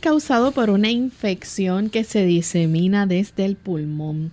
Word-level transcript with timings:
Causado 0.00 0.52
por 0.52 0.70
una 0.70 0.90
infección 0.90 1.90
que 1.90 2.04
se 2.04 2.24
disemina 2.24 3.06
desde 3.06 3.44
el 3.44 3.56
pulmón. 3.56 4.32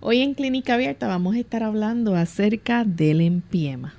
Hoy 0.00 0.20
en 0.20 0.34
Clínica 0.34 0.74
Abierta 0.74 1.06
vamos 1.06 1.36
a 1.36 1.38
estar 1.38 1.62
hablando 1.62 2.14
acerca 2.14 2.84
del 2.84 3.20
empiema. 3.20 3.94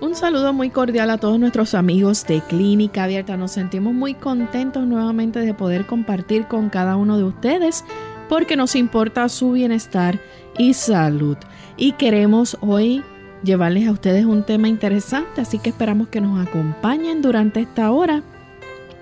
Un 0.00 0.14
saludo 0.14 0.52
muy 0.52 0.70
cordial 0.70 1.10
a 1.10 1.18
todos 1.18 1.38
nuestros 1.38 1.74
amigos 1.74 2.26
de 2.26 2.40
Clínica 2.40 3.04
Abierta. 3.04 3.36
Nos 3.36 3.52
sentimos 3.52 3.94
muy 3.94 4.14
contentos 4.14 4.86
nuevamente 4.86 5.38
de 5.40 5.54
poder 5.54 5.86
compartir 5.86 6.46
con 6.46 6.68
cada 6.68 6.96
uno 6.96 7.16
de 7.16 7.24
ustedes 7.24 7.84
porque 8.28 8.56
nos 8.56 8.74
importa 8.76 9.28
su 9.28 9.52
bienestar 9.52 10.20
y 10.58 10.74
salud. 10.74 11.36
Y 11.76 11.92
queremos 11.92 12.56
hoy 12.60 13.02
llevarles 13.42 13.88
a 13.88 13.92
ustedes 13.92 14.24
un 14.24 14.44
tema 14.44 14.68
interesante, 14.68 15.40
así 15.40 15.58
que 15.58 15.70
esperamos 15.70 16.08
que 16.08 16.20
nos 16.20 16.46
acompañen 16.46 17.22
durante 17.22 17.60
esta 17.60 17.90
hora. 17.90 18.22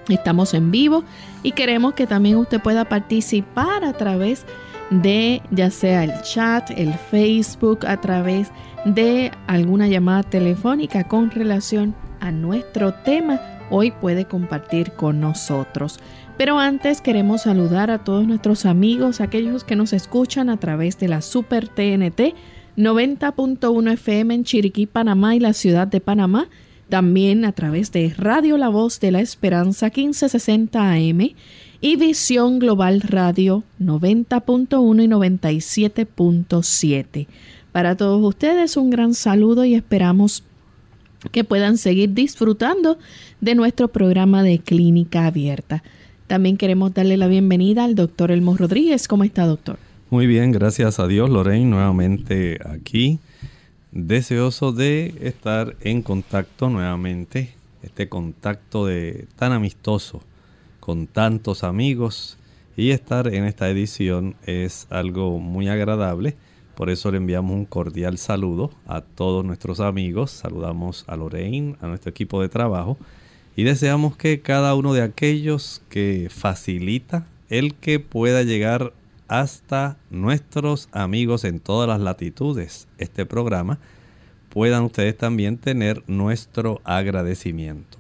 Estamos 0.09 0.53
en 0.55 0.71
vivo 0.71 1.05
y 1.43 1.53
queremos 1.53 1.95
que 1.95 2.07
también 2.07 2.37
usted 2.37 2.61
pueda 2.61 2.85
participar 2.85 3.85
a 3.85 3.93
través 3.93 4.45
de 4.91 5.41
ya 5.51 5.71
sea 5.71 6.05
el 6.05 6.13
chat, 6.23 6.71
el 6.71 6.93
Facebook, 6.93 7.87
a 7.87 8.01
través 8.01 8.51
de 8.85 9.31
alguna 9.47 9.87
llamada 9.87 10.23
telefónica 10.23 11.05
con 11.05 11.31
relación 11.31 11.95
a 12.21 12.31
nuestro 12.31 12.93
tema. 12.93 13.41
Hoy 13.71 13.91
puede 13.91 14.27
compartir 14.27 14.93
con 14.93 15.21
nosotros. 15.21 15.99
Pero 16.39 16.59
antes 16.59 17.01
queremos 17.01 17.43
saludar 17.43 17.91
a 17.91 18.05
todos 18.05 18.27
nuestros 18.27 18.65
amigos, 18.65 19.21
aquellos 19.21 19.65
que 19.65 19.77
nos 19.77 19.93
escuchan 19.93 20.49
a 20.49 20.57
través 20.57 20.99
de 20.99 21.09
la 21.09 21.21
Super 21.21 21.69
TNT 21.69 22.35
90.1 22.77 23.93
FM 23.93 24.35
en 24.35 24.45
Chiriquí, 24.45 24.87
Panamá 24.87 25.37
y 25.37 25.41
la 25.41 25.53
ciudad 25.53 25.87
de 25.87 26.01
Panamá. 26.01 26.49
También 26.89 27.45
a 27.45 27.53
través 27.53 27.93
de 27.93 28.13
Radio 28.17 28.57
La 28.59 28.69
Voz 28.69 28.99
de 28.99 29.13
la 29.13 29.21
Esperanza 29.21 29.87
1560 29.87 30.93
AM 30.93 31.31
y 31.81 31.97
Visión 31.97 32.59
Global 32.59 33.03
Radio 33.03 33.63
90.1 33.81 35.05
y 35.05 35.09
97.7. 35.09 37.29
Para 37.73 37.97
todos 37.97 38.23
ustedes 38.25 38.77
un 38.77 38.91
gran 38.91 39.15
saludo 39.15 39.65
y 39.65 39.75
esperamos 39.75 40.45
que 41.31 41.45
puedan 41.45 41.79
seguir 41.79 42.15
disfrutando 42.15 42.99
de 43.41 43.55
nuestro 43.55 43.87
programa 43.89 44.43
de 44.43 44.59
clínica 44.59 45.27
abierta. 45.27 45.83
También 46.33 46.57
queremos 46.57 46.95
darle 46.95 47.19
la 47.19 47.27
bienvenida 47.27 47.85
al 47.85 47.95
doctor 47.95 48.31
Elmo 48.31 48.57
Rodríguez. 48.57 49.07
¿Cómo 49.07 49.23
está, 49.23 49.45
doctor? 49.45 49.77
Muy 50.09 50.27
bien, 50.27 50.51
gracias 50.51 50.99
a 50.99 51.07
Dios, 51.07 51.29
Lorraine, 51.29 51.69
nuevamente 51.69 52.59
aquí. 52.65 53.19
Deseoso 53.91 54.73
de 54.73 55.15
estar 55.21 55.77
en 55.83 56.01
contacto 56.01 56.71
nuevamente, 56.71 57.53
este 57.83 58.09
contacto 58.09 58.87
de 58.87 59.27
tan 59.37 59.53
amistoso 59.53 60.23
con 60.81 61.07
tantos 61.07 61.65
amigos 61.65 62.39
y 62.79 62.93
estar 62.93 63.29
en 63.29 63.45
esta 63.45 63.69
edición 63.69 64.35
es 64.47 64.87
algo 64.89 65.39
muy 65.39 65.69
agradable. 65.69 66.35
Por 66.75 66.89
eso 66.89 67.11
le 67.11 67.19
enviamos 67.19 67.55
un 67.55 67.67
cordial 67.67 68.17
saludo 68.17 68.71
a 68.87 69.03
todos 69.03 69.45
nuestros 69.45 69.81
amigos. 69.81 70.31
Saludamos 70.31 71.05
a 71.09 71.17
Lorraine, 71.17 71.77
a 71.83 71.89
nuestro 71.89 72.09
equipo 72.09 72.41
de 72.41 72.49
trabajo 72.49 72.97
y 73.57 73.65
deseamos 73.65 74.17
que 74.17 74.41
cada 74.41 74.75
uno 74.75 74.95
de 74.95 75.03
aquellos 75.03 75.83
que 75.89 76.29
facilita 76.31 77.27
el 77.49 77.75
que 77.75 78.01
pueda 78.01 78.43
llegar 78.43 78.93
hasta 79.29 79.97
nuestros 80.11 80.89
amigos 80.93 81.45
en 81.45 81.61
todas 81.61 81.89
las 81.89 82.01
latitudes 82.01 82.89
este 82.99 83.27
programa, 83.27 83.79
puedan 84.49 84.85
ustedes 84.85 85.17
también 85.17 85.57
tener 85.57 86.03
nuestro 86.07 86.81
agradecimiento. 86.85 87.99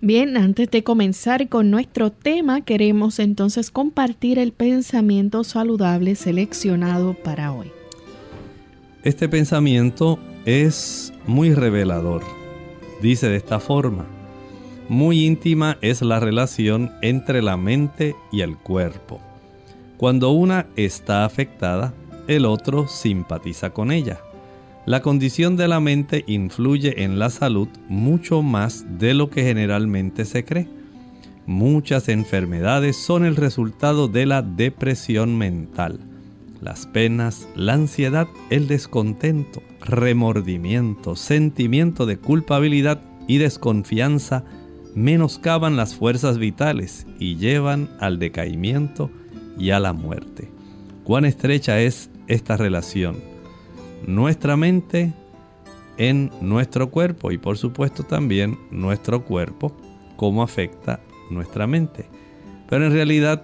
Bien, 0.00 0.36
antes 0.36 0.70
de 0.70 0.82
comenzar 0.82 1.48
con 1.48 1.70
nuestro 1.70 2.10
tema, 2.10 2.62
queremos 2.62 3.18
entonces 3.18 3.70
compartir 3.70 4.38
el 4.38 4.52
pensamiento 4.52 5.44
saludable 5.44 6.14
seleccionado 6.14 7.14
para 7.14 7.52
hoy. 7.52 7.70
Este 9.02 9.28
pensamiento 9.28 10.18
es 10.44 11.12
muy 11.26 11.52
revelador. 11.54 12.22
Dice 13.02 13.28
de 13.28 13.36
esta 13.36 13.60
forma, 13.60 14.06
muy 14.90 15.24
íntima 15.24 15.78
es 15.82 16.02
la 16.02 16.18
relación 16.18 16.90
entre 17.00 17.42
la 17.42 17.56
mente 17.56 18.16
y 18.32 18.40
el 18.40 18.56
cuerpo. 18.56 19.20
Cuando 19.96 20.32
una 20.32 20.66
está 20.74 21.24
afectada, 21.24 21.94
el 22.26 22.44
otro 22.44 22.88
simpatiza 22.88 23.70
con 23.70 23.92
ella. 23.92 24.18
La 24.86 25.00
condición 25.00 25.56
de 25.56 25.68
la 25.68 25.78
mente 25.78 26.24
influye 26.26 27.04
en 27.04 27.20
la 27.20 27.30
salud 27.30 27.68
mucho 27.88 28.42
más 28.42 28.84
de 28.98 29.14
lo 29.14 29.30
que 29.30 29.44
generalmente 29.44 30.24
se 30.24 30.44
cree. 30.44 30.66
Muchas 31.46 32.08
enfermedades 32.08 32.96
son 32.96 33.24
el 33.24 33.36
resultado 33.36 34.08
de 34.08 34.26
la 34.26 34.42
depresión 34.42 35.38
mental. 35.38 36.00
Las 36.60 36.88
penas, 36.88 37.46
la 37.54 37.74
ansiedad, 37.74 38.26
el 38.50 38.66
descontento, 38.66 39.62
remordimiento, 39.82 41.14
sentimiento 41.14 42.06
de 42.06 42.16
culpabilidad 42.16 43.00
y 43.28 43.38
desconfianza 43.38 44.42
menoscaban 44.94 45.76
las 45.76 45.94
fuerzas 45.94 46.38
vitales 46.38 47.06
y 47.18 47.36
llevan 47.36 47.88
al 48.00 48.18
decaimiento 48.18 49.10
y 49.58 49.70
a 49.70 49.80
la 49.80 49.92
muerte. 49.92 50.48
Cuán 51.04 51.24
estrecha 51.24 51.80
es 51.80 52.10
esta 52.26 52.56
relación. 52.56 53.16
Nuestra 54.06 54.56
mente 54.56 55.12
en 55.96 56.30
nuestro 56.40 56.90
cuerpo 56.90 57.30
y 57.30 57.38
por 57.38 57.58
supuesto 57.58 58.04
también 58.04 58.58
nuestro 58.70 59.24
cuerpo, 59.24 59.76
cómo 60.16 60.42
afecta 60.42 61.00
nuestra 61.30 61.66
mente. 61.66 62.06
Pero 62.68 62.86
en 62.86 62.92
realidad, 62.92 63.42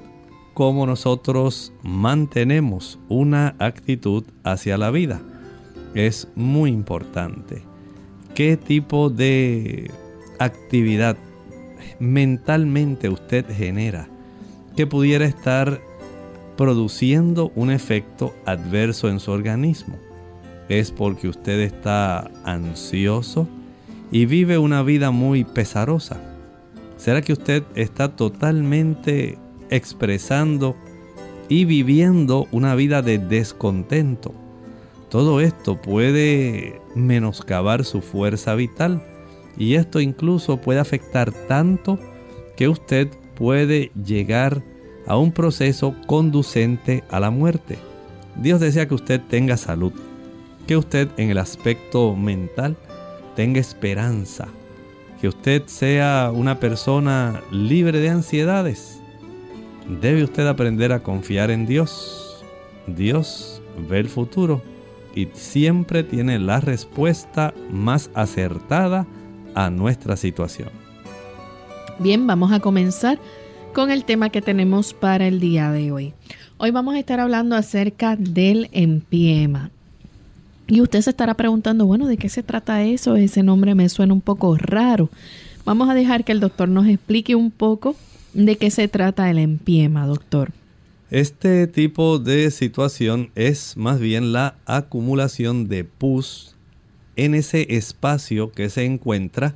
cómo 0.55 0.87
nosotros 0.87 1.73
mantenemos 1.83 2.99
una 3.09 3.55
actitud 3.59 4.25
hacia 4.43 4.79
la 4.79 4.91
vida 4.91 5.21
es 5.97 6.29
muy 6.35 6.71
importante. 6.71 7.63
¿Qué 8.35 8.57
tipo 8.57 9.11
de 9.11 9.91
actividad 10.39 11.17
mentalmente 11.99 13.09
usted 13.09 13.47
genera 13.49 14.09
que 14.77 14.87
pudiera 14.87 15.25
estar 15.25 15.81
produciendo 16.57 17.53
un 17.55 17.71
efecto 17.71 18.35
adverso 18.45 19.09
en 19.09 19.21
su 19.21 19.31
organismo. 19.31 19.97
Es 20.69 20.91
porque 20.91 21.29
usted 21.29 21.61
está 21.61 22.31
ansioso 22.45 23.49
y 24.11 24.27
vive 24.27 24.59
una 24.59 24.83
vida 24.83 25.11
muy 25.11 25.45
pesarosa. 25.45 26.21
¿Será 26.97 27.23
que 27.23 27.33
usted 27.33 27.63
está 27.75 28.17
totalmente 28.17 29.39
expresando 29.71 30.77
y 31.49 31.65
viviendo 31.65 32.47
una 32.53 32.75
vida 32.75 33.03
de 33.03 33.19
descontento? 33.19 34.33
Todo 35.11 35.41
esto 35.41 35.81
puede 35.81 36.81
menoscabar 36.95 37.85
su 37.85 38.01
fuerza 38.01 38.55
vital 38.55 39.03
y 39.57 39.75
esto 39.75 40.01
incluso 40.01 40.59
puede 40.59 40.81
afectar 40.81 41.33
tanto 41.33 41.99
que 42.57 42.69
usted 42.69 43.09
puede 43.35 43.91
llegar 43.95 44.63
a 45.07 45.17
un 45.17 45.33
proceso 45.33 45.95
conducente 46.07 47.05
a 47.11 47.21
la 47.21 47.31
muerte. 47.31 47.79
Dios 48.37 48.61
desea 48.61 48.87
que 48.87 48.95
usted 48.95 49.21
tenga 49.21 49.57
salud, 49.57 49.93
que 50.67 50.77
usted 50.77 51.09
en 51.17 51.31
el 51.31 51.39
aspecto 51.39 52.15
mental 52.17 52.77
tenga 53.35 53.61
esperanza, 53.61 54.49
que 55.21 55.29
usted 55.29 55.65
sea 55.67 56.31
una 56.35 56.59
persona 56.59 57.41
libre 57.51 58.01
de 58.01 58.11
ansiedades. 58.11 59.01
Debe 60.01 60.25
usted 60.25 60.47
aprender 60.47 60.93
a 60.93 61.03
confiar 61.03 61.51
en 61.51 61.67
Dios. 61.67 62.45
Dios 62.87 63.63
ve 63.89 64.01
el 64.01 64.09
futuro 64.09 64.63
y 65.15 65.29
siempre 65.33 66.03
tiene 66.03 66.39
la 66.39 66.61
respuesta 66.61 67.55
más 67.71 68.11
acertada 68.15 69.07
a 69.57 69.71
nuestra 69.71 70.17
situación. 70.17 70.69
Bien, 71.99 72.27
vamos 72.27 72.53
a 72.53 72.61
comenzar 72.61 73.19
con 73.73 73.91
el 73.91 74.05
tema 74.05 74.31
que 74.31 74.43
tenemos 74.43 74.95
para 74.95 75.27
el 75.27 75.41
día 75.41 75.73
de 75.73 75.91
hoy. 75.91 76.13
Hoy 76.59 76.71
vamos 76.71 76.95
a 76.95 76.99
estar 76.99 77.21
hablando 77.21 77.57
acerca 77.57 78.17
del 78.17 78.69
empiema. 78.73 79.71
Y 80.69 80.81
usted 80.81 81.01
se 81.01 81.11
estará 81.11 81.35
preguntando, 81.35 81.87
bueno, 81.87 82.07
¿de 82.07 82.17
qué 82.17 82.29
se 82.29 82.43
trata 82.43 82.83
eso? 82.83 83.17
Ese 83.17 83.43
nombre 83.43 83.75
me 83.75 83.89
suena 83.89 84.13
un 84.13 84.21
poco 84.21 84.57
raro. 84.57 85.09
Vamos 85.65 85.89
a 85.89 85.95
dejar 85.95 86.25
que 86.25 86.33
el 86.33 86.41
doctor 86.41 86.69
nos 86.69 86.87
explique 86.87 87.35
un 87.35 87.51
poco 87.51 87.97
de 88.35 88.57
qué 88.57 88.71
se 88.71 88.89
trata 88.89 89.31
el 89.31 89.39
empiema, 89.39 90.07
doctor. 90.07 90.53
Este 91.11 91.67
tipo 91.67 92.19
de 92.19 92.51
situación 92.51 93.31
es 93.37 93.77
más 93.77 94.01
bien 94.01 94.33
la 94.33 94.57
acumulación 94.67 95.69
de 95.69 95.85
pus 95.85 96.56
en 97.17 97.35
ese 97.35 97.77
espacio 97.77 98.53
que 98.53 98.71
se 98.71 98.85
encuentra 98.85 99.55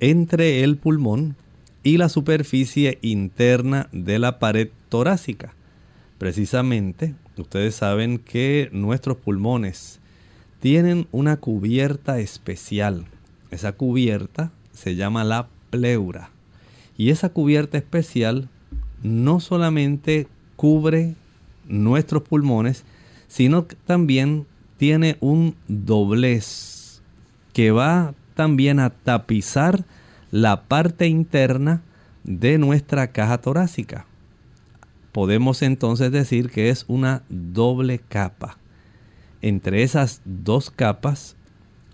entre 0.00 0.62
el 0.62 0.76
pulmón 0.76 1.36
y 1.82 1.96
la 1.96 2.08
superficie 2.08 2.98
interna 3.02 3.88
de 3.92 4.18
la 4.18 4.38
pared 4.38 4.68
torácica. 4.88 5.54
Precisamente, 6.18 7.14
ustedes 7.36 7.76
saben 7.76 8.18
que 8.18 8.68
nuestros 8.72 9.16
pulmones 9.16 10.00
tienen 10.60 11.06
una 11.12 11.36
cubierta 11.36 12.18
especial. 12.18 13.06
Esa 13.50 13.72
cubierta 13.72 14.50
se 14.72 14.96
llama 14.96 15.24
la 15.24 15.48
pleura. 15.70 16.30
Y 16.96 17.10
esa 17.10 17.28
cubierta 17.28 17.78
especial 17.78 18.48
no 19.02 19.38
solamente 19.38 20.26
cubre 20.56 21.14
nuestros 21.68 22.24
pulmones, 22.24 22.84
sino 23.28 23.64
también 23.86 24.46
tiene 24.76 25.16
un 25.20 25.54
doblez 25.68 26.77
que 27.52 27.70
va 27.70 28.14
también 28.34 28.80
a 28.80 28.90
tapizar 28.90 29.84
la 30.30 30.62
parte 30.62 31.06
interna 31.06 31.82
de 32.24 32.58
nuestra 32.58 33.08
caja 33.12 33.38
torácica. 33.38 34.06
Podemos 35.12 35.62
entonces 35.62 36.12
decir 36.12 36.50
que 36.50 36.68
es 36.70 36.84
una 36.86 37.22
doble 37.28 37.98
capa. 37.98 38.58
Entre 39.40 39.82
esas 39.82 40.20
dos 40.24 40.70
capas 40.70 41.36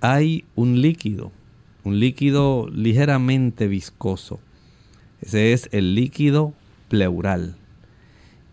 hay 0.01 0.45
un 0.55 0.81
líquido, 0.83 1.33
un 1.85 1.99
líquido 1.99 2.69
ligeramente 2.69 3.69
viscoso. 3.69 4.41
Ese 5.23 5.53
es 5.53 5.69
el 5.73 5.95
líquido 5.95 6.53
pleural. 6.89 7.56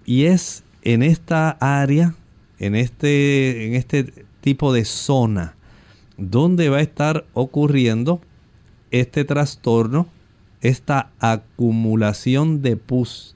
Y 0.06 0.26
es 0.26 0.64
en 0.84 1.04
esta 1.04 1.52
área, 1.60 2.16
en 2.60 2.76
este, 2.76 3.68
en 3.68 3.74
este 3.74 4.26
tipo 4.42 4.72
de 4.72 4.86
zona, 4.86 5.56
donde 6.22 6.70
va 6.70 6.78
a 6.78 6.82
estar 6.82 7.26
ocurriendo 7.34 8.22
este 8.92 9.26
trastorno, 9.26 10.08
esta 10.62 11.12
acumulación 11.20 12.62
de 12.62 12.78
pus 12.78 13.36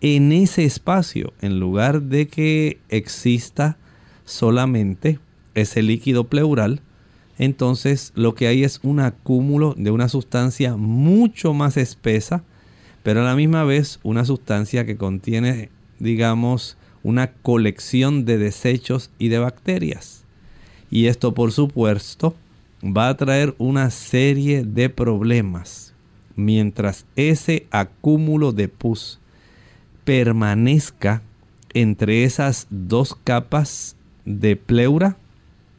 en 0.00 0.32
ese 0.32 0.64
espacio, 0.64 1.32
en 1.40 1.60
lugar 1.60 2.02
de 2.02 2.28
que 2.28 2.78
exista 2.88 3.76
solamente 4.24 5.18
ese 5.54 5.82
líquido 5.82 6.24
pleural, 6.24 6.80
entonces 7.38 8.12
lo 8.14 8.34
que 8.34 8.46
hay 8.46 8.64
es 8.64 8.80
un 8.82 9.00
acúmulo 9.00 9.74
de 9.76 9.90
una 9.90 10.08
sustancia 10.08 10.76
mucho 10.76 11.54
más 11.54 11.76
espesa, 11.76 12.44
pero 13.02 13.20
a 13.20 13.24
la 13.24 13.34
misma 13.34 13.64
vez 13.64 14.00
una 14.02 14.24
sustancia 14.24 14.86
que 14.86 14.96
contiene, 14.96 15.70
digamos, 15.98 16.76
una 17.02 17.32
colección 17.32 18.24
de 18.24 18.38
desechos 18.38 19.10
y 19.18 19.28
de 19.28 19.38
bacterias. 19.38 20.21
Y 20.92 21.06
esto, 21.06 21.32
por 21.32 21.52
supuesto, 21.52 22.34
va 22.84 23.08
a 23.08 23.16
traer 23.16 23.54
una 23.56 23.90
serie 23.90 24.62
de 24.62 24.90
problemas 24.90 25.94
mientras 26.36 27.06
ese 27.16 27.66
acúmulo 27.70 28.52
de 28.52 28.68
pus 28.68 29.18
permanezca 30.04 31.22
entre 31.72 32.24
esas 32.24 32.66
dos 32.68 33.16
capas 33.24 33.96
de 34.26 34.56
pleura, 34.56 35.16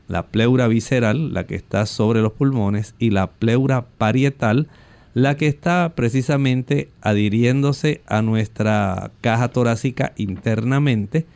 la 0.08 0.28
pleura 0.28 0.68
visceral, 0.68 1.32
la 1.32 1.46
que 1.46 1.56
está 1.56 1.86
sobre 1.86 2.24
los 2.24 2.34
pulmones, 2.34 2.96
y 2.98 3.12
la 3.12 3.28
pleura 3.28 3.86
parietal, 4.00 4.68
la 5.14 5.38
que 5.38 5.46
está 5.46 5.94
precisamente 5.96 6.90
adhiriéndose 7.02 8.02
a 8.08 8.24
nuestra 8.24 9.12
caja 9.22 9.50
torácica 9.50 10.14
internamente, 10.18 11.28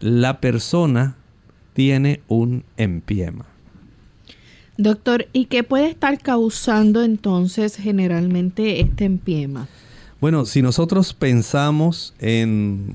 la 0.00 0.40
persona 0.40 1.16
tiene 1.74 2.20
un 2.28 2.64
empiema. 2.76 3.46
Doctor, 4.76 5.28
¿y 5.32 5.44
qué 5.44 5.62
puede 5.62 5.88
estar 5.88 6.18
causando 6.18 7.04
entonces 7.04 7.76
generalmente 7.76 8.80
este 8.80 9.04
empiema? 9.04 9.68
Bueno, 10.20 10.46
si 10.46 10.62
nosotros 10.62 11.12
pensamos 11.12 12.14
en 12.18 12.94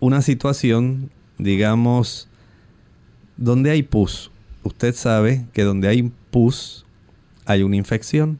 una 0.00 0.20
situación, 0.20 1.10
digamos, 1.38 2.28
donde 3.36 3.70
hay 3.70 3.82
pus, 3.82 4.30
usted 4.64 4.94
sabe 4.94 5.46
que 5.52 5.62
donde 5.62 5.88
hay 5.88 6.10
pus 6.30 6.84
hay 7.46 7.62
una 7.62 7.76
infección. 7.76 8.38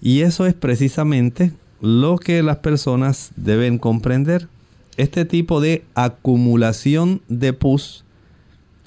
Y 0.00 0.20
eso 0.20 0.46
es 0.46 0.54
precisamente 0.54 1.52
lo 1.80 2.16
que 2.16 2.42
las 2.42 2.58
personas 2.58 3.32
deben 3.36 3.78
comprender. 3.78 4.48
Este 4.96 5.24
tipo 5.24 5.60
de 5.60 5.84
acumulación 5.94 7.20
de 7.28 7.52
pus 7.52 8.03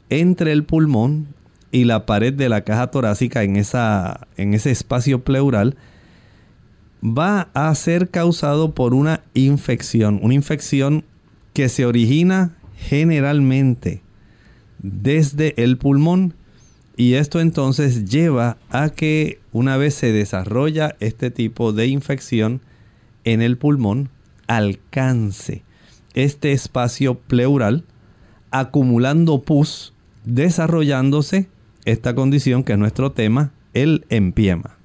entre 0.10 0.52
el 0.52 0.64
pulmón 0.64 1.28
y 1.72 1.84
la 1.84 2.06
pared 2.06 2.34
de 2.34 2.50
la 2.50 2.62
caja 2.62 2.88
torácica 2.88 3.44
en, 3.44 3.56
esa, 3.56 4.28
en 4.38 4.54
ese 4.54 4.72
espacio 4.72 5.24
pleural 5.24 5.76
va 7.04 7.50
a 7.54 7.74
ser 7.76 8.10
causado 8.10 8.74
por 8.74 8.94
una 8.94 9.22
infección, 9.34 10.20
una 10.22 10.34
infección 10.34 11.04
que 11.54 11.70
se 11.70 11.86
origina 11.86 12.56
generalmente 12.76 14.02
desde 14.80 15.62
el 15.62 15.78
pulmón 15.78 16.34
y 16.96 17.14
esto 17.14 17.40
entonces 17.40 18.06
lleva 18.06 18.58
a 18.70 18.90
que 18.90 19.40
una 19.52 19.78
vez 19.78 19.94
se 19.94 20.12
desarrolla 20.12 20.96
este 21.00 21.30
tipo 21.30 21.74
de 21.74 21.88
infección 21.88 22.62
en 23.24 23.42
el 23.42 23.58
pulmón, 23.58 24.10
alcance 24.48 25.64
este 26.14 26.52
espacio 26.52 27.20
pleural 27.20 27.84
acumulando 28.50 29.42
pus, 29.44 29.94
desarrollándose 30.28 31.48
esta 31.86 32.14
condición 32.14 32.64
que 32.64 32.74
es 32.74 32.80
nuestro 32.80 33.14
tema, 33.14 33.52
el 33.74 34.06
empiema. 34.10 34.78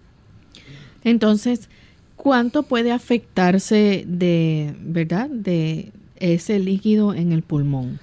Entonces, 1.05 1.69
¿cuánto 2.17 2.63
puede 2.63 2.93
afectarse 2.93 4.05
de, 4.07 4.75
verdad, 4.81 5.29
de 5.29 5.91
ese 6.17 6.61
líquido 6.61 7.13
en 7.13 7.33
el 7.33 7.43
pulmón? 7.43 7.99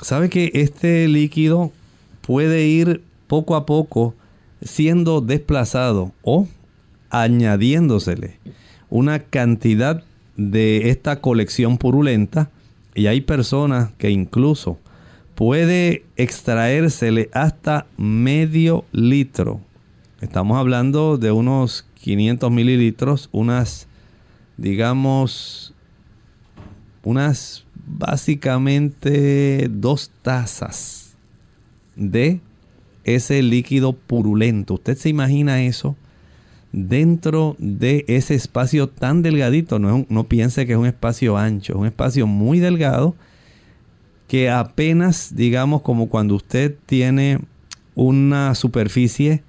Sabe 0.00 0.28
que 0.28 0.50
este 0.52 1.08
líquido 1.08 1.72
puede 2.20 2.66
ir 2.66 3.02
poco 3.28 3.56
a 3.56 3.64
poco 3.64 4.14
siendo 4.60 5.22
desplazado 5.22 6.12
o 6.22 6.46
añadiéndosele 7.08 8.38
una 8.90 9.20
cantidad 9.20 10.04
de 10.36 10.90
esta 10.90 11.20
colección 11.20 11.78
purulenta 11.78 12.50
y 12.94 13.06
hay 13.06 13.22
personas 13.22 13.90
que 13.96 14.10
incluso 14.10 14.78
puede 15.34 16.04
extraérsele 16.16 17.30
hasta 17.32 17.86
medio 17.96 18.84
litro. 18.92 19.60
Estamos 20.20 20.58
hablando 20.58 21.18
de 21.18 21.32
unos 21.32 21.86
500 22.00 22.50
mililitros, 22.50 23.28
unas, 23.32 23.86
digamos, 24.56 25.74
unas 27.02 27.64
básicamente 27.86 29.68
dos 29.70 30.10
tazas 30.22 31.16
de 31.96 32.40
ese 33.04 33.42
líquido 33.42 33.92
purulento. 33.92 34.74
¿Usted 34.74 34.96
se 34.96 35.08
imagina 35.08 35.62
eso? 35.62 35.96
dentro 36.76 37.54
de 37.60 38.04
ese 38.08 38.34
espacio 38.34 38.88
tan 38.88 39.22
delgadito. 39.22 39.78
No, 39.78 40.04
no 40.08 40.24
piense 40.24 40.66
que 40.66 40.72
es 40.72 40.78
un 40.78 40.86
espacio 40.86 41.36
ancho, 41.36 41.74
es 41.74 41.78
un 41.78 41.86
espacio 41.86 42.26
muy 42.26 42.58
delgado 42.58 43.14
que 44.28 44.50
apenas, 44.50 45.34
digamos, 45.34 45.82
como 45.82 46.08
cuando 46.08 46.34
usted 46.34 46.74
tiene 46.86 47.40
una 47.94 48.54
superficie 48.54 49.42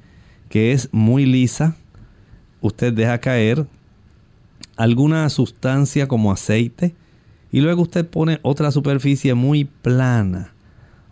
que 0.49 0.71
es 0.71 0.89
muy 0.91 1.25
lisa, 1.25 1.75
usted 2.61 2.93
deja 2.93 3.17
caer 3.19 3.67
alguna 4.75 5.29
sustancia 5.29 6.07
como 6.07 6.31
aceite 6.31 6.93
y 7.51 7.61
luego 7.61 7.83
usted 7.83 8.05
pone 8.07 8.39
otra 8.41 8.71
superficie 8.71 9.33
muy 9.33 9.65
plana. 9.65 10.53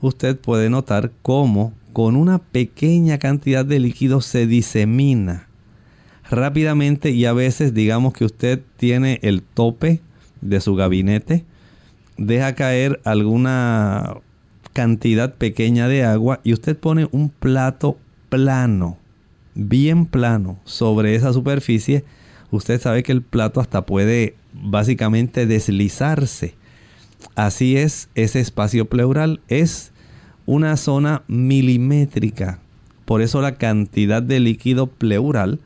Usted 0.02 0.38
puede 0.38 0.70
notar 0.70 1.12
cómo 1.22 1.74
con 1.94 2.16
una 2.16 2.40
pequeña 2.40 3.18
cantidad 3.20 3.64
de 3.64 3.80
líquido 3.80 4.20
se 4.20 4.48
disemina 4.48 5.48
rápidamente 6.30 7.12
y 7.12 7.26
a 7.26 7.34
veces 7.34 7.74
digamos 7.74 8.14
que 8.14 8.26
usted 8.26 8.62
tiene 8.78 9.20
el 9.22 9.42
tope 9.42 10.02
de 10.42 10.60
su 10.60 10.76
gabinete, 10.76 11.46
deja 12.18 12.56
caer 12.56 13.00
alguna 13.04 14.18
cantidad 14.74 15.34
pequeña 15.36 15.88
de 15.88 16.04
agua 16.04 16.40
y 16.44 16.54
usted 16.54 16.78
pone 16.78 17.08
un 17.12 17.30
plato 17.30 17.98
plano, 18.30 18.98
bien 19.56 20.06
plano, 20.06 20.60
sobre 20.66 21.16
esa 21.16 21.34
superficie, 21.34 22.04
usted 22.52 22.82
sabe 22.82 23.04
que 23.04 23.12
el 23.12 23.22
plato 23.22 23.62
hasta 23.62 23.86
puede 23.86 24.36
básicamente 24.54 25.46
deslizarse. 25.46 26.56
Así 27.36 27.78
es, 27.78 28.10
ese 28.16 28.40
espacio 28.40 28.86
pleural 28.86 29.42
es 29.48 29.92
una 30.46 30.76
zona 30.78 31.24
milimétrica. 31.28 32.60
Por 33.06 33.22
eso 33.22 33.42
la 33.42 33.56
cantidad 33.56 34.22
de 34.22 34.40
líquido 34.40 34.88
pleural 34.88 35.60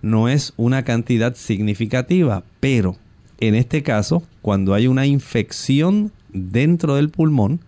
no 0.00 0.28
es 0.28 0.52
una 0.56 0.84
cantidad 0.84 1.34
significativa, 1.34 2.44
pero 2.60 2.96
en 3.42 3.56
este 3.56 3.82
caso, 3.82 4.22
cuando 4.40 4.72
hay 4.72 4.86
una 4.86 5.04
infección 5.04 6.12
dentro 6.32 6.94
del 6.94 7.10
pulmón, 7.10 7.58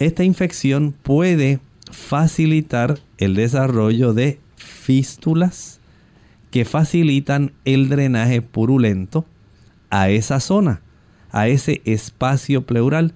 esta 0.00 0.24
infección 0.24 0.92
puede 1.04 1.60
facilitar 1.92 2.98
el 3.16 3.36
desarrollo 3.36 4.14
de 4.14 4.40
fístulas 4.56 5.78
que 6.50 6.64
facilitan 6.64 7.52
el 7.64 7.88
drenaje 7.88 8.42
purulento 8.42 9.26
a 9.90 10.10
esa 10.10 10.40
zona, 10.40 10.82
a 11.30 11.46
ese 11.46 11.82
espacio 11.84 12.66
pleural 12.66 13.14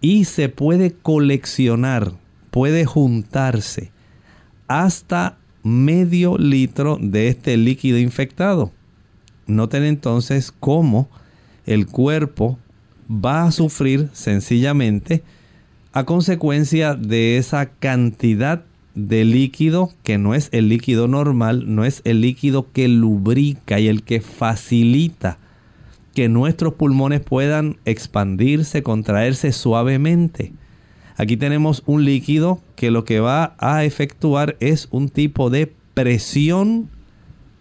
y 0.00 0.24
se 0.24 0.48
puede 0.48 0.92
coleccionar, 0.92 2.12
puede 2.52 2.84
juntarse 2.84 3.90
hasta 4.68 5.36
medio 5.64 6.38
litro 6.38 6.96
de 7.00 7.26
este 7.26 7.56
líquido 7.56 7.98
infectado. 7.98 8.72
Noten 9.48 9.82
entonces 9.82 10.52
cómo 10.52 11.08
el 11.66 11.86
cuerpo 11.86 12.58
va 13.10 13.44
a 13.44 13.50
sufrir 13.50 14.08
sencillamente 14.12 15.24
a 15.92 16.04
consecuencia 16.04 16.94
de 16.94 17.38
esa 17.38 17.66
cantidad 17.66 18.62
de 18.94 19.24
líquido 19.24 19.92
que 20.02 20.18
no 20.18 20.34
es 20.34 20.48
el 20.52 20.68
líquido 20.68 21.08
normal, 21.08 21.74
no 21.74 21.84
es 21.84 22.02
el 22.04 22.20
líquido 22.20 22.70
que 22.72 22.88
lubrica 22.88 23.80
y 23.80 23.88
el 23.88 24.02
que 24.02 24.20
facilita 24.20 25.38
que 26.14 26.28
nuestros 26.28 26.74
pulmones 26.74 27.20
puedan 27.20 27.78
expandirse, 27.84 28.82
contraerse 28.82 29.52
suavemente. 29.52 30.52
Aquí 31.16 31.36
tenemos 31.36 31.82
un 31.86 32.04
líquido 32.04 32.60
que 32.76 32.90
lo 32.90 33.04
que 33.04 33.20
va 33.20 33.54
a 33.58 33.84
efectuar 33.84 34.56
es 34.60 34.88
un 34.90 35.08
tipo 35.08 35.48
de 35.48 35.72
presión 35.94 36.90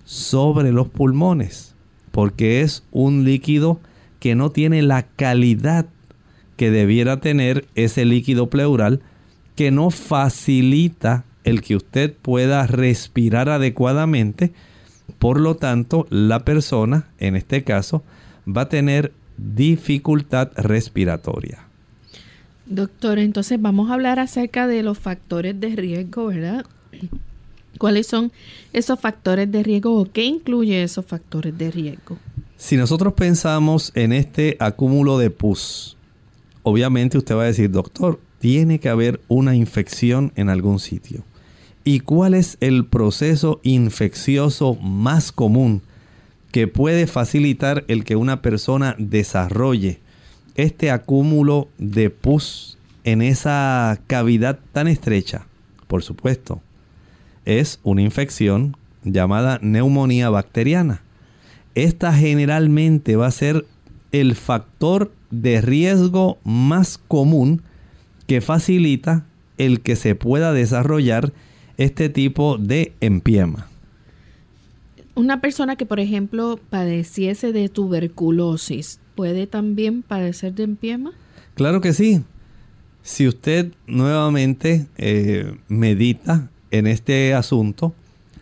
sobre 0.05 0.71
los 0.71 0.89
pulmones, 0.89 1.75
porque 2.17 2.61
es 2.61 2.83
un 2.89 3.25
líquido 3.25 3.79
que 4.19 4.33
no 4.33 4.49
tiene 4.49 4.81
la 4.81 5.03
calidad 5.03 5.85
que 6.55 6.71
debiera 6.71 7.19
tener 7.19 7.67
ese 7.75 8.05
líquido 8.05 8.49
pleural, 8.49 9.01
que 9.55 9.69
no 9.69 9.91
facilita 9.91 11.25
el 11.43 11.61
que 11.61 11.75
usted 11.75 12.11
pueda 12.19 12.65
respirar 12.65 13.49
adecuadamente. 13.49 14.51
Por 15.19 15.39
lo 15.39 15.57
tanto, 15.57 16.07
la 16.09 16.43
persona, 16.43 17.05
en 17.19 17.35
este 17.35 17.63
caso, 17.63 18.01
va 18.47 18.61
a 18.63 18.69
tener 18.69 19.11
dificultad 19.37 20.49
respiratoria. 20.55 21.67
Doctor, 22.65 23.19
entonces 23.19 23.61
vamos 23.61 23.91
a 23.91 23.93
hablar 23.93 24.17
acerca 24.17 24.65
de 24.65 24.81
los 24.81 24.97
factores 24.97 25.59
de 25.59 25.75
riesgo, 25.75 26.25
¿verdad? 26.25 26.65
¿Cuáles 27.77 28.07
son 28.07 28.31
esos 28.73 28.99
factores 28.99 29.51
de 29.51 29.63
riesgo 29.63 29.99
o 29.99 30.05
qué 30.11 30.25
incluye 30.25 30.83
esos 30.83 31.05
factores 31.05 31.57
de 31.57 31.71
riesgo? 31.71 32.17
Si 32.57 32.75
nosotros 32.75 33.13
pensamos 33.13 33.91
en 33.95 34.13
este 34.13 34.57
acúmulo 34.59 35.17
de 35.17 35.29
pus, 35.29 35.95
obviamente 36.63 37.17
usted 37.17 37.35
va 37.35 37.43
a 37.43 37.47
decir, 37.47 37.69
doctor, 37.69 38.19
tiene 38.39 38.79
que 38.79 38.89
haber 38.89 39.21
una 39.27 39.55
infección 39.55 40.31
en 40.35 40.49
algún 40.49 40.79
sitio. 40.79 41.23
¿Y 41.83 42.01
cuál 42.01 42.33
es 42.33 42.57
el 42.59 42.85
proceso 42.85 43.61
infeccioso 43.63 44.75
más 44.75 45.31
común 45.31 45.81
que 46.51 46.67
puede 46.67 47.07
facilitar 47.07 47.85
el 47.87 48.03
que 48.03 48.15
una 48.15 48.41
persona 48.41 48.95
desarrolle 48.97 49.99
este 50.55 50.91
acúmulo 50.91 51.69
de 51.77 52.09
pus 52.09 52.77
en 53.03 53.21
esa 53.21 53.99
cavidad 54.07 54.59
tan 54.73 54.87
estrecha? 54.87 55.47
Por 55.87 56.03
supuesto, 56.03 56.61
es 57.47 57.79
una 57.83 58.03
infección 58.03 58.77
llamada 59.03 59.57
neumonía 59.63 60.29
bacteriana. 60.29 61.01
Esta 61.73 62.13
generalmente 62.13 63.15
va 63.15 63.27
a 63.27 63.31
ser 63.31 63.65
el 64.11 64.35
factor 64.35 65.11
de 65.31 65.61
riesgo 65.61 66.37
más 66.43 66.99
común 67.07 67.63
que 68.27 68.41
facilita 68.41 69.25
el 69.57 69.81
que 69.81 69.95
se 69.95 70.13
pueda 70.13 70.53
desarrollar 70.53 71.33
este 71.77 72.09
tipo 72.09 72.57
de 72.57 72.93
empiema 73.01 73.67
una 75.17 75.41
persona 75.41 75.75
que, 75.75 75.85
por 75.87 75.99
ejemplo, 75.99 76.59
padeciese 76.69 77.51
de 77.51 77.69
tuberculosis, 77.69 78.99
¿puede 79.15 79.47
también 79.47 80.03
padecer 80.03 80.53
de 80.53 80.63
empiema? 80.63 81.11
Claro 81.55 81.81
que 81.81 81.91
sí. 81.91 82.21
Si 83.01 83.27
usted 83.27 83.71
nuevamente 83.87 84.85
eh, 84.97 85.57
medita 85.67 86.51
en 86.71 86.87
este 86.87 87.33
asunto, 87.33 87.93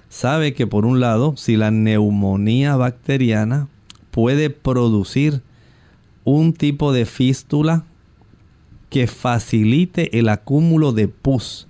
sabe 0.09 0.53
que 0.53 0.67
por 0.67 0.85
un 0.85 0.99
lado, 0.99 1.35
si 1.37 1.57
la 1.57 1.71
neumonía 1.71 2.75
bacteriana 2.75 3.67
puede 4.11 4.49
producir 4.49 5.41
un 6.23 6.53
tipo 6.53 6.93
de 6.93 7.05
fístula 7.05 7.83
que 8.89 9.07
facilite 9.07 10.17
el 10.19 10.29
acúmulo 10.29 10.93
de 10.93 11.07
pus 11.07 11.67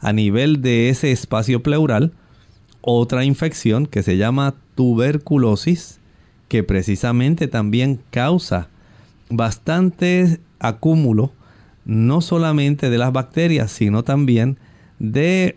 a 0.00 0.12
nivel 0.12 0.62
de 0.62 0.88
ese 0.88 1.12
espacio 1.12 1.62
pleural, 1.62 2.12
otra 2.80 3.24
infección 3.24 3.86
que 3.86 4.02
se 4.02 4.16
llama 4.16 4.54
tuberculosis, 4.74 6.00
que 6.48 6.64
precisamente 6.64 7.46
también 7.46 8.00
causa 8.10 8.68
bastante 9.30 10.40
acúmulo, 10.58 11.32
no 11.84 12.20
solamente 12.20 12.90
de 12.90 12.98
las 12.98 13.12
bacterias, 13.12 13.70
sino 13.70 14.02
también 14.02 14.58
de 14.98 15.56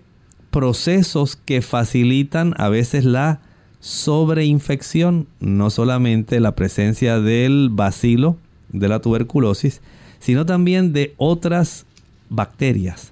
procesos 0.55 1.35
que 1.35 1.61
facilitan 1.61 2.53
a 2.57 2.69
veces 2.69 3.03
la 3.03 3.41
sobreinfección, 3.81 5.27
no 5.41 5.69
solamente 5.69 6.39
la 6.39 6.55
presencia 6.55 7.19
del 7.19 7.67
bacilo 7.69 8.37
de 8.69 8.87
la 8.87 9.01
tuberculosis, 9.01 9.81
sino 10.19 10.45
también 10.45 10.93
de 10.93 11.13
otras 11.17 11.85
bacterias 12.29 13.11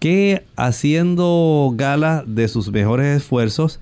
que 0.00 0.44
haciendo 0.56 1.72
gala 1.76 2.24
de 2.26 2.48
sus 2.48 2.72
mejores 2.72 3.18
esfuerzos 3.18 3.78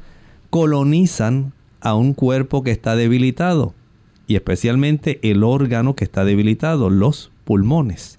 colonizan 0.50 1.54
a 1.80 1.94
un 1.94 2.12
cuerpo 2.12 2.62
que 2.62 2.72
está 2.72 2.94
debilitado 2.94 3.72
y 4.26 4.37
especialmente 4.37 5.18
el 5.22 5.44
órgano 5.44 5.96
que 5.96 6.04
está 6.04 6.26
debilitado, 6.26 6.90
los 6.90 7.30
pulmones. 7.44 8.18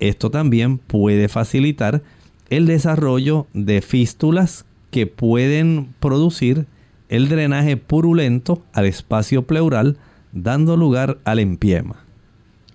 Esto 0.00 0.32
también 0.32 0.78
puede 0.78 1.28
facilitar 1.28 2.02
el 2.50 2.66
desarrollo 2.66 3.46
de 3.54 3.80
fístulas 3.80 4.66
que 4.90 5.06
pueden 5.06 5.94
producir 6.00 6.66
el 7.08 7.28
drenaje 7.28 7.76
purulento 7.76 8.62
al 8.72 8.86
espacio 8.86 9.46
pleural, 9.46 9.96
dando 10.32 10.76
lugar 10.76 11.18
al 11.24 11.38
empiema. 11.38 12.04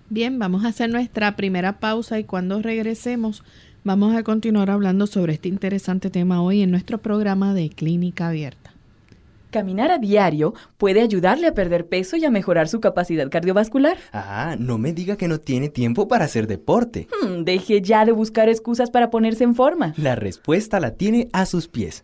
Bien, 0.09 0.39
vamos 0.39 0.65
a 0.65 0.69
hacer 0.69 0.89
nuestra 0.89 1.35
primera 1.35 1.79
pausa 1.79 2.19
y 2.19 2.23
cuando 2.23 2.61
regresemos 2.61 3.43
Vamos 3.85 4.15
a 4.15 4.23
continuar 4.23 4.71
hablando 4.71 5.05
sobre 5.05 5.33
este 5.33 5.47
interesante 5.47 6.09
tema 6.09 6.41
hoy 6.41 6.63
en 6.63 6.71
nuestro 6.71 6.97
programa 6.97 7.53
de 7.53 7.69
Clínica 7.69 8.29
Abierta. 8.29 8.64
Caminar 9.55 9.89
a 9.89 9.99
diario 9.99 10.53
puede 10.77 10.99
ayudarle 10.99 11.47
a 11.47 11.53
perder 11.53 11.87
peso 11.87 12.17
y 12.17 12.25
a 12.25 12.29
mejorar 12.29 12.67
su 12.67 12.81
capacidad 12.81 13.29
cardiovascular. 13.29 13.95
Ah, 14.11 14.57
no 14.59 14.77
me 14.77 14.91
diga 14.91 15.15
que 15.15 15.29
no 15.29 15.39
tiene 15.39 15.69
tiempo 15.69 16.09
para 16.09 16.25
hacer 16.25 16.45
deporte. 16.45 17.07
Hmm, 17.21 17.45
deje 17.45 17.81
ya 17.81 18.03
de 18.03 18.11
buscar 18.11 18.49
excusas 18.49 18.91
para 18.91 19.09
ponerse 19.09 19.45
en 19.45 19.55
forma. 19.55 19.93
La 19.95 20.15
respuesta 20.15 20.81
la 20.81 20.95
tiene 20.95 21.29
a 21.31 21.45
sus 21.45 21.69
pies 21.69 22.03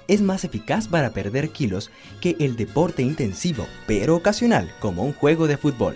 es 0.11 0.21
más 0.21 0.43
eficaz 0.43 0.89
para 0.89 1.11
perder 1.11 1.51
kilos 1.51 1.89
que 2.19 2.35
el 2.39 2.57
deporte 2.57 3.01
intensivo, 3.01 3.65
pero 3.87 4.17
ocasional, 4.17 4.69
como 4.81 5.03
un 5.03 5.13
juego 5.13 5.47
de 5.47 5.55
fútbol. 5.55 5.95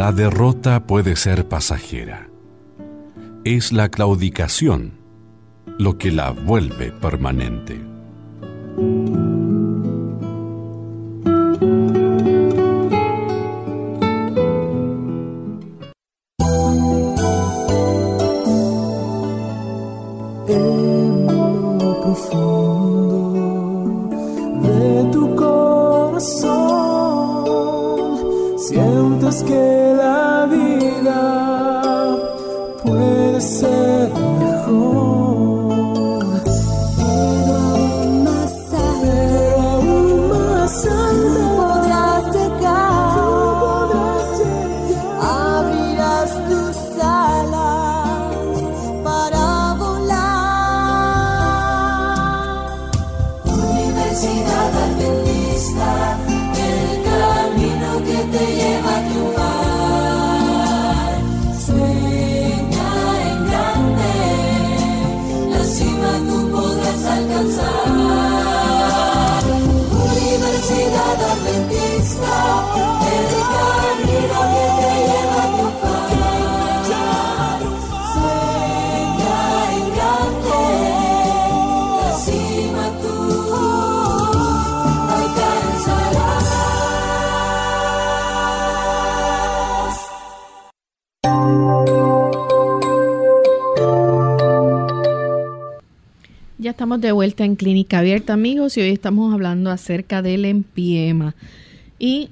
La 0.00 0.12
derrota 0.12 0.86
puede 0.86 1.14
ser 1.14 1.46
pasajera. 1.46 2.30
Es 3.44 3.70
la 3.70 3.90
claudicación 3.90 4.92
lo 5.76 5.98
que 5.98 6.10
la 6.10 6.30
vuelve 6.30 6.90
permanente. 6.90 7.78
De 96.98 97.12
vuelta 97.12 97.44
en 97.44 97.54
Clínica 97.54 98.00
Abierta, 98.00 98.32
amigos, 98.32 98.76
y 98.76 98.80
hoy 98.80 98.88
estamos 98.88 99.32
hablando 99.32 99.70
acerca 99.70 100.22
del 100.22 100.44
empiema. 100.44 101.36
Y 102.00 102.30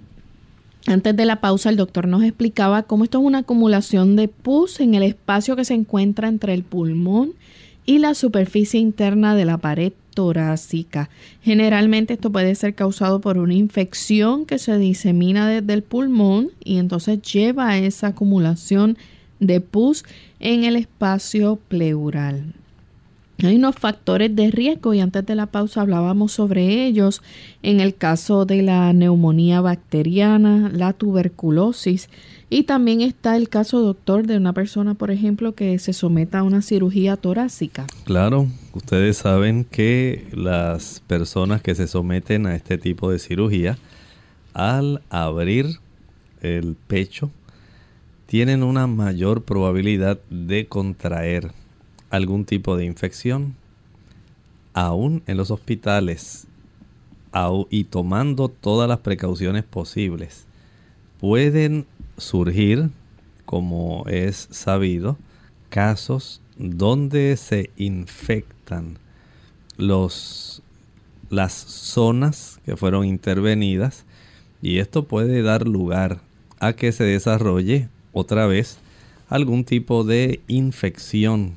antes 0.87 1.15
de 1.15 1.25
la 1.27 1.41
pausa, 1.41 1.71
el 1.71 1.77
doctor 1.77 2.09
nos 2.09 2.25
explicaba 2.25 2.83
cómo 2.83 3.05
esto 3.05 3.19
es 3.21 3.25
una 3.25 3.39
acumulación 3.39 4.17
de 4.17 4.27
pus 4.27 4.81
en 4.81 4.95
el 4.95 5.05
espacio 5.05 5.55
que 5.55 5.65
se 5.65 5.75
encuentra 5.75 6.27
entre 6.27 6.55
el 6.55 6.65
pulmón 6.65 7.35
y 7.87 7.99
la 7.99 8.15
superficie 8.15 8.81
interna 8.81 9.37
de 9.37 9.45
la 9.45 9.59
pared 9.59 9.93
torácica. 10.15 11.09
Generalmente 11.43 12.15
esto 12.15 12.33
puede 12.33 12.57
ser 12.57 12.75
causado 12.75 13.21
por 13.21 13.39
una 13.39 13.55
infección 13.55 14.45
que 14.45 14.59
se 14.59 14.77
disemina 14.77 15.49
desde 15.49 15.73
el 15.73 15.85
pulmón 15.85 16.51
y 16.65 16.79
entonces 16.79 17.23
lleva 17.23 17.69
a 17.69 17.79
esa 17.79 18.09
acumulación 18.09 18.99
de 19.39 19.61
pus 19.61 20.05
en 20.41 20.65
el 20.65 20.75
espacio 20.75 21.61
pleural. 21.69 22.55
Hay 23.45 23.55
unos 23.55 23.77
factores 23.77 24.35
de 24.35 24.51
riesgo 24.51 24.95
y 24.95 25.01
antes 25.01 25.25
de 25.25 25.37
la 25.37 25.47
pausa 25.47 25.83
hablábamos 25.83 26.33
sobre 26.33 26.85
ellos 26.87 27.23
en 27.63 27.79
el 27.79 27.95
caso 27.95 28.47
de 28.47 28.63
la 28.63 28.93
neumonía 28.93 29.61
bacteriana, 29.61 30.69
la 30.75 30.93
tuberculosis 30.93 32.09
y 32.51 32.65
también 32.65 33.01
está 33.01 33.37
el 33.37 33.49
caso, 33.49 33.81
doctor, 33.81 34.27
de 34.27 34.39
una 34.39 34.53
persona, 34.55 34.95
por 34.95 35.13
ejemplo, 35.13 35.55
que 35.55 35.79
se 35.79 35.93
someta 35.93 36.41
a 36.41 36.43
una 36.43 36.63
cirugía 36.63 37.17
torácica. 37.17 37.87
Claro, 38.03 38.49
ustedes 38.73 39.19
saben 39.19 39.65
que 39.65 40.27
las 40.33 41.01
personas 41.07 41.63
que 41.63 41.77
se 41.77 41.87
someten 41.87 42.47
a 42.47 42.57
este 42.57 42.77
tipo 42.77 43.09
de 43.09 43.21
cirugía, 43.21 43.79
al 44.53 45.01
abrir 45.11 45.79
el 46.41 46.75
pecho, 46.89 47.31
tienen 48.27 48.65
una 48.65 48.89
mayor 48.89 49.43
probabilidad 49.43 50.19
de 50.29 50.67
contraer 50.67 51.53
algún 52.11 52.45
tipo 52.45 52.77
de 52.77 52.85
infección, 52.85 53.55
aún 54.75 55.23
en 55.27 55.37
los 55.37 55.51
hospitales 55.51 56.47
y 57.71 57.85
tomando 57.85 58.49
todas 58.49 58.89
las 58.89 58.99
precauciones 59.01 59.65
posibles, 59.65 60.47
pueden 61.21 61.87
surgir, 62.17 62.91
como 63.45 64.05
es 64.09 64.49
sabido, 64.51 65.17
casos 65.69 66.41
donde 66.57 67.37
se 67.37 67.71
infectan 67.77 68.99
los, 69.77 70.63
las 71.31 71.53
zonas 71.53 72.61
que 72.65 72.77
fueron 72.77 73.05
intervenidas 73.05 74.05
y 74.61 74.79
esto 74.79 75.05
puede 75.05 75.43
dar 75.43 75.69
lugar 75.69 76.21
a 76.59 76.73
que 76.73 76.91
se 76.91 77.05
desarrolle 77.05 77.89
otra 78.13 78.47
vez 78.47 78.79
algún 79.29 79.65
tipo 79.65 80.03
de 80.03 80.41
infección 80.49 81.53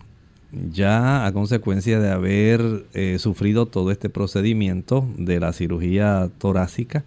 ya 0.51 1.25
a 1.25 1.31
consecuencia 1.31 1.99
de 1.99 2.11
haber 2.11 2.85
eh, 2.93 3.17
sufrido 3.19 3.65
todo 3.65 3.91
este 3.91 4.09
procedimiento 4.09 5.07
de 5.17 5.39
la 5.39 5.53
cirugía 5.53 6.29
torácica, 6.37 7.03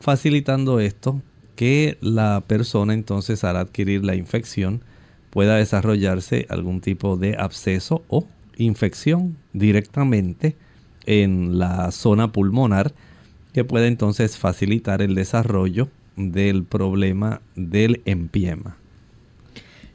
facilitando 0.00 0.80
esto 0.80 1.20
que 1.56 1.98
la 2.00 2.42
persona 2.46 2.94
entonces 2.94 3.44
al 3.44 3.56
adquirir 3.56 4.04
la 4.04 4.14
infección 4.14 4.82
pueda 5.30 5.56
desarrollarse 5.56 6.46
algún 6.50 6.80
tipo 6.80 7.16
de 7.16 7.36
absceso 7.38 8.02
o 8.08 8.26
infección 8.56 9.36
directamente 9.52 10.56
en 11.06 11.58
la 11.58 11.90
zona 11.90 12.32
pulmonar 12.32 12.92
que 13.52 13.64
puede 13.64 13.86
entonces 13.88 14.38
facilitar 14.38 15.02
el 15.02 15.14
desarrollo 15.14 15.88
del 16.16 16.64
problema 16.64 17.40
del 17.54 18.02
empiema. 18.04 18.76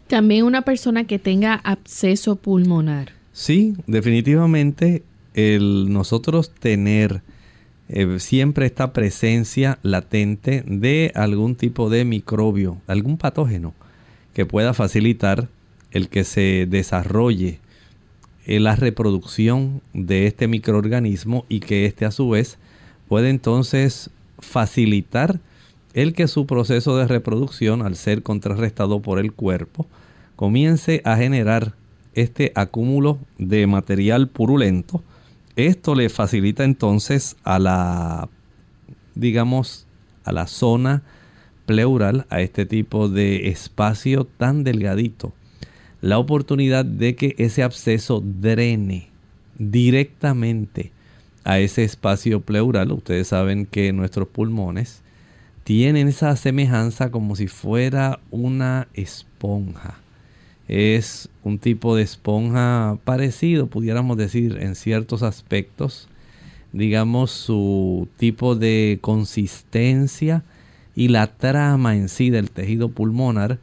También 0.08 0.46
una 0.46 0.62
persona 0.62 1.04
que 1.04 1.20
tenga 1.20 1.56
absceso 1.56 2.38
pulmonar. 2.38 3.12
Sí, 3.34 3.76
definitivamente 3.86 5.04
el 5.34 5.92
nosotros 5.92 6.50
tener 6.50 7.22
eh, 7.90 8.20
siempre 8.20 8.66
esta 8.66 8.94
presencia 8.94 9.80
latente 9.84 10.64
de 10.66 11.12
algún 11.16 11.56
tipo 11.56 11.90
de 11.90 12.06
microbio, 12.06 12.82
algún 12.88 13.18
patógeno 13.18 13.74
que 14.34 14.46
pueda 14.46 14.74
facilitar 14.74 15.48
el 15.92 16.10
que 16.10 16.24
se 16.24 16.68
desarrolle 16.70 17.60
eh, 18.46 18.60
la 18.60 18.76
reproducción 18.76 19.82
de 19.94 20.28
este 20.28 20.48
microorganismo 20.48 21.46
y 21.50 21.60
que 21.60 21.86
éste 21.86 22.06
a 22.06 22.12
su 22.12 22.30
vez 22.30 22.58
puede 23.08 23.30
entonces 23.30 24.10
facilitar 24.40 25.40
el 25.98 26.14
que 26.14 26.28
su 26.28 26.46
proceso 26.46 26.96
de 26.96 27.08
reproducción, 27.08 27.82
al 27.82 27.96
ser 27.96 28.22
contrarrestado 28.22 29.02
por 29.02 29.18
el 29.18 29.34
cuerpo, 29.34 29.88
comience 30.36 31.02
a 31.06 31.18
generar 31.18 31.74
este 32.14 32.52
acúmulo 32.54 33.18
de 33.40 33.66
material 33.66 34.28
purulento. 34.28 35.04
Esto 35.56 35.96
le 35.96 36.10
facilita 36.10 36.64
entonces 36.64 37.36
a 37.44 37.58
la, 37.58 38.30
digamos, 39.16 39.88
a 40.24 40.32
la 40.34 40.46
zona 40.46 41.02
pleural, 41.66 42.28
a 42.30 42.42
este 42.42 42.68
tipo 42.68 43.10
de 43.10 43.48
espacio 43.48 44.26
tan 44.26 44.64
delgadito, 44.64 45.34
la 46.02 46.20
oportunidad 46.20 46.86
de 46.86 47.16
que 47.16 47.34
ese 47.40 47.64
absceso 47.64 48.22
drene 48.24 49.10
directamente 49.58 50.92
a 51.44 51.58
ese 51.58 51.84
espacio 51.84 52.42
pleural. 52.42 52.92
Ustedes 52.92 53.30
saben 53.30 53.66
que 53.66 53.92
nuestros 53.94 54.28
pulmones 54.28 55.02
tienen 55.68 56.08
esa 56.08 56.34
semejanza 56.38 57.12
como 57.12 57.36
si 57.36 57.50
fuera 57.50 58.22
una 58.32 58.88
esponja. 58.94 59.96
Es 60.70 61.28
un 61.44 61.60
tipo 61.60 61.98
de 61.98 62.04
esponja 62.04 62.98
parecido, 63.04 63.68
pudiéramos 63.68 64.16
decir, 64.16 64.60
en 64.62 64.76
ciertos 64.76 65.24
aspectos. 65.24 66.08
Digamos, 66.72 67.32
su 67.32 68.08
tipo 68.16 68.56
de 68.56 69.00
consistencia 69.02 70.46
y 70.96 71.10
la 71.10 71.36
trama 71.36 71.98
en 71.98 72.08
sí 72.08 72.30
del 72.30 72.50
tejido 72.50 72.88
pulmonar, 72.88 73.60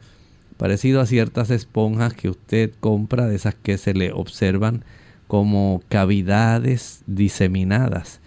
parecido 0.57 1.01
a 1.01 1.07
ciertas 1.07 1.49
esponjas 1.49 2.13
que 2.13 2.29
usted 2.29 2.71
compra, 2.81 3.25
de 3.25 3.35
esas 3.35 3.55
que 3.55 3.79
se 3.79 3.95
le 3.95 4.11
observan 4.11 4.83
como 5.25 5.81
cavidades 5.89 7.01
diseminadas 7.07 8.21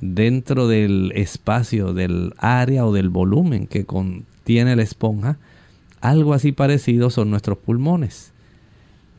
dentro 0.00 0.68
del 0.68 1.12
espacio, 1.14 1.92
del 1.92 2.34
área 2.38 2.86
o 2.86 2.92
del 2.92 3.10
volumen 3.10 3.66
que 3.66 3.84
contiene 3.84 4.76
la 4.76 4.82
esponja, 4.82 5.38
algo 6.00 6.34
así 6.34 6.52
parecido 6.52 7.10
son 7.10 7.30
nuestros 7.30 7.58
pulmones. 7.58 8.32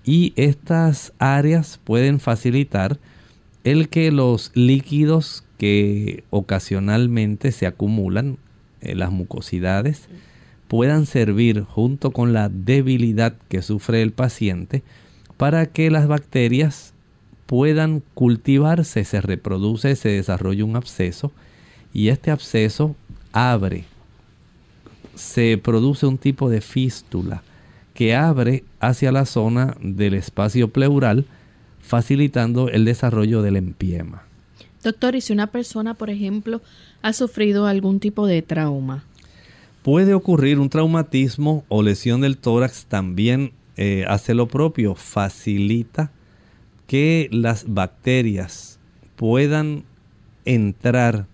Y 0.05 0.33
estas 0.35 1.13
áreas 1.19 1.79
pueden 1.83 2.19
facilitar 2.19 2.97
el 3.63 3.89
que 3.89 4.11
los 4.11 4.51
líquidos 4.55 5.43
que 5.57 6.23
ocasionalmente 6.29 7.51
se 7.51 7.67
acumulan 7.67 8.37
en 8.81 8.99
las 8.99 9.11
mucosidades 9.11 10.07
puedan 10.69 11.05
servir 11.05 11.63
junto 11.63 12.11
con 12.11 12.31
la 12.31 12.47
debilidad 12.47 13.35
que 13.49 13.61
sufre 13.61 14.01
el 14.01 14.11
paciente 14.11 14.83
para 15.35 15.65
que 15.65 15.91
las 15.91 16.07
bacterias 16.07 16.93
puedan 17.49 18.03
cultivarse, 18.13 19.03
se 19.03 19.21
reproduce, 19.21 19.95
se 19.95 20.09
desarrolla 20.09 20.63
un 20.65 20.75
absceso 20.75 21.31
y 21.91 22.09
este 22.09 22.29
absceso 22.29 22.95
abre, 23.31 23.85
se 25.15 25.57
produce 25.57 26.05
un 26.05 26.19
tipo 26.19 26.51
de 26.51 26.61
fístula 26.61 27.41
que 27.95 28.15
abre 28.15 28.63
hacia 28.79 29.11
la 29.11 29.25
zona 29.25 29.75
del 29.81 30.13
espacio 30.13 30.67
pleural, 30.67 31.25
facilitando 31.81 32.69
el 32.69 32.85
desarrollo 32.85 33.41
del 33.41 33.55
empiema. 33.55 34.21
Doctor, 34.83 35.15
¿y 35.15 35.21
si 35.21 35.33
una 35.33 35.47
persona, 35.47 35.95
por 35.95 36.11
ejemplo, 36.11 36.61
ha 37.01 37.13
sufrido 37.13 37.65
algún 37.65 37.99
tipo 37.99 38.27
de 38.27 38.43
trauma? 38.43 39.05
Puede 39.81 40.13
ocurrir 40.13 40.59
un 40.59 40.69
traumatismo 40.69 41.65
o 41.67 41.81
lesión 41.81 42.21
del 42.21 42.37
tórax, 42.37 42.85
también 42.85 43.53
eh, 43.75 44.05
hace 44.07 44.35
lo 44.35 44.47
propio, 44.47 44.93
facilita 44.93 46.11
que 46.89 47.29
las 47.31 47.71
bacterias 47.71 48.79
puedan 49.15 49.83
entrar, 50.43 51.27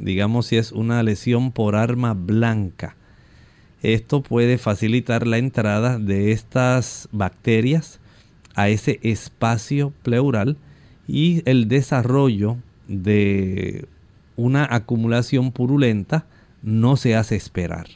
digamos 0.00 0.46
si 0.46 0.56
es 0.56 0.72
una 0.72 1.00
lesión 1.04 1.52
por 1.52 1.76
arma 1.76 2.12
blanca, 2.12 2.96
esto 3.84 4.20
puede 4.20 4.58
facilitar 4.58 5.24
la 5.28 5.38
entrada 5.38 6.00
de 6.00 6.32
estas 6.32 7.08
bacterias 7.12 8.00
a 8.56 8.68
ese 8.68 8.98
espacio 9.04 9.92
pleural 10.02 10.56
y 11.06 11.48
el 11.48 11.68
desarrollo 11.68 12.56
de 12.88 13.86
una 14.34 14.66
acumulación 14.68 15.52
purulenta 15.52 16.26
no 16.64 16.96
se 16.96 17.14
hace 17.14 17.36
esperar. 17.36 17.86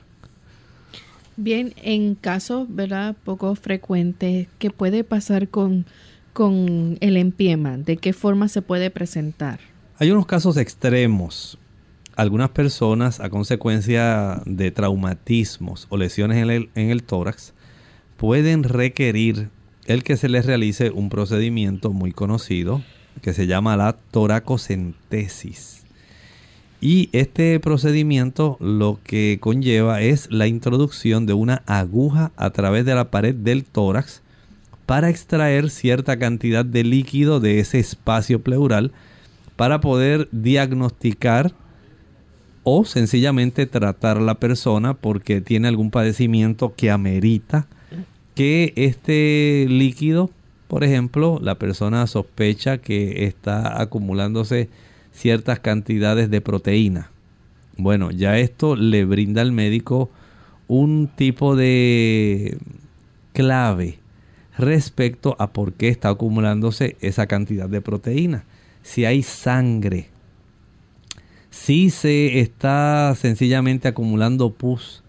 Bien, 1.36 1.74
en 1.82 2.14
casos, 2.14 2.68
¿verdad? 2.72 3.16
Poco 3.24 3.52
frecuentes, 3.56 4.46
¿qué 4.60 4.70
puede 4.70 5.02
pasar 5.02 5.48
con 5.48 5.86
con 6.32 6.98
el 7.00 7.16
empiema? 7.16 7.76
¿De 7.76 7.96
qué 7.96 8.12
forma 8.12 8.48
se 8.48 8.62
puede 8.62 8.90
presentar? 8.90 9.60
Hay 9.98 10.10
unos 10.10 10.26
casos 10.26 10.56
extremos. 10.56 11.58
Algunas 12.16 12.50
personas 12.50 13.20
a 13.20 13.30
consecuencia 13.30 14.42
de 14.46 14.70
traumatismos 14.70 15.86
o 15.90 15.96
lesiones 15.96 16.38
en 16.38 16.50
el, 16.50 16.70
en 16.74 16.90
el 16.90 17.02
tórax 17.02 17.54
pueden 18.16 18.64
requerir 18.64 19.48
el 19.86 20.02
que 20.02 20.16
se 20.16 20.28
les 20.28 20.46
realice 20.46 20.90
un 20.90 21.08
procedimiento 21.08 21.92
muy 21.92 22.12
conocido 22.12 22.82
que 23.22 23.32
se 23.32 23.46
llama 23.46 23.76
la 23.76 23.96
toracocentesis. 24.10 25.84
Y 26.80 27.10
este 27.12 27.60
procedimiento 27.60 28.56
lo 28.58 28.98
que 29.04 29.38
conlleva 29.40 30.00
es 30.00 30.30
la 30.30 30.46
introducción 30.46 31.26
de 31.26 31.34
una 31.34 31.62
aguja 31.66 32.32
a 32.36 32.50
través 32.50 32.86
de 32.86 32.94
la 32.94 33.10
pared 33.10 33.34
del 33.34 33.64
tórax 33.64 34.22
para 34.90 35.08
extraer 35.08 35.70
cierta 35.70 36.18
cantidad 36.18 36.64
de 36.64 36.82
líquido 36.82 37.38
de 37.38 37.60
ese 37.60 37.78
espacio 37.78 38.42
pleural 38.42 38.90
para 39.54 39.80
poder 39.80 40.28
diagnosticar 40.32 41.52
o 42.64 42.84
sencillamente 42.84 43.66
tratar 43.66 44.16
a 44.16 44.20
la 44.20 44.40
persona 44.40 44.94
porque 44.94 45.40
tiene 45.40 45.68
algún 45.68 45.92
padecimiento 45.92 46.74
que 46.74 46.90
amerita 46.90 47.68
que 48.34 48.72
este 48.74 49.66
líquido, 49.68 50.28
por 50.66 50.82
ejemplo, 50.82 51.38
la 51.40 51.54
persona 51.54 52.04
sospecha 52.08 52.78
que 52.78 53.26
está 53.26 53.80
acumulándose 53.80 54.70
ciertas 55.12 55.60
cantidades 55.60 56.30
de 56.30 56.40
proteína. 56.40 57.12
Bueno, 57.76 58.10
ya 58.10 58.38
esto 58.38 58.74
le 58.74 59.04
brinda 59.04 59.40
al 59.40 59.52
médico 59.52 60.10
un 60.66 61.08
tipo 61.14 61.54
de 61.54 62.58
clave 63.32 64.00
respecto 64.60 65.36
a 65.38 65.52
por 65.52 65.72
qué 65.72 65.88
está 65.88 66.10
acumulándose 66.10 66.96
esa 67.00 67.26
cantidad 67.26 67.68
de 67.68 67.80
proteína. 67.80 68.44
Si 68.82 69.04
hay 69.04 69.22
sangre, 69.22 70.08
si 71.50 71.90
se 71.90 72.40
está 72.40 73.14
sencillamente 73.16 73.88
acumulando 73.88 74.52
pus, 74.52 75.02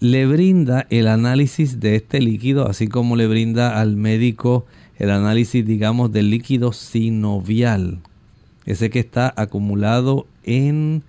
le 0.00 0.26
brinda 0.26 0.86
el 0.90 1.06
análisis 1.06 1.80
de 1.80 1.96
este 1.96 2.20
líquido, 2.20 2.68
así 2.68 2.88
como 2.88 3.16
le 3.16 3.26
brinda 3.26 3.80
al 3.80 3.96
médico 3.96 4.66
el 4.96 5.10
análisis, 5.10 5.64
digamos, 5.66 6.12
del 6.12 6.30
líquido 6.30 6.72
sinovial, 6.72 8.00
ese 8.66 8.90
que 8.90 9.00
está 9.00 9.32
acumulado 9.36 10.26
en 10.44 11.02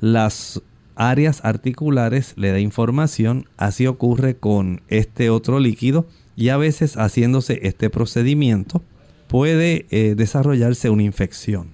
las 0.00 0.62
áreas 0.96 1.44
articulares, 1.44 2.34
le 2.36 2.52
da 2.52 2.60
información, 2.60 3.46
así 3.56 3.86
ocurre 3.86 4.36
con 4.36 4.82
este 4.88 5.30
otro 5.30 5.58
líquido 5.58 6.06
y 6.36 6.48
a 6.48 6.56
veces 6.56 6.94
haciéndose 6.94 7.60
este 7.62 7.90
procedimiento 7.90 8.82
puede 9.28 9.86
eh, 9.90 10.14
desarrollarse 10.16 10.90
una 10.90 11.02
infección. 11.02 11.68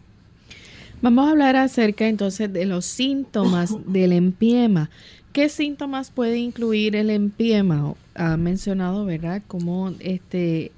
Vamos 1.00 1.28
a 1.28 1.30
hablar 1.30 1.56
acerca 1.56 2.08
entonces 2.08 2.52
de 2.52 2.66
los 2.66 2.84
síntomas 2.84 3.74
del 3.86 4.12
empiema. 4.12 4.90
¿Qué 5.32 5.48
síntomas 5.48 6.10
puede 6.10 6.38
incluir 6.38 6.96
el 6.96 7.10
empiema? 7.10 7.94
Ha 8.14 8.36
mencionado, 8.36 9.04
¿verdad?, 9.04 9.42
cómo 9.46 9.92
este, 10.00 10.72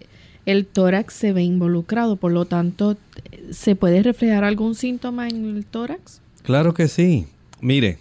el 0.45 0.67
tórax 0.67 1.15
se 1.15 1.33
ve 1.33 1.43
involucrado. 1.43 2.17
Por 2.17 2.33
lo 2.33 2.45
tanto, 2.45 2.97
¿se 3.51 3.77
puede 3.77 4.03
reflejar 4.03 4.45
algún 4.45 4.75
síntoma 4.75 5.29
en 5.29 5.57
el 5.57 5.65
tórax? 5.65 6.21
Claro 6.43 6.75
que 6.75 6.89
sí. 6.89 7.27
Mire, 7.61 7.99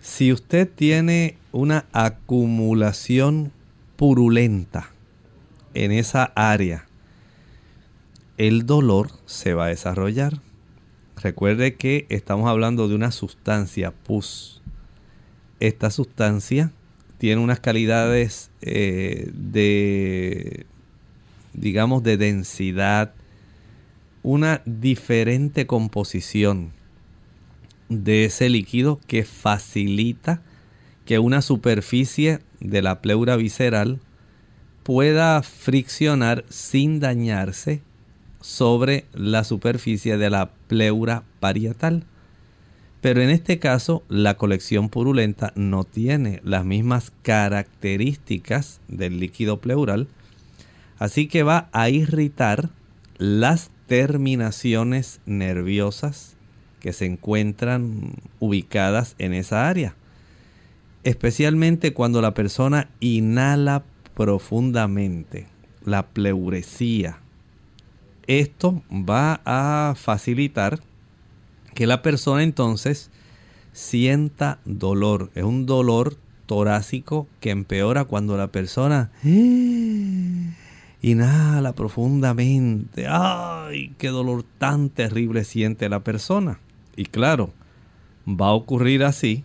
si 0.00 0.32
usted 0.32 0.68
tiene 0.68 1.36
una 1.52 1.84
acumulación 1.92 3.52
purulenta 3.96 4.90
en 5.74 5.92
esa 5.92 6.32
área, 6.34 6.86
el 8.38 8.66
dolor 8.66 9.10
se 9.26 9.54
va 9.54 9.66
a 9.66 9.68
desarrollar. 9.68 10.40
Recuerde 11.16 11.74
que 11.74 12.06
estamos 12.08 12.48
hablando 12.48 12.88
de 12.88 12.94
una 12.94 13.12
sustancia 13.12 13.90
pus. 13.90 14.62
Esta 15.60 15.90
sustancia 15.90 16.72
tiene 17.18 17.42
unas 17.42 17.60
calidades 17.60 18.50
eh, 18.62 19.30
de, 19.34 20.64
digamos, 21.52 22.02
de 22.02 22.16
densidad, 22.16 23.12
una 24.22 24.62
diferente 24.64 25.66
composición 25.66 26.72
de 27.90 28.24
ese 28.24 28.48
líquido 28.48 29.00
que 29.06 29.24
facilita 29.24 30.42
que 31.04 31.18
una 31.18 31.42
superficie 31.42 32.38
de 32.60 32.80
la 32.80 33.02
pleura 33.02 33.36
visceral 33.36 34.00
pueda 34.90 35.40
friccionar 35.44 36.44
sin 36.48 36.98
dañarse 36.98 37.80
sobre 38.40 39.04
la 39.12 39.44
superficie 39.44 40.16
de 40.16 40.30
la 40.30 40.50
pleura 40.66 41.22
parietal. 41.38 42.02
Pero 43.00 43.22
en 43.22 43.30
este 43.30 43.60
caso, 43.60 44.02
la 44.08 44.36
colección 44.36 44.88
purulenta 44.88 45.52
no 45.54 45.84
tiene 45.84 46.40
las 46.42 46.64
mismas 46.64 47.12
características 47.22 48.80
del 48.88 49.20
líquido 49.20 49.60
pleural, 49.60 50.08
así 50.98 51.28
que 51.28 51.44
va 51.44 51.68
a 51.70 51.88
irritar 51.88 52.70
las 53.16 53.70
terminaciones 53.86 55.20
nerviosas 55.24 56.34
que 56.80 56.92
se 56.92 57.06
encuentran 57.06 58.14
ubicadas 58.40 59.14
en 59.18 59.34
esa 59.34 59.68
área. 59.68 59.94
Especialmente 61.04 61.94
cuando 61.94 62.20
la 62.20 62.34
persona 62.34 62.90
inhala 62.98 63.84
profundamente 64.20 65.46
la 65.82 66.08
pleuresía. 66.08 67.20
Esto 68.26 68.82
va 68.92 69.40
a 69.46 69.94
facilitar 69.96 70.80
que 71.74 71.86
la 71.86 72.02
persona 72.02 72.42
entonces 72.42 73.10
sienta 73.72 74.58
dolor. 74.66 75.30
Es 75.34 75.44
un 75.44 75.64
dolor 75.64 76.18
torácico 76.44 77.28
que 77.40 77.48
empeora 77.48 78.04
cuando 78.04 78.36
la 78.36 78.48
persona 78.48 79.10
inhala 81.00 81.72
profundamente. 81.74 83.06
¡Ay, 83.08 83.94
qué 83.96 84.08
dolor 84.08 84.44
tan 84.58 84.90
terrible 84.90 85.44
siente 85.44 85.88
la 85.88 86.00
persona! 86.00 86.60
Y 86.94 87.06
claro, 87.06 87.54
va 88.28 88.48
a 88.48 88.52
ocurrir 88.52 89.02
así 89.02 89.44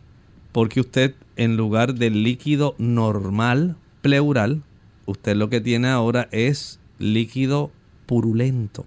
porque 0.52 0.82
usted 0.82 1.16
en 1.38 1.56
lugar 1.56 1.96
del 1.96 2.24
líquido 2.24 2.76
normal 2.78 3.78
pleural, 4.06 4.62
usted 5.08 5.36
lo 5.36 5.50
que 5.50 5.62
tiene 5.62 5.88
ahora 5.88 6.30
es 6.32 6.80
líquido 7.00 7.72
purulento. 8.06 8.86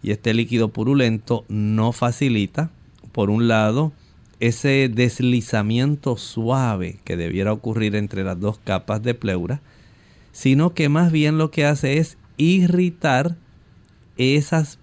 Y 0.00 0.12
este 0.12 0.32
líquido 0.32 0.68
purulento 0.68 1.44
no 1.48 1.90
facilita, 1.90 2.70
por 3.10 3.30
un 3.30 3.48
lado, 3.48 3.90
ese 4.38 4.88
deslizamiento 4.94 6.16
suave 6.16 7.00
que 7.02 7.16
debiera 7.16 7.52
ocurrir 7.52 7.96
entre 7.96 8.22
las 8.22 8.38
dos 8.38 8.60
capas 8.62 9.02
de 9.02 9.14
pleura, 9.14 9.60
sino 10.30 10.72
que 10.72 10.88
más 10.88 11.10
bien 11.10 11.36
lo 11.36 11.50
que 11.50 11.64
hace 11.64 11.98
es 11.98 12.16
irritar 12.36 13.34
esas 14.18 14.78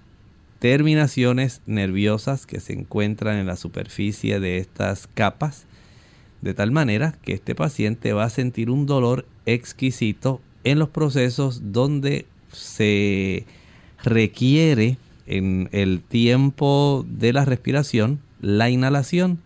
terminaciones 0.59 1.61
nerviosas 1.65 2.45
que 2.45 2.59
se 2.59 2.73
encuentran 2.73 3.37
en 3.37 3.45
la 3.45 3.55
superficie 3.55 4.41
de 4.41 4.57
estas 4.57 5.07
capas, 5.07 5.65
de 6.41 6.53
tal 6.53 6.71
manera 6.73 7.17
que 7.21 7.31
este 7.31 7.55
paciente 7.55 8.11
va 8.11 8.25
a 8.25 8.29
sentir 8.29 8.69
un 8.69 8.85
dolor 8.85 9.25
exquisito 9.45 10.41
en 10.63 10.79
los 10.79 10.89
procesos 10.89 11.71
donde 11.71 12.25
se 12.51 13.45
requiere 14.03 14.97
en 15.27 15.69
el 15.71 16.01
tiempo 16.01 17.05
de 17.08 17.34
la 17.34 17.45
respiración 17.45 18.19
la 18.41 18.69
inhalación. 18.69 19.39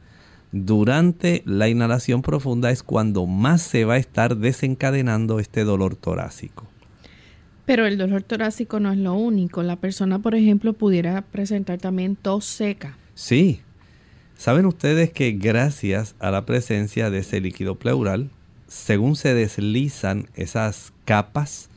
Durante 0.52 1.44
la 1.46 1.70
inhalación 1.70 2.22
profunda 2.22 2.72
es 2.72 2.82
cuando 2.82 3.26
más 3.26 3.62
se 3.62 3.86
va 3.86 3.96
a 3.96 3.98
estar 3.98 4.38
desencadenando 4.38 5.40
este 5.40 5.64
dolor 5.64 5.96
torácico. 5.96 6.66
Pero 7.66 7.86
el 7.86 8.00
dolor 8.00 8.24
torácico 8.24 8.80
no 8.80 8.92
es 8.92 8.98
lo 8.98 9.14
único. 9.14 9.62
La 9.62 9.76
persona, 9.76 10.20
por 10.20 10.34
ejemplo, 10.34 10.74
pudiera 10.74 11.22
presentar 11.22 11.78
también 11.78 12.16
tos 12.16 12.46
seca. 12.46 12.98
Sí. 13.14 13.62
¿Saben 14.36 14.66
ustedes 14.66 15.12
que 15.12 15.34
gracias 15.34 16.16
a 16.20 16.32
la 16.32 16.46
presencia 16.46 17.12
de 17.12 17.20
ese 17.20 17.42
líquido 17.42 17.76
pleural, 17.76 18.32
según 18.70 19.16
se 19.16 19.34
deslizan 19.34 20.30
esas 20.36 20.94
capas 21.04 21.70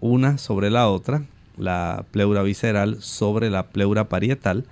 una 0.00 0.38
sobre 0.38 0.70
la 0.70 0.88
otra, 0.88 1.24
la 1.58 2.06
pleura 2.10 2.42
visceral 2.42 3.02
sobre 3.02 3.50
la 3.50 3.68
pleura 3.68 4.08
parietal, 4.08 4.64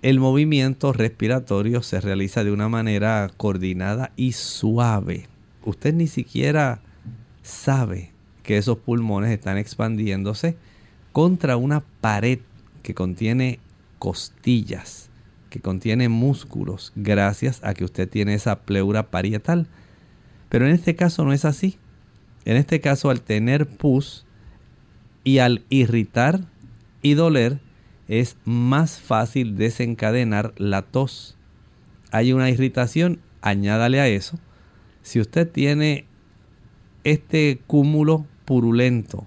el 0.00 0.20
movimiento 0.20 0.92
respiratorio 0.92 1.82
se 1.82 2.00
realiza 2.00 2.44
de 2.44 2.52
una 2.52 2.68
manera 2.68 3.30
coordinada 3.36 4.12
y 4.16 4.32
suave. 4.32 5.26
Usted 5.64 5.92
ni 5.92 6.06
siquiera 6.06 6.80
sabe 7.42 8.12
que 8.44 8.58
esos 8.58 8.78
pulmones 8.78 9.32
están 9.32 9.58
expandiéndose 9.58 10.56
contra 11.10 11.56
una 11.56 11.82
pared 12.00 12.38
que 12.84 12.94
contiene 12.94 13.58
costillas, 13.98 15.10
que 15.50 15.60
contiene 15.60 16.08
músculos, 16.08 16.92
gracias 16.94 17.60
a 17.64 17.74
que 17.74 17.84
usted 17.84 18.08
tiene 18.08 18.34
esa 18.34 18.60
pleura 18.60 19.10
parietal. 19.10 19.66
Pero 20.48 20.66
en 20.66 20.72
este 20.72 20.96
caso 20.96 21.24
no 21.24 21.32
es 21.32 21.44
así. 21.44 21.78
En 22.44 22.56
este 22.56 22.80
caso, 22.80 23.10
al 23.10 23.20
tener 23.20 23.66
pus 23.66 24.24
y 25.24 25.38
al 25.38 25.62
irritar 25.68 26.40
y 27.02 27.14
doler, 27.14 27.60
es 28.08 28.36
más 28.44 29.00
fácil 29.00 29.56
desencadenar 29.56 30.54
la 30.56 30.82
tos. 30.82 31.36
Hay 32.10 32.32
una 32.32 32.48
irritación, 32.48 33.20
añádale 33.42 34.00
a 34.00 34.08
eso. 34.08 34.38
Si 35.02 35.20
usted 35.20 35.48
tiene 35.50 36.06
este 37.04 37.60
cúmulo 37.66 38.26
purulento, 38.46 39.26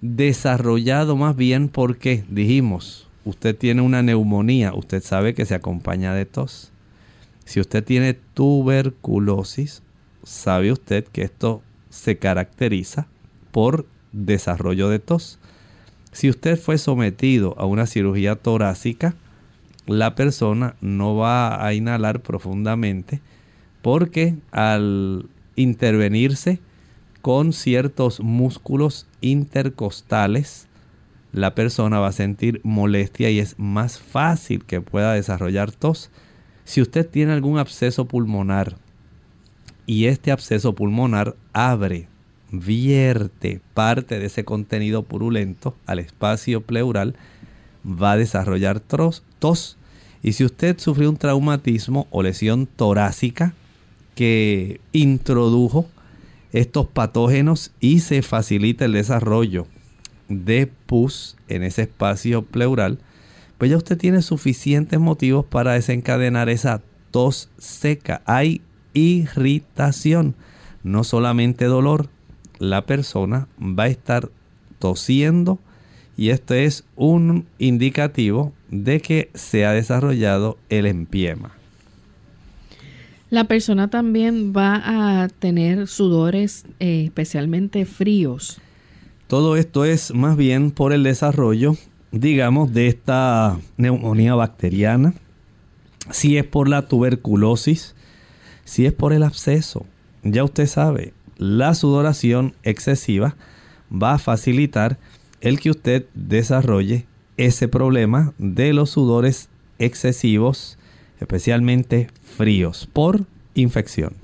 desarrollado 0.00 1.16
más 1.16 1.34
bien 1.36 1.68
porque 1.68 2.24
dijimos, 2.28 3.08
usted 3.24 3.56
tiene 3.56 3.82
una 3.82 4.02
neumonía, 4.02 4.74
usted 4.74 5.02
sabe 5.02 5.34
que 5.34 5.46
se 5.46 5.54
acompaña 5.54 6.14
de 6.14 6.26
tos. 6.26 6.72
Si 7.44 7.60
usted 7.60 7.82
tiene 7.82 8.14
tuberculosis, 8.14 9.81
sabe 10.22 10.72
usted 10.72 11.04
que 11.04 11.22
esto 11.22 11.62
se 11.90 12.18
caracteriza 12.18 13.06
por 13.50 13.86
desarrollo 14.12 14.88
de 14.88 14.98
tos. 14.98 15.38
Si 16.12 16.28
usted 16.28 16.58
fue 16.58 16.78
sometido 16.78 17.54
a 17.58 17.66
una 17.66 17.86
cirugía 17.86 18.36
torácica, 18.36 19.14
la 19.86 20.14
persona 20.14 20.76
no 20.80 21.16
va 21.16 21.64
a 21.64 21.74
inhalar 21.74 22.20
profundamente 22.20 23.20
porque 23.82 24.36
al 24.52 25.26
intervenirse 25.56 26.60
con 27.20 27.52
ciertos 27.52 28.20
músculos 28.20 29.06
intercostales, 29.20 30.66
la 31.32 31.54
persona 31.54 31.98
va 31.98 32.08
a 32.08 32.12
sentir 32.12 32.60
molestia 32.62 33.30
y 33.30 33.38
es 33.38 33.58
más 33.58 33.98
fácil 33.98 34.64
que 34.64 34.80
pueda 34.80 35.14
desarrollar 35.14 35.72
tos. 35.72 36.10
Si 36.64 36.80
usted 36.80 37.08
tiene 37.08 37.32
algún 37.32 37.58
absceso 37.58 38.06
pulmonar 38.06 38.76
y 39.86 40.06
este 40.06 40.32
absceso 40.32 40.74
pulmonar 40.74 41.36
abre, 41.52 42.08
vierte 42.50 43.60
parte 43.74 44.18
de 44.18 44.26
ese 44.26 44.44
contenido 44.44 45.02
purulento 45.02 45.74
al 45.86 45.98
espacio 45.98 46.60
pleural, 46.60 47.14
va 47.84 48.12
a 48.12 48.16
desarrollar 48.16 48.80
tos. 48.80 49.76
Y 50.22 50.32
si 50.32 50.44
usted 50.44 50.78
sufrió 50.78 51.10
un 51.10 51.16
traumatismo 51.16 52.06
o 52.10 52.22
lesión 52.22 52.66
torácica 52.66 53.54
que 54.14 54.80
introdujo 54.92 55.86
estos 56.52 56.86
patógenos 56.86 57.72
y 57.80 58.00
se 58.00 58.22
facilita 58.22 58.84
el 58.84 58.92
desarrollo 58.92 59.66
de 60.28 60.66
pus 60.86 61.36
en 61.48 61.62
ese 61.62 61.82
espacio 61.82 62.42
pleural, 62.42 62.98
pues 63.58 63.70
ya 63.70 63.76
usted 63.76 63.96
tiene 63.96 64.22
suficientes 64.22 65.00
motivos 65.00 65.44
para 65.46 65.72
desencadenar 65.72 66.48
esa 66.48 66.82
tos 67.10 67.48
seca. 67.58 68.22
Hay 68.26 68.60
irritación, 68.94 70.34
no 70.82 71.04
solamente 71.04 71.66
dolor. 71.66 72.08
La 72.58 72.86
persona 72.86 73.48
va 73.60 73.84
a 73.84 73.88
estar 73.88 74.30
tosiendo 74.78 75.58
y 76.16 76.30
esto 76.30 76.54
es 76.54 76.84
un 76.96 77.46
indicativo 77.58 78.52
de 78.70 79.00
que 79.00 79.30
se 79.34 79.64
ha 79.64 79.72
desarrollado 79.72 80.58
el 80.68 80.86
empiema. 80.86 81.52
La 83.30 83.44
persona 83.44 83.88
también 83.88 84.52
va 84.54 85.22
a 85.22 85.28
tener 85.28 85.88
sudores 85.88 86.66
eh, 86.80 87.04
especialmente 87.06 87.86
fríos. 87.86 88.60
todo 89.26 89.56
esto 89.56 89.86
es 89.86 90.12
más 90.14 90.36
bien 90.36 90.70
por 90.70 90.92
el 90.92 91.02
desarrollo, 91.02 91.76
digamos, 92.10 92.74
de 92.74 92.88
esta 92.88 93.58
neumonía 93.78 94.34
bacteriana, 94.34 95.14
si 96.10 96.36
es 96.36 96.44
por 96.44 96.68
la 96.68 96.88
tuberculosis, 96.88 97.94
si 98.64 98.86
es 98.86 98.92
por 98.92 99.12
el 99.12 99.22
absceso. 99.22 99.86
Ya 100.22 100.44
usted 100.44 100.66
sabe, 100.66 101.12
la 101.36 101.74
sudoración 101.74 102.54
excesiva 102.62 103.36
va 103.92 104.14
a 104.14 104.18
facilitar 104.18 104.98
el 105.40 105.58
que 105.58 105.70
usted 105.70 106.06
desarrolle 106.14 107.06
ese 107.36 107.68
problema 107.68 108.32
de 108.38 108.72
los 108.72 108.90
sudores 108.90 109.48
excesivos, 109.78 110.78
especialmente 111.20 112.08
fríos, 112.22 112.88
por 112.92 113.24
infección. 113.54 114.14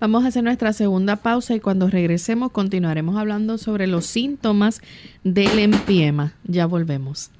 Vamos 0.00 0.24
a 0.24 0.28
hacer 0.28 0.44
nuestra 0.44 0.72
segunda 0.72 1.16
pausa 1.16 1.54
y 1.54 1.60
cuando 1.60 1.88
regresemos 1.88 2.52
continuaremos 2.52 3.16
hablando 3.16 3.58
sobre 3.58 3.86
los 3.86 4.06
síntomas 4.06 4.80
del 5.24 5.58
empiema. 5.58 6.34
Ya 6.44 6.66
volvemos. 6.66 7.30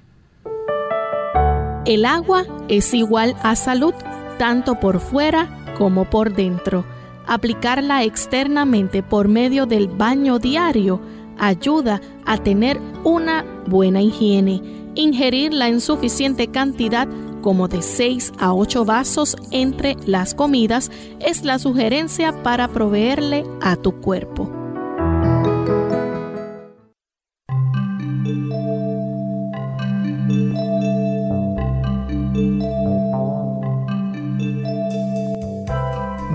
El 1.86 2.04
agua 2.04 2.44
es 2.68 2.92
igual 2.94 3.36
a 3.42 3.54
salud, 3.54 3.94
tanto 4.38 4.80
por 4.80 5.00
fuera 5.00 5.57
como 5.78 6.04
por 6.04 6.34
dentro. 6.34 6.84
Aplicarla 7.26 8.04
externamente 8.04 9.02
por 9.02 9.28
medio 9.28 9.66
del 9.66 9.88
baño 9.88 10.38
diario 10.38 11.00
ayuda 11.38 12.00
a 12.26 12.36
tener 12.38 12.80
una 13.04 13.44
buena 13.66 14.02
higiene. 14.02 14.60
Ingerirla 14.94 15.68
en 15.68 15.80
suficiente 15.80 16.48
cantidad 16.48 17.08
como 17.40 17.68
de 17.68 17.82
6 17.82 18.32
a 18.38 18.52
8 18.52 18.84
vasos 18.84 19.36
entre 19.52 19.96
las 20.04 20.34
comidas 20.34 20.90
es 21.20 21.44
la 21.44 21.58
sugerencia 21.58 22.42
para 22.42 22.68
proveerle 22.68 23.44
a 23.62 23.76
tu 23.76 24.00
cuerpo. 24.00 24.57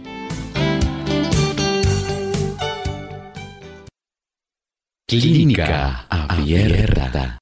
Clínica 5.07 6.07
Abierta. 6.09 7.38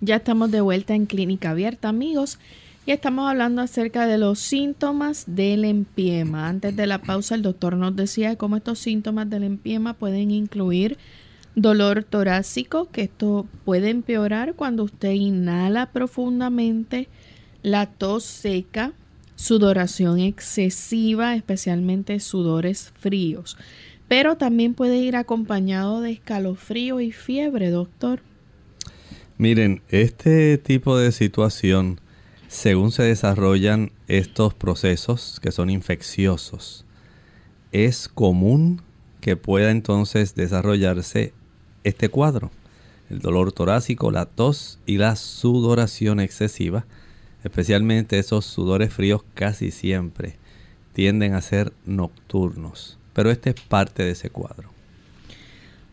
Ya 0.00 0.16
estamos 0.16 0.50
de 0.50 0.60
vuelta 0.60 0.94
en 0.94 1.06
Clínica 1.06 1.50
Abierta, 1.50 1.88
amigos, 1.88 2.40
y 2.84 2.90
estamos 2.90 3.28
hablando 3.28 3.62
acerca 3.62 4.08
de 4.08 4.18
los 4.18 4.40
síntomas 4.40 5.22
del 5.26 5.64
empiema. 5.66 6.48
Antes 6.48 6.74
de 6.74 6.88
la 6.88 7.02
pausa, 7.02 7.36
el 7.36 7.42
doctor 7.42 7.76
nos 7.76 7.94
decía 7.94 8.34
cómo 8.36 8.56
estos 8.56 8.80
síntomas 8.80 9.30
del 9.30 9.44
empiema 9.44 9.94
pueden 9.94 10.32
incluir 10.32 10.98
dolor 11.54 12.04
torácico, 12.04 12.88
que 12.90 13.02
esto 13.02 13.46
puede 13.64 13.90
empeorar 13.90 14.54
cuando 14.54 14.84
usted 14.84 15.12
inhala 15.12 15.90
profundamente, 15.92 17.08
la 17.62 17.86
tos 17.86 18.24
seca, 18.24 18.92
sudoración 19.36 20.20
excesiva, 20.20 21.34
especialmente 21.34 22.20
sudores 22.20 22.92
fríos. 22.98 23.56
Pero 24.08 24.36
también 24.36 24.74
puede 24.74 24.98
ir 24.98 25.16
acompañado 25.16 26.00
de 26.00 26.12
escalofrío 26.12 27.00
y 27.00 27.12
fiebre, 27.12 27.70
doctor. 27.70 28.20
Miren, 29.38 29.82
este 29.88 30.58
tipo 30.58 30.98
de 30.98 31.12
situación, 31.12 32.00
según 32.48 32.92
se 32.92 33.04
desarrollan 33.04 33.92
estos 34.08 34.52
procesos 34.52 35.38
que 35.40 35.52
son 35.52 35.70
infecciosos, 35.70 36.84
es 37.72 38.08
común 38.08 38.82
que 39.20 39.36
pueda 39.36 39.70
entonces 39.70 40.34
desarrollarse 40.34 41.32
este 41.84 42.08
cuadro. 42.08 42.50
El 43.08 43.20
dolor 43.20 43.52
torácico, 43.52 44.10
la 44.10 44.26
tos 44.26 44.78
y 44.86 44.98
la 44.98 45.16
sudoración 45.16 46.20
excesiva 46.20 46.84
especialmente 47.44 48.18
esos 48.18 48.44
sudores 48.44 48.92
fríos 48.92 49.22
casi 49.34 49.70
siempre 49.70 50.34
tienden 50.92 51.34
a 51.34 51.40
ser 51.40 51.72
nocturnos. 51.86 52.98
Pero 53.12 53.30
este 53.30 53.50
es 53.50 53.60
parte 53.60 54.02
de 54.02 54.12
ese 54.12 54.30
cuadro. 54.30 54.70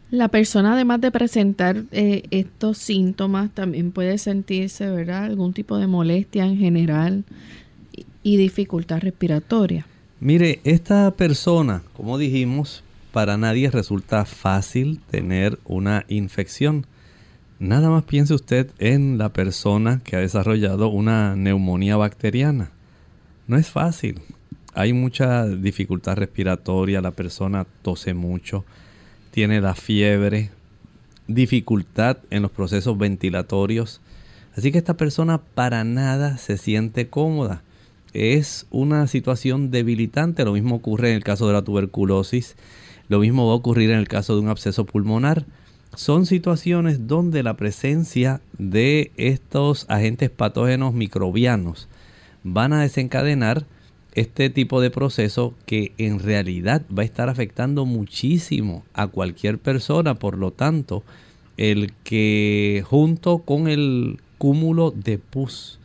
La 0.09 0.29
persona, 0.29 0.73
además 0.73 1.01
de 1.01 1.11
presentar 1.11 1.83
eh, 1.91 2.23
estos 2.31 2.77
síntomas, 2.77 3.51
también 3.53 3.91
puede 3.91 4.17
sentirse, 4.17 4.89
¿verdad?, 4.89 5.25
algún 5.25 5.53
tipo 5.53 5.77
de 5.77 5.87
molestia 5.87 6.45
en 6.45 6.57
general 6.57 7.25
y 8.23 8.37
dificultad 8.37 8.99
respiratoria. 9.01 9.85
Mire, 10.19 10.61
esta 10.63 11.11
persona, 11.11 11.83
como 11.95 12.17
dijimos, 12.17 12.83
para 13.11 13.37
nadie 13.37 13.71
resulta 13.71 14.25
fácil 14.25 14.99
tener 15.09 15.59
una 15.65 16.05
infección. 16.07 16.85
Nada 17.59 17.89
más 17.89 18.03
piense 18.03 18.33
usted 18.33 18.69
en 18.77 19.17
la 19.17 19.29
persona 19.29 20.01
que 20.03 20.15
ha 20.15 20.19
desarrollado 20.19 20.89
una 20.89 21.35
neumonía 21.35 21.97
bacteriana. 21.97 22.71
No 23.47 23.57
es 23.57 23.69
fácil. 23.69 24.21
Hay 24.73 24.93
mucha 24.93 25.47
dificultad 25.47 26.17
respiratoria, 26.17 27.01
la 27.01 27.11
persona 27.11 27.65
tose 27.81 28.13
mucho, 28.13 28.63
tiene 29.31 29.59
la 29.59 29.73
fiebre, 29.73 30.51
dificultad 31.27 32.17
en 32.29 32.43
los 32.43 32.51
procesos 32.51 32.97
ventilatorios. 32.97 34.01
Así 34.55 34.71
que 34.71 34.77
esta 34.77 34.95
persona 34.95 35.39
para 35.39 35.83
nada 35.83 36.37
se 36.37 36.57
siente 36.57 37.07
cómoda. 37.07 37.63
Es 38.13 38.65
una 38.71 39.07
situación 39.07 39.71
debilitante. 39.71 40.45
Lo 40.45 40.53
mismo 40.53 40.75
ocurre 40.75 41.09
en 41.09 41.15
el 41.15 41.23
caso 41.23 41.47
de 41.47 41.53
la 41.53 41.63
tuberculosis. 41.63 42.55
Lo 43.09 43.19
mismo 43.19 43.47
va 43.47 43.53
a 43.53 43.57
ocurrir 43.57 43.91
en 43.91 43.99
el 43.99 44.07
caso 44.07 44.35
de 44.35 44.41
un 44.41 44.49
absceso 44.49 44.85
pulmonar 44.85 45.45
son 45.95 46.27
situaciones 46.27 47.07
donde 47.07 47.41
la 47.41 47.55
presencia 47.55 48.39
de 48.59 49.11
estos 49.17 49.85
agentes 49.89 50.29
patógenos 50.29 50.93
microbianos 50.93 51.87
van 52.43 52.71
a 52.73 52.81
desencadenar 52.81 53.65
este 54.13 54.49
tipo 54.49 54.79
de 54.79 54.91
proceso 54.91 55.55
que 55.65 55.93
en 55.97 56.19
realidad 56.19 56.83
va 56.95 57.01
a 57.01 57.05
estar 57.05 57.29
afectando 57.29 57.85
muchísimo 57.85 58.83
a 58.93 59.07
cualquier 59.07 59.57
persona. 59.57 60.15
Por 60.15 60.37
lo 60.37 60.51
tanto, 60.51 61.03
el 61.57 61.93
que 62.03 62.83
junto 62.85 63.39
con 63.39 63.67
el 63.67 64.19
cúmulo 64.37 64.91
de 64.91 65.17
pus 65.17 65.79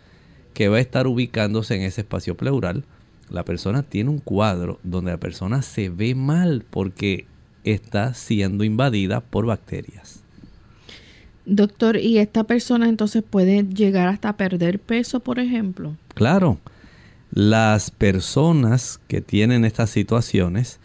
que 0.53 0.69
va 0.69 0.77
a 0.77 0.81
estar 0.81 1.07
ubicándose 1.07 1.75
en 1.75 1.83
ese 1.83 2.03
espacio 2.03 2.37
pleural, 2.37 2.85
la 3.31 3.45
persona 3.45 3.83
tiene 3.83 4.11
un 4.11 4.19
cuadro 4.19 4.79
donde 4.83 5.13
la 5.13 5.19
persona 5.19 5.63
se 5.63 5.89
ve 5.89 6.15
mal 6.15 6.65
porque 6.69 7.27
está 7.65 8.15
siendo 8.15 8.65
invadida 8.65 9.21
por 9.21 9.47
bacterias. 9.47 10.23
Doctor, 11.45 11.97
¿y 11.97 12.19
esta 12.19 12.45
persona 12.45 12.89
entonces 12.89 13.25
puede 13.29 13.65
llegar 13.65 14.09
hasta 14.09 14.37
perder 14.37 14.79
peso, 14.79 15.21
por 15.21 15.39
ejemplo? 15.41 15.97
Claro, 16.15 16.59
las 17.33 17.91
personas 17.91 19.01
que 19.09 19.21
tienen 19.21 19.65
estas 19.65 19.91
situaciones 19.91 20.79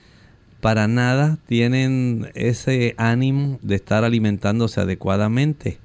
para 0.61 0.87
nada 0.87 1.37
tienen 1.45 2.31
ese 2.33 2.95
ánimo 2.97 3.59
de 3.61 3.75
estar 3.75 4.03
alimentándose 4.03 4.81
adecuadamente. 4.81 5.77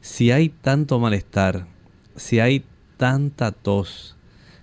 Si 0.00 0.32
hay 0.32 0.48
tanto 0.48 0.98
malestar, 0.98 1.66
si 2.16 2.40
hay 2.40 2.64
tanta 2.96 3.52
tos, 3.52 4.17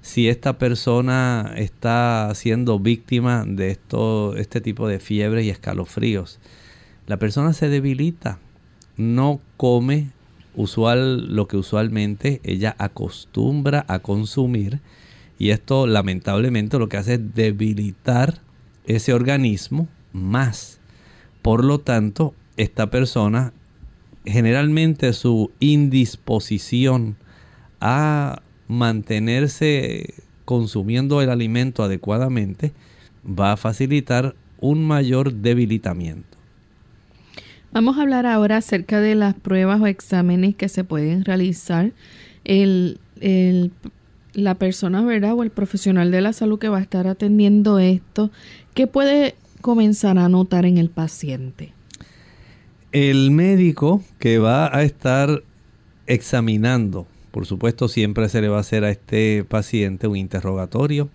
si 0.06 0.30
esta 0.30 0.60
persona 0.60 1.56
está 1.58 2.32
siendo 2.36 2.78
víctima 2.78 3.44
de 3.44 3.72
esto, 3.72 4.36
este 4.38 4.62
tipo 4.62 4.88
de 4.88 5.00
fiebre 5.00 5.42
y 5.44 5.50
escalofríos, 5.50 6.38
la 7.08 7.18
persona 7.18 7.54
se 7.54 7.70
debilita, 7.70 8.38
no 8.98 9.42
come 9.58 10.12
usual 10.54 11.36
lo 11.36 11.48
que 11.48 11.58
usualmente 11.58 12.40
ella 12.44 12.76
acostumbra 12.78 13.84
a 13.88 13.98
consumir 13.98 14.80
y 15.40 15.50
esto 15.50 15.88
lamentablemente 15.88 16.78
lo 16.78 16.88
que 16.88 16.98
hace 16.98 17.16
es 17.16 17.34
debilitar 17.34 18.42
ese 18.86 19.12
organismo 19.12 19.88
más. 20.14 20.80
Por 21.42 21.66
lo 21.66 21.80
tanto, 21.80 22.36
esta 22.58 22.92
persona 22.92 23.54
generalmente 24.24 25.14
su 25.14 25.50
indisposición 25.60 27.18
a 27.82 28.44
mantenerse 28.68 30.14
consumiendo 30.46 31.22
el 31.22 31.30
alimento 31.30 31.84
adecuadamente 31.84 32.72
va 33.28 33.54
a 33.54 33.58
facilitar 33.58 34.36
un 34.60 34.86
mayor 34.86 35.34
debilitamiento. 35.34 36.38
Vamos 37.72 37.98
a 37.98 38.04
hablar 38.04 38.26
ahora 38.26 38.58
acerca 38.58 39.02
de 39.02 39.16
las 39.16 39.34
pruebas 39.34 39.82
o 39.82 39.88
exámenes 39.88 40.56
que 40.56 40.70
se 40.70 40.84
pueden 40.84 41.26
realizar. 41.26 41.92
El, 42.46 43.00
la 44.34 44.56
persona, 44.56 45.02
¿verdad? 45.04 45.34
O 45.34 45.44
el 45.44 45.50
profesional 45.50 46.12
de 46.12 46.22
la 46.22 46.32
salud 46.32 46.60
que 46.60 46.70
va 46.70 46.78
a 46.78 46.82
estar 46.82 47.08
atendiendo 47.08 47.80
esto, 47.80 48.32
¿qué 48.74 48.88
puede 48.88 49.36
comenzar 49.62 50.18
a 50.18 50.30
notar 50.30 50.66
en 50.66 50.78
el 50.78 50.90
paciente? 50.90 51.74
El 52.92 53.32
médico 53.32 54.04
que 54.20 54.38
va 54.38 54.74
a 54.74 54.84
estar 54.84 55.44
examinando 56.08 57.08
por 57.36 57.46
supuesto, 57.46 57.90
siempre 57.90 58.30
se 58.30 58.40
le 58.40 58.48
va 58.48 58.56
a 58.56 58.62
hacer 58.62 58.86
a 58.86 58.90
este 58.90 59.44
paciente 59.44 60.08
un 60.08 60.16
interrogatorio 60.16 61.10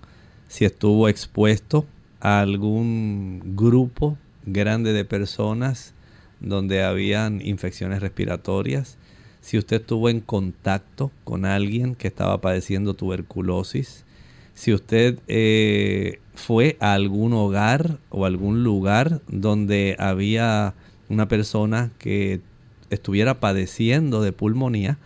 si 0.49 0.66
estuvo 0.66 1.09
expuesto 1.09 1.87
a 2.21 2.41
algún 2.41 3.55
grupo 3.57 4.18
grande 4.45 4.93
de 4.93 5.07
personas 5.07 5.95
donde 6.39 6.83
habían 6.83 7.41
infecciones 7.41 8.03
respiratorias, 8.03 8.99
si 9.41 9.57
usted 9.57 9.81
estuvo 9.81 10.11
en 10.11 10.21
contacto 10.21 11.11
con 11.25 11.47
alguien 11.47 11.95
que 11.95 12.09
estaba 12.09 12.39
padeciendo 12.43 12.93
tuberculosis, 12.93 14.05
si 14.53 14.75
usted 14.75 15.21
eh, 15.27 16.18
fue 16.35 16.77
a 16.81 16.93
algún 16.93 17.33
hogar 17.33 17.97
o 18.11 18.27
algún 18.27 18.62
lugar 18.62 19.23
donde 19.29 19.97
había 19.99 20.75
una 21.09 21.29
persona 21.29 21.91
que 21.99 22.43
estuviera 22.91 23.41
padeciendo 23.41 24.21
de 24.21 24.33
pulmonía, 24.33 24.99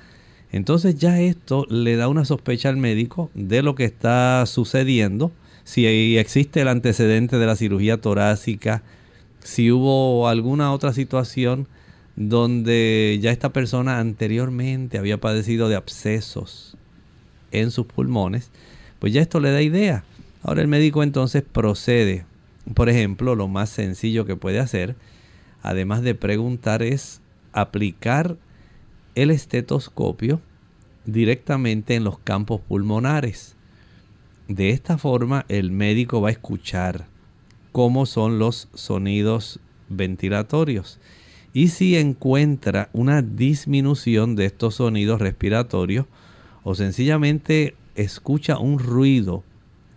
entonces 0.55 0.95
ya 0.95 1.21
esto 1.21 1.67
le 1.69 1.97
da 1.97 2.07
una 2.07 2.25
sospecha 2.25 2.69
al 2.69 2.77
médico 2.77 3.29
de 3.35 3.61
lo 3.61 3.75
que 3.75 3.85
está 3.85 4.47
sucediendo, 4.47 5.33
si 5.65 6.17
existe 6.17 6.61
el 6.61 6.69
antecedente 6.69 7.39
de 7.39 7.47
la 7.47 7.57
cirugía 7.57 8.01
torácica, 8.01 8.85
si 9.41 9.73
hubo 9.73 10.29
alguna 10.29 10.73
otra 10.73 10.93
situación 10.93 11.67
donde 12.15 13.19
ya 13.21 13.33
esta 13.33 13.53
persona 13.53 13.99
anteriormente 13.99 14.97
había 14.97 15.21
padecido 15.21 15.69
de 15.69 15.75
abscesos 15.75 16.77
en 17.51 17.73
sus 17.73 17.87
pulmones, 17.87 18.53
pues 19.01 19.13
ya 19.13 19.23
esto 19.23 19.41
le 19.41 19.51
da 19.51 19.61
idea. 19.61 20.05
Ahora 20.45 20.63
el 20.63 20.69
médico 20.69 21.03
entonces 21.03 21.43
procede. 21.43 22.27
Por 22.75 22.89
ejemplo, 22.89 23.35
lo 23.35 23.49
más 23.49 23.71
sencillo 23.71 24.25
que 24.25 24.37
puede 24.37 24.61
hacer, 24.61 24.95
además 25.65 26.03
de 26.03 26.15
preguntar, 26.15 26.85
es 26.85 27.21
aplicar 27.53 28.37
el 29.15 29.31
estetoscopio 29.31 30.41
directamente 31.05 31.95
en 31.95 32.05
los 32.05 32.19
campos 32.19 32.61
pulmonares. 32.61 33.57
De 34.49 34.71
esta 34.71 34.99
forma 34.99 35.45
el 35.49 35.71
médico 35.71 36.21
va 36.21 36.29
a 36.29 36.33
escuchar 36.33 37.07
cómo 37.73 38.07
son 38.07 38.39
los 38.39 38.69
sonidos 38.75 39.61
ventilatorios 39.89 41.01
y 41.53 41.69
si 41.69 41.97
encuentra 41.97 42.91
una 42.93 43.23
disminución 43.23 44.37
de 44.37 44.47
estos 44.47 44.77
sonidos 44.77 45.21
respiratorios 45.21 46.07
o 46.65 46.75
sencillamente 46.75 47.77
escucha 47.95 48.59
un 48.59 48.79
ruido 48.79 49.45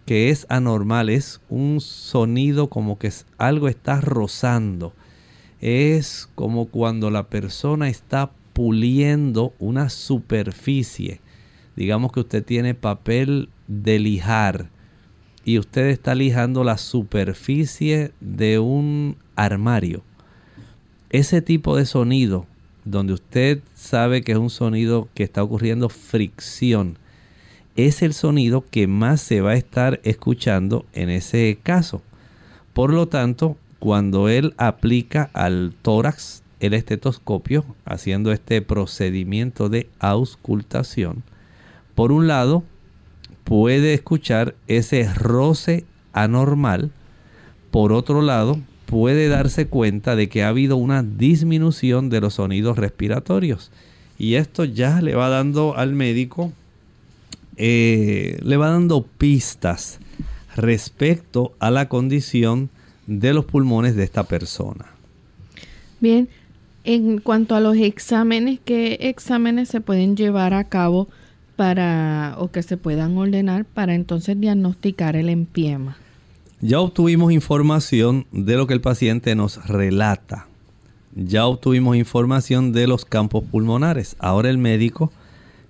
que 0.05 0.29
es 0.29 0.45
anormal, 0.49 1.09
es 1.09 1.41
un 1.49 1.81
sonido 1.81 2.69
como 2.69 2.97
que 2.97 3.11
algo 3.37 3.67
está 3.67 3.99
rozando, 3.99 4.93
es 5.59 6.29
como 6.35 6.67
cuando 6.67 7.09
la 7.11 7.27
persona 7.27 7.89
está 7.89 8.31
puliendo 8.57 9.53
una 9.59 9.87
superficie. 9.87 11.21
Digamos 11.75 12.11
que 12.11 12.21
usted 12.21 12.43
tiene 12.43 12.73
papel 12.73 13.49
de 13.67 13.99
lijar 13.99 14.71
y 15.45 15.59
usted 15.59 15.85
está 15.89 16.15
lijando 16.15 16.63
la 16.63 16.79
superficie 16.79 18.13
de 18.19 18.57
un 18.57 19.17
armario. 19.35 20.01
Ese 21.11 21.43
tipo 21.43 21.77
de 21.77 21.85
sonido, 21.85 22.47
donde 22.83 23.13
usted 23.13 23.61
sabe 23.75 24.23
que 24.23 24.31
es 24.31 24.39
un 24.39 24.49
sonido 24.49 25.07
que 25.13 25.21
está 25.21 25.43
ocurriendo 25.43 25.87
fricción, 25.87 26.97
es 27.75 28.01
el 28.01 28.15
sonido 28.15 28.65
que 28.71 28.87
más 28.87 29.21
se 29.21 29.39
va 29.39 29.51
a 29.51 29.55
estar 29.55 30.01
escuchando 30.03 30.83
en 30.93 31.11
ese 31.11 31.59
caso. 31.61 32.01
Por 32.73 32.91
lo 32.91 33.07
tanto, 33.07 33.55
cuando 33.77 34.29
él 34.29 34.55
aplica 34.57 35.29
al 35.33 35.75
tórax 35.83 36.41
el 36.59 36.73
estetoscopio 36.73 37.65
haciendo 37.85 38.31
este 38.31 38.61
procedimiento 38.61 39.69
de 39.69 39.89
auscultación, 39.99 41.23
por 41.95 42.11
un 42.11 42.27
lado 42.27 42.63
puede 43.43 43.93
escuchar 43.93 44.55
ese 44.67 45.11
roce 45.13 45.85
anormal, 46.13 46.91
por 47.71 47.91
otro 47.91 48.21
lado 48.21 48.59
puede 48.85 49.27
darse 49.27 49.67
cuenta 49.67 50.15
de 50.15 50.29
que 50.29 50.43
ha 50.43 50.49
habido 50.49 50.77
una 50.77 51.03
disminución 51.03 52.09
de 52.09 52.21
los 52.21 52.35
sonidos 52.35 52.77
respiratorios. 52.77 53.71
Y 54.17 54.35
esto 54.35 54.65
ya 54.65 55.01
le 55.01 55.13
va 55.13 55.29
dando 55.29 55.77
al 55.77 55.93
médico, 55.93 56.51
eh, 57.57 58.39
le 58.41 58.57
va 58.57 58.69
dando 58.69 59.03
pistas 59.03 59.99
respecto 60.55 61.53
a 61.59 61.69
la 61.69 61.87
condición 61.87 62.69
de 63.05 63.33
los 63.33 63.45
pulmones 63.45 63.95
de 63.95 64.03
esta 64.03 64.23
persona. 64.23 64.85
Bien, 65.99 66.29
en 66.87 67.19
cuanto 67.19 67.53
a 67.53 67.59
los 67.59 67.75
exámenes, 67.75 68.61
¿qué 68.63 68.97
exámenes 69.01 69.67
se 69.67 69.81
pueden 69.81 70.15
llevar 70.15 70.53
a 70.53 70.63
cabo 70.63 71.09
para 71.57 72.35
o 72.39 72.49
que 72.49 72.63
se 72.63 72.77
puedan 72.77 73.17
ordenar 73.17 73.65
para 73.65 73.93
entonces 73.93 74.39
diagnosticar 74.39 75.17
el 75.17 75.27
empiema? 75.27 75.97
Ya 76.61 76.79
obtuvimos 76.79 77.33
información 77.33 78.25
de 78.31 78.55
lo 78.55 78.67
que 78.67 78.73
el 78.73 78.79
paciente 78.79 79.35
nos 79.35 79.67
relata. 79.67 80.47
Ya 81.13 81.45
obtuvimos 81.45 81.97
información 81.97 82.71
de 82.71 82.87
los 82.87 83.03
campos 83.03 83.43
pulmonares. 83.43 84.15
Ahora 84.17 84.49
el 84.49 84.57
médico 84.57 85.11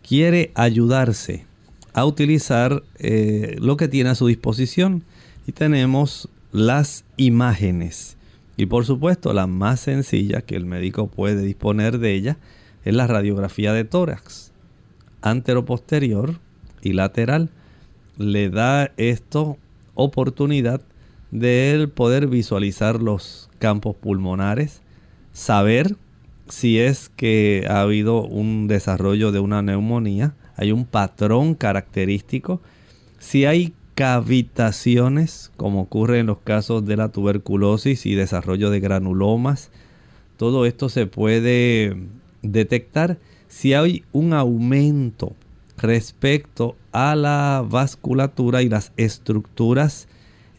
quiere 0.08 0.52
ayudarse 0.54 1.46
a 1.94 2.06
utilizar 2.06 2.84
eh, 3.00 3.56
lo 3.60 3.76
que 3.76 3.88
tiene 3.88 4.12
a 4.12 4.16
su 4.16 4.28
disposición 4.28 5.02
y 5.48 5.52
tenemos 5.52 6.30
las 6.52 7.06
imágenes 7.18 8.17
y 8.58 8.66
por 8.66 8.86
supuesto, 8.86 9.34
la 9.34 9.46
más 9.46 9.80
sencilla 9.80 10.42
que 10.42 10.56
el 10.56 10.66
médico 10.66 11.08
puede 11.08 11.44
disponer 11.44 12.00
de 12.00 12.16
ella 12.16 12.38
es 12.84 12.96
la 12.96 13.06
radiografía 13.06 13.72
de 13.72 13.84
tórax, 13.84 14.52
anteroposterior 15.22 16.40
y 16.82 16.94
lateral. 16.94 17.52
Le 18.18 18.50
da 18.50 18.92
esto 18.98 19.58
oportunidad 19.94 20.82
de 21.30 21.72
él 21.72 21.90
poder 21.90 22.28
visualizar 22.28 23.00
los 23.00 23.50
campos 23.60 23.96
pulmonares, 23.96 24.82
saber 25.34 25.96
si 26.50 26.80
es 26.80 27.10
que 27.10 27.68
ha 27.70 27.82
habido 27.82 28.24
un 28.24 28.68
desarrollo 28.68 29.32
de 29.32 29.40
una 29.40 29.62
neumonía, 29.62 30.34
hay 30.56 30.72
un 30.72 30.86
patrón 30.86 31.54
característico, 31.54 32.62
si 33.20 33.46
hay 33.46 33.74
cavitaciones, 33.98 35.52
como 35.58 35.82
ocurre 35.82 36.20
en 36.20 36.28
los 36.28 36.38
casos 36.38 36.86
de 36.86 36.96
la 36.96 37.10
tuberculosis 37.10 38.06
y 38.06 38.14
desarrollo 38.14 38.70
de 38.70 38.80
granulomas, 38.80 39.72
todo 40.38 40.68
esto 40.68 40.88
se 40.88 41.08
puede 41.08 41.98
detectar 42.44 43.18
si 43.48 43.74
hay 43.74 44.04
un 44.12 44.34
aumento 44.34 45.34
respecto 45.80 46.76
a 46.92 47.16
la 47.16 47.66
vasculatura 47.68 48.62
y 48.62 48.70
las 48.70 48.92
estructuras 48.98 50.08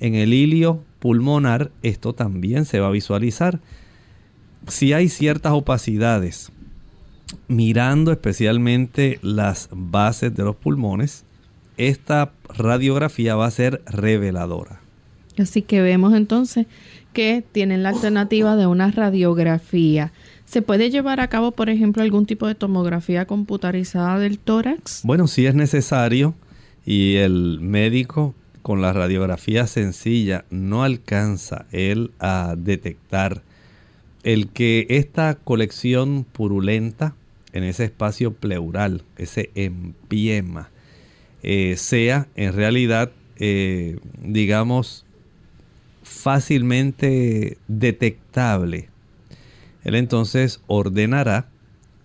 en 0.01 0.17
el 0.17 0.35
hilio 0.35 0.83
pulmonar, 0.99 1.71
esto 1.85 2.15
también 2.15 2.65
se 2.65 2.81
va 2.81 2.89
a 2.89 2.91
visualizar. 2.91 3.61
Si 4.67 4.93
hay 4.93 5.09
ciertas 5.09 5.53
opacidades, 5.53 6.51
mirando 7.47 8.11
especialmente 8.11 9.21
las 9.23 9.69
bases 9.71 10.35
de 10.35 10.43
los 10.43 10.57
pulmones, 10.57 11.25
esta 11.79 12.33
radiografía 12.57 13.35
va 13.37 13.47
a 13.47 13.51
ser 13.51 13.83
reveladora. 13.87 14.81
Así 15.39 15.63
que 15.63 15.81
vemos 15.81 16.15
entonces 16.15 16.67
que 17.13 17.45
tienen 17.53 17.83
la 17.83 17.91
alternativa 17.91 18.57
de 18.57 18.67
una 18.67 18.91
radiografía. 18.91 20.13
¿Se 20.45 20.63
puede 20.63 20.91
llevar 20.91 21.21
a 21.21 21.29
cabo, 21.29 21.53
por 21.53 21.71
ejemplo, 21.71 22.03
algún 22.03 22.27
tipo 22.27 22.47
de 22.47 22.55
tomografía 22.55 23.27
computarizada 23.27 24.19
del 24.19 24.39
tórax? 24.39 25.03
Bueno, 25.05 25.27
si 25.27 25.47
es 25.47 25.55
necesario 25.55 26.35
y 26.85 27.17
el 27.17 27.61
médico 27.61 28.35
con 28.63 28.83
la 28.83 28.93
radiografía 28.93 29.67
sencilla 29.67 30.45
no 30.51 30.83
alcanza 30.83 31.67
él 31.71 32.11
a 32.19 32.55
detectar 32.57 33.43
el 34.23 34.49
que 34.49 34.87
esta 34.91 35.35
colección 35.37 36.27
purulenta 36.31 37.15
en 37.53 37.65
ese 37.65 37.85
espacio 37.85 38.33
pleural, 38.33 39.03
ese 39.17 39.51
empiema, 39.55 40.71
eh, 41.43 41.77
sea 41.77 42.29
en 42.37 42.53
realidad, 42.53 43.11
eh, 43.39 43.99
digamos, 44.23 45.05
fácilmente 46.03 47.59
detectable 47.69 48.89
él 49.89 49.95
entonces 49.95 50.61
ordenará 50.67 51.49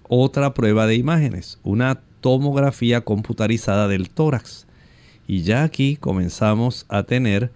otra 0.08 0.54
prueba 0.54 0.88
de 0.88 0.96
imágenes, 0.96 1.60
una 1.64 2.00
tomografía 2.22 3.02
computarizada 3.02 3.90
del 3.90 4.10
tórax. 4.10 4.68
Y 5.28 5.42
ya 5.42 5.64
aquí 5.64 5.98
comenzamos 5.98 6.86
a 6.88 7.04
tener 7.04 7.52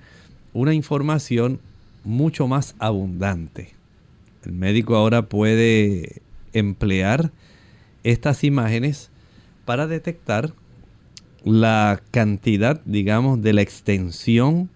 una 0.53 0.73
información 0.73 1.61
mucho 2.03 2.45
más 2.47 2.75
abundante. 2.79 3.73
El 4.43 4.51
médico 4.51 4.97
ahora 4.97 5.29
puede 5.29 6.21
emplear 6.51 7.31
estas 8.03 8.43
imágenes 8.43 9.09
para 9.63 9.87
detectar 9.87 10.53
la 11.43 12.01
cantidad, 12.11 12.81
digamos, 12.85 13.41
de 13.41 13.53
la 13.53 13.61
extensión 13.61 14.69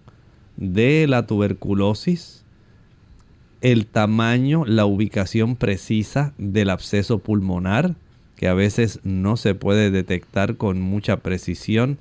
de 0.56 1.06
la 1.08 1.26
tuberculosis 1.26 2.42
el 3.62 3.86
tamaño, 3.86 4.64
la 4.66 4.86
ubicación 4.86 5.54
precisa 5.54 6.34
del 6.36 6.68
absceso 6.68 7.20
pulmonar, 7.20 7.94
que 8.36 8.48
a 8.48 8.54
veces 8.54 8.98
no 9.04 9.36
se 9.36 9.54
puede 9.54 9.92
detectar 9.92 10.56
con 10.56 10.80
mucha 10.80 11.18
precisión. 11.18 11.98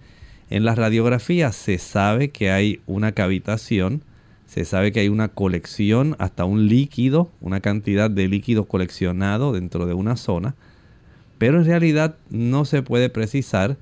En 0.49 0.65
la 0.65 0.73
radiografía 0.73 1.51
se 1.51 1.77
sabe 1.77 2.31
que 2.31 2.49
hay 2.49 2.81
una 2.87 3.11
cavitación, 3.11 4.01
se 4.47 4.65
sabe 4.65 4.91
que 4.91 5.01
hay 5.01 5.09
una 5.09 5.27
colección, 5.27 6.15
hasta 6.17 6.45
un 6.45 6.67
líquido, 6.67 7.29
una 7.41 7.59
cantidad 7.61 8.09
de 8.09 8.27
líquido 8.27 8.65
coleccionado 8.65 9.53
dentro 9.53 9.85
de 9.85 9.93
una 9.93 10.17
zona, 10.17 10.55
pero 11.37 11.59
en 11.59 11.65
realidad 11.65 12.15
no 12.31 12.65
se 12.65 12.81
puede 12.81 13.09
precisar 13.09 13.77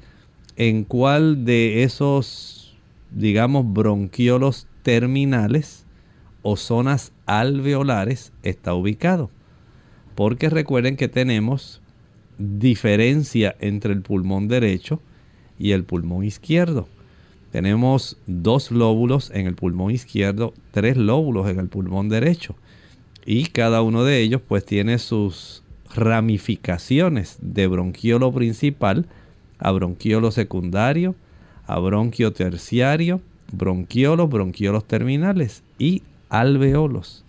en 0.59 0.83
cuál 0.83 1.45
de 1.45 1.83
esos, 1.83 2.75
digamos, 3.11 3.71
bronquiolos 3.73 4.67
terminales 4.83 5.85
o 6.41 6.57
zonas 6.57 7.13
alveolares 7.25 8.33
está 8.43 8.73
ubicado. 8.73 9.31
Porque 10.15 10.49
recuerden 10.49 10.97
que 10.97 11.07
tenemos 11.07 11.81
diferencia 12.37 13.55
entre 13.61 13.93
el 13.93 14.01
pulmón 14.01 14.49
derecho 14.49 15.01
y 15.57 15.71
el 15.71 15.85
pulmón 15.85 16.25
izquierdo. 16.25 16.89
Tenemos 17.53 18.17
dos 18.27 18.69
lóbulos 18.69 19.31
en 19.33 19.47
el 19.47 19.55
pulmón 19.55 19.91
izquierdo, 19.91 20.53
tres 20.71 20.97
lóbulos 20.97 21.49
en 21.49 21.59
el 21.59 21.69
pulmón 21.69 22.09
derecho. 22.09 22.55
Y 23.25 23.45
cada 23.45 23.81
uno 23.81 24.03
de 24.03 24.19
ellos 24.19 24.41
pues 24.45 24.65
tiene 24.65 24.99
sus 24.99 25.63
ramificaciones 25.95 27.37
de 27.41 27.67
bronquiolo 27.67 28.33
principal 28.33 29.07
a 29.59 29.71
bronquiolo 29.71 30.31
secundario, 30.31 31.15
a 31.67 31.77
bronquio 31.79 32.33
terciario, 32.33 33.21
bronquiolos, 33.51 34.29
bronquiolos 34.29 34.85
terminales 34.85 35.63
y 35.77 36.01
alveolos. 36.29 37.23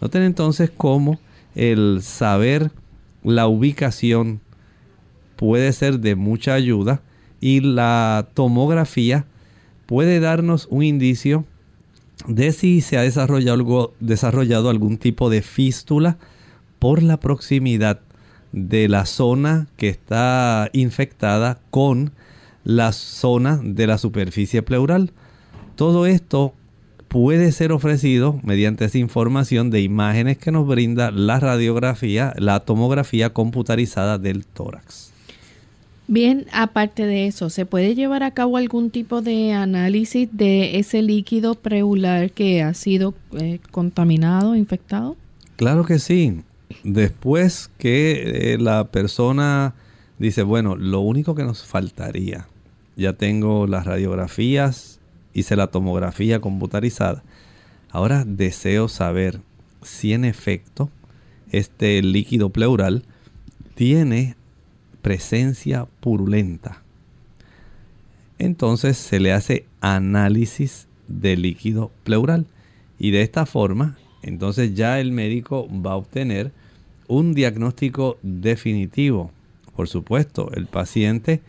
Noten 0.00 0.22
entonces 0.22 0.70
cómo 0.76 1.18
el 1.54 2.00
saber 2.02 2.70
la 3.22 3.46
ubicación 3.46 4.40
puede 5.36 5.72
ser 5.72 6.00
de 6.00 6.14
mucha 6.16 6.54
ayuda 6.54 7.00
y 7.40 7.60
la 7.60 8.28
tomografía 8.34 9.24
puede 9.86 10.20
darnos 10.20 10.66
un 10.70 10.82
indicio 10.82 11.44
de 12.26 12.52
si 12.52 12.80
se 12.80 12.98
ha 12.98 13.02
desarrollado, 13.02 13.54
algo, 13.54 13.94
desarrollado 14.00 14.70
algún 14.70 14.98
tipo 14.98 15.30
de 15.30 15.42
fístula 15.42 16.18
por 16.78 17.02
la 17.02 17.18
proximidad 17.18 18.00
de 18.52 18.88
la 18.88 19.06
zona 19.06 19.66
que 19.76 19.88
está 19.88 20.70
infectada 20.72 21.60
con 21.70 22.12
la 22.64 22.92
zona 22.92 23.60
de 23.62 23.86
la 23.86 23.98
superficie 23.98 24.62
pleural. 24.62 25.12
Todo 25.76 26.06
esto 26.06 26.54
puede 27.08 27.52
ser 27.52 27.72
ofrecido 27.72 28.38
mediante 28.42 28.84
esa 28.84 28.98
información 28.98 29.70
de 29.70 29.80
imágenes 29.80 30.38
que 30.38 30.52
nos 30.52 30.66
brinda 30.66 31.10
la 31.10 31.40
radiografía, 31.40 32.34
la 32.36 32.60
tomografía 32.60 33.32
computarizada 33.32 34.18
del 34.18 34.44
tórax. 34.44 35.12
Bien, 36.06 36.46
aparte 36.52 37.04
de 37.04 37.26
eso, 37.26 37.50
¿se 37.50 37.66
puede 37.66 37.94
llevar 37.94 38.22
a 38.22 38.30
cabo 38.30 38.56
algún 38.56 38.90
tipo 38.90 39.20
de 39.20 39.52
análisis 39.52 40.28
de 40.32 40.78
ese 40.78 41.02
líquido 41.02 41.54
preular 41.54 42.30
que 42.30 42.62
ha 42.62 42.72
sido 42.72 43.14
eh, 43.38 43.60
contaminado, 43.70 44.56
infectado? 44.56 45.16
Claro 45.56 45.84
que 45.84 45.98
sí. 45.98 46.40
Después 46.84 47.70
que 47.78 48.52
eh, 48.52 48.58
la 48.58 48.84
persona 48.84 49.74
dice, 50.18 50.42
bueno, 50.42 50.76
lo 50.76 51.00
único 51.00 51.34
que 51.34 51.44
nos 51.44 51.64
faltaría, 51.64 52.46
ya 52.96 53.12
tengo 53.12 53.66
las 53.66 53.86
radiografías, 53.86 55.00
hice 55.32 55.56
la 55.56 55.68
tomografía 55.68 56.40
computarizada. 56.40 57.22
Ahora 57.90 58.24
deseo 58.26 58.88
saber 58.88 59.40
si 59.82 60.12
en 60.12 60.24
efecto 60.24 60.90
este 61.50 62.02
líquido 62.02 62.50
pleural 62.50 63.04
tiene 63.74 64.36
presencia 65.02 65.86
purulenta. 66.00 66.82
Entonces 68.38 68.96
se 68.96 69.20
le 69.20 69.32
hace 69.32 69.64
análisis 69.80 70.86
del 71.06 71.42
líquido 71.42 71.90
pleural 72.04 72.46
y 72.98 73.10
de 73.10 73.22
esta 73.22 73.46
forma 73.46 73.96
entonces 74.22 74.74
ya 74.74 75.00
el 75.00 75.12
médico 75.12 75.68
va 75.70 75.92
a 75.92 75.96
obtener 75.96 76.52
un 77.06 77.34
diagnóstico 77.34 78.18
definitivo. 78.22 79.30
Por 79.76 79.88
supuesto, 79.88 80.50
el 80.54 80.66
paciente 80.66 81.40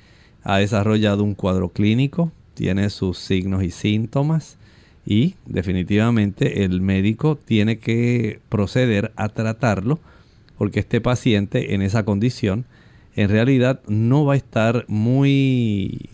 ha 0.44 0.58
desarrollado 0.58 1.24
un 1.24 1.36
cuadro 1.36 1.70
clínico, 1.70 2.32
tiene 2.54 2.90
sus 2.90 3.18
signos 3.18 3.64
y 3.64 3.72
síntomas 3.72 4.58
y 5.06 5.36
definitivamente 5.46 6.64
el 6.64 6.82
médico 6.82 7.38
tiene 7.38 7.80
que 7.80 8.40
proceder 8.50 9.12
a 9.16 9.30
tratarlo 9.30 10.00
porque 10.58 10.82
este 10.82 11.02
paciente 11.02 11.74
en 11.74 11.82
esa 11.82 12.04
condición 12.04 12.66
en 13.16 13.30
realidad 13.30 13.82
no 13.88 14.26
va 14.26 14.34
a 14.34 14.38
estar 14.38 14.86
muy 14.88 16.10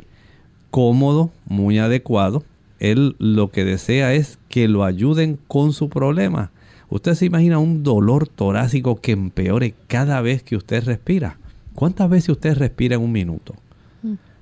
cómodo, 0.71 1.31
muy 1.45 1.79
adecuado. 1.79 2.43
Él 2.79 3.15
lo 3.19 3.51
que 3.51 3.65
desea 3.65 4.13
es 4.13 4.37
que 4.49 4.67
lo 4.67 4.83
ayuden 4.83 5.39
con 5.47 5.73
su 5.73 5.89
problema. 5.89 6.51
Usted 6.89 7.15
se 7.15 7.25
imagina 7.25 7.59
un 7.59 7.83
dolor 7.83 8.27
torácico 8.27 9.01
que 9.01 9.11
empeore 9.11 9.73
cada 9.87 10.21
vez 10.21 10.43
que 10.43 10.55
usted 10.55 10.83
respira. 10.83 11.37
¿Cuántas 11.73 12.09
veces 12.09 12.29
usted 12.29 12.57
respira 12.57 12.95
en 12.95 13.01
un 13.01 13.11
minuto? 13.11 13.55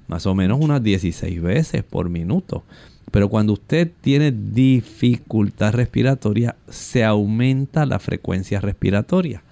más 0.07 0.25
o 0.25 0.35
menos 0.35 0.59
unas 0.61 0.83
16 0.83 1.41
veces 1.41 1.83
por 1.83 2.09
minuto. 2.09 2.63
Pero 3.11 3.29
cuando 3.29 3.53
usted 3.53 3.91
tiene 4.01 4.31
dificultad 4.31 5.73
respiratoria, 5.73 6.55
se 6.69 7.03
aumenta 7.03 7.85
la 7.85 7.99
frecuencia 7.99 8.59
respiratoria. 8.59 9.43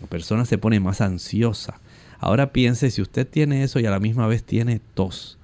La 0.00 0.06
persona 0.06 0.44
se 0.44 0.58
pone 0.58 0.80
más 0.80 1.00
ansiosa. 1.00 1.80
Ahora 2.18 2.52
piense 2.52 2.90
si 2.90 3.02
usted 3.02 3.26
tiene 3.26 3.62
eso 3.62 3.80
y 3.80 3.86
a 3.86 3.90
la 3.90 4.00
misma 4.00 4.26
vez 4.26 4.44
tiene 4.44 4.80
tos. 4.94 5.35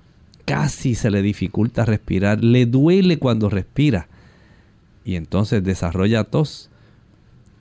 Casi 0.45 0.95
se 0.95 1.11
le 1.11 1.23
dificulta 1.23 1.85
respirar, 1.85 2.43
le 2.43 2.67
duele 2.67 3.19
cuando 3.19 3.49
respira. 3.49 4.09
Y 5.05 5.17
entonces 5.17 5.63
desarrolla 5.63 6.25
tos 6.25 6.71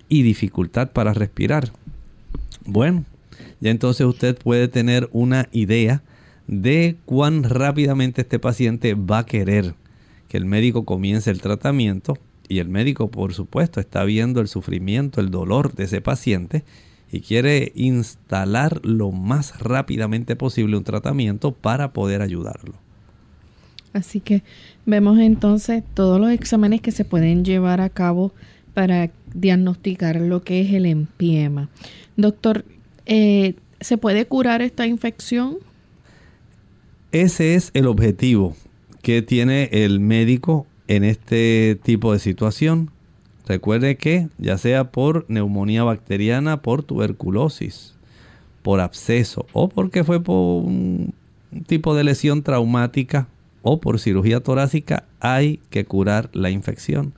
y 0.09 0.23
dificultad 0.23 0.91
para 0.91 1.13
respirar. 1.13 1.71
Bueno, 2.65 3.05
ya 3.59 3.71
entonces 3.71 4.05
usted 4.05 4.37
puede 4.37 4.67
tener 4.67 5.09
una 5.11 5.47
idea 5.51 6.03
de 6.47 6.97
cuán 7.05 7.43
rápidamente 7.43 8.21
este 8.21 8.39
paciente 8.39 8.93
va 8.93 9.19
a 9.19 9.25
querer 9.25 9.73
que 10.27 10.37
el 10.37 10.45
médico 10.45 10.85
comience 10.85 11.29
el 11.31 11.41
tratamiento 11.41 12.17
y 12.47 12.59
el 12.59 12.67
médico 12.67 13.09
por 13.09 13.33
supuesto 13.33 13.79
está 13.79 14.03
viendo 14.03 14.41
el 14.41 14.47
sufrimiento, 14.47 15.21
el 15.21 15.31
dolor 15.31 15.73
de 15.73 15.85
ese 15.85 16.01
paciente 16.01 16.63
y 17.11 17.21
quiere 17.21 17.71
instalar 17.75 18.79
lo 18.85 19.11
más 19.11 19.59
rápidamente 19.59 20.35
posible 20.35 20.77
un 20.77 20.83
tratamiento 20.83 21.51
para 21.51 21.91
poder 21.91 22.21
ayudarlo. 22.21 22.73
Así 23.93 24.21
que 24.21 24.43
vemos 24.85 25.19
entonces 25.19 25.83
todos 25.93 26.19
los 26.19 26.31
exámenes 26.31 26.81
que 26.81 26.91
se 26.91 27.03
pueden 27.03 27.43
llevar 27.43 27.81
a 27.81 27.89
cabo 27.89 28.31
para 28.73 29.11
diagnosticar 29.33 30.21
lo 30.21 30.43
que 30.43 30.61
es 30.61 30.71
el 30.73 30.85
empiema. 30.85 31.69
Doctor, 32.15 32.63
eh, 33.05 33.55
¿se 33.81 33.97
puede 33.97 34.25
curar 34.25 34.61
esta 34.61 34.87
infección? 34.87 35.57
Ese 37.11 37.55
es 37.55 37.71
el 37.73 37.87
objetivo 37.87 38.55
que 39.01 39.21
tiene 39.21 39.69
el 39.71 39.99
médico 39.99 40.65
en 40.87 41.03
este 41.03 41.77
tipo 41.83 42.13
de 42.13 42.19
situación. 42.19 42.91
Recuerde 43.47 43.97
que 43.97 44.27
ya 44.37 44.57
sea 44.57 44.91
por 44.91 45.25
neumonía 45.27 45.83
bacteriana, 45.83 46.61
por 46.61 46.83
tuberculosis, 46.83 47.95
por 48.61 48.79
absceso 48.79 49.45
o 49.53 49.69
porque 49.69 50.03
fue 50.03 50.21
por 50.21 50.63
un 50.63 51.13
tipo 51.67 51.95
de 51.95 52.03
lesión 52.03 52.43
traumática 52.43 53.27
o 53.61 53.79
por 53.79 53.99
cirugía 53.99 54.39
torácica, 54.41 55.03
hay 55.19 55.59
que 55.69 55.85
curar 55.85 56.29
la 56.33 56.49
infección. 56.49 57.13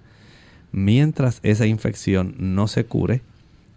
Mientras 0.72 1.40
esa 1.44 1.68
infección 1.68 2.36
no 2.40 2.68
se 2.68 2.86
cure, 2.86 3.22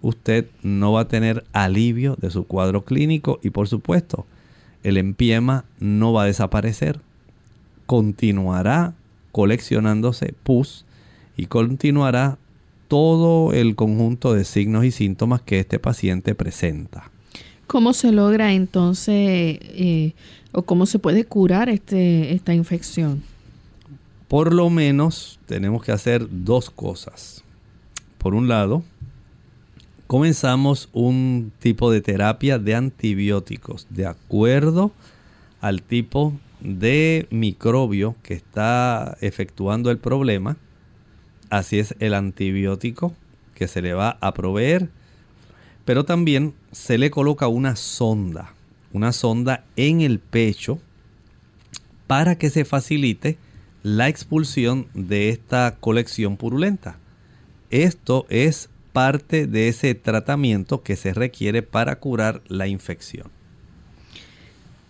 usted 0.01 0.47
no 0.62 0.92
va 0.92 1.03
a 1.03 1.09
tener 1.09 1.44
alivio 1.53 2.16
de 2.16 2.30
su 2.30 2.47
cuadro 2.47 2.84
clínico 2.84 3.38
y 3.42 3.51
por 3.51 3.68
supuesto 3.68 4.26
el 4.82 4.97
empiema 4.97 5.64
no 5.78 6.12
va 6.12 6.22
a 6.22 6.26
desaparecer. 6.26 7.01
Continuará 7.86 8.94
coleccionándose 9.32 10.34
pus 10.42 10.86
y 11.37 11.47
continuará 11.47 12.39
todo 12.89 13.53
el 13.53 13.74
conjunto 13.74 14.32
de 14.32 14.45
signos 14.45 14.84
y 14.84 14.91
síntomas 14.91 15.43
que 15.43 15.59
este 15.59 15.78
paciente 15.78 16.34
presenta. 16.34 17.11
¿Cómo 17.66 17.93
se 17.93 18.12
logra 18.12 18.53
entonces 18.53 19.59
eh, 19.62 20.12
o 20.53 20.62
cómo 20.62 20.87
se 20.87 20.99
puede 20.99 21.24
curar 21.24 21.68
este, 21.68 22.32
esta 22.32 22.55
infección? 22.55 23.22
Por 24.28 24.55
lo 24.55 24.70
menos 24.70 25.39
tenemos 25.47 25.84
que 25.84 25.93
hacer 25.93 26.26
dos 26.30 26.70
cosas. 26.70 27.43
Por 28.18 28.34
un 28.34 28.49
lado, 28.49 28.82
comenzamos 30.07 30.89
un 30.93 31.53
tipo 31.59 31.91
de 31.91 32.01
terapia 32.01 32.59
de 32.59 32.74
antibióticos 32.74 33.87
de 33.91 34.07
acuerdo 34.07 34.93
al 35.61 35.82
tipo 35.82 36.32
de 36.61 37.26
microbio 37.30 38.14
que 38.22 38.34
está 38.34 39.16
efectuando 39.20 39.91
el 39.91 39.99
problema. 39.99 40.57
Así 41.51 41.78
es 41.78 41.94
el 41.99 42.14
antibiótico 42.14 43.14
que 43.55 43.68
se 43.68 43.82
le 43.82 43.94
va 43.94 44.18
a 44.20 44.34
proveer. 44.34 44.88
Pero 45.84 46.05
también 46.05 46.55
se 46.72 46.99
le 46.99 47.11
coloca 47.11 47.49
una 47.49 47.76
sonda, 47.76 48.55
una 48.92 49.12
sonda 49.12 49.64
en 49.76 50.01
el 50.01 50.18
pecho 50.18 50.78
para 52.07 52.36
que 52.36 52.51
se 52.51 52.64
facilite 52.64 53.38
la 53.82 54.09
expulsión 54.09 54.88
de 54.94 55.28
esta 55.28 55.76
colección 55.78 56.36
purulenta. 56.36 56.99
Esto 57.70 58.26
es 58.28 58.68
parte 58.92 59.47
de 59.47 59.68
ese 59.68 59.94
tratamiento 59.94 60.82
que 60.82 60.97
se 60.97 61.12
requiere 61.12 61.62
para 61.62 62.01
curar 62.01 62.42
la 62.49 62.66
infección. 62.66 63.30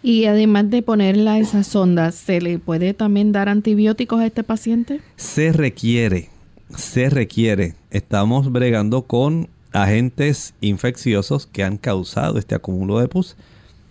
Y 0.02 0.26
además 0.26 0.70
de 0.70 0.82
ponerla 0.82 1.38
esa 1.38 1.64
sonda, 1.64 2.12
¿se 2.12 2.40
le 2.40 2.58
puede 2.58 2.94
también 2.94 3.32
dar 3.32 3.48
antibióticos 3.48 4.20
a 4.20 4.26
este 4.26 4.44
paciente? 4.44 5.00
Se 5.16 5.52
requiere, 5.52 6.30
se 6.74 7.10
requiere. 7.10 7.74
Estamos 7.90 8.50
bregando 8.50 9.02
con 9.02 9.48
agentes 9.72 10.54
infecciosos 10.60 11.46
que 11.46 11.62
han 11.62 11.76
causado 11.76 12.38
este 12.38 12.54
acúmulo 12.54 12.98
de 12.98 13.08
pus. 13.08 13.36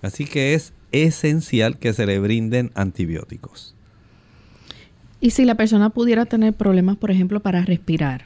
Así 0.01 0.25
que 0.25 0.53
es 0.53 0.73
esencial 0.91 1.77
que 1.77 1.93
se 1.93 2.05
le 2.05 2.19
brinden 2.19 2.71
antibióticos. 2.75 3.75
¿Y 5.21 5.31
si 5.31 5.45
la 5.45 5.55
persona 5.55 5.89
pudiera 5.89 6.25
tener 6.25 6.53
problemas, 6.53 6.97
por 6.97 7.11
ejemplo, 7.11 7.39
para 7.39 7.63
respirar? 7.63 8.25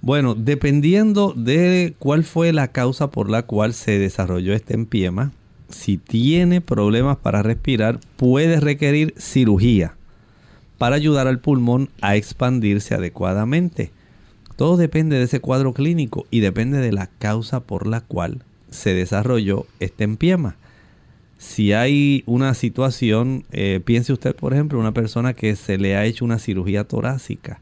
Bueno, 0.00 0.34
dependiendo 0.34 1.34
de 1.36 1.94
cuál 1.98 2.24
fue 2.24 2.52
la 2.52 2.68
causa 2.68 3.10
por 3.10 3.28
la 3.28 3.42
cual 3.42 3.74
se 3.74 3.98
desarrolló 3.98 4.54
este 4.54 4.74
empiema, 4.74 5.32
si 5.68 5.98
tiene 5.98 6.62
problemas 6.62 7.18
para 7.18 7.42
respirar, 7.42 8.00
puede 8.16 8.60
requerir 8.60 9.14
cirugía 9.18 9.94
para 10.80 10.96
ayudar 10.96 11.26
al 11.26 11.40
pulmón 11.40 11.90
a 12.00 12.16
expandirse 12.16 12.94
adecuadamente. 12.94 13.90
Todo 14.56 14.78
depende 14.78 15.18
de 15.18 15.24
ese 15.24 15.38
cuadro 15.38 15.74
clínico 15.74 16.24
y 16.30 16.40
depende 16.40 16.78
de 16.78 16.90
la 16.90 17.06
causa 17.06 17.60
por 17.60 17.86
la 17.86 18.00
cual 18.00 18.44
se 18.70 18.94
desarrolló 18.94 19.66
este 19.78 20.04
empiema. 20.04 20.56
Si 21.36 21.74
hay 21.74 22.24
una 22.24 22.54
situación, 22.54 23.44
eh, 23.52 23.82
piense 23.84 24.14
usted 24.14 24.34
por 24.34 24.54
ejemplo, 24.54 24.80
una 24.80 24.94
persona 24.94 25.34
que 25.34 25.54
se 25.54 25.76
le 25.76 25.96
ha 25.96 26.06
hecho 26.06 26.24
una 26.24 26.38
cirugía 26.38 26.84
torácica 26.84 27.60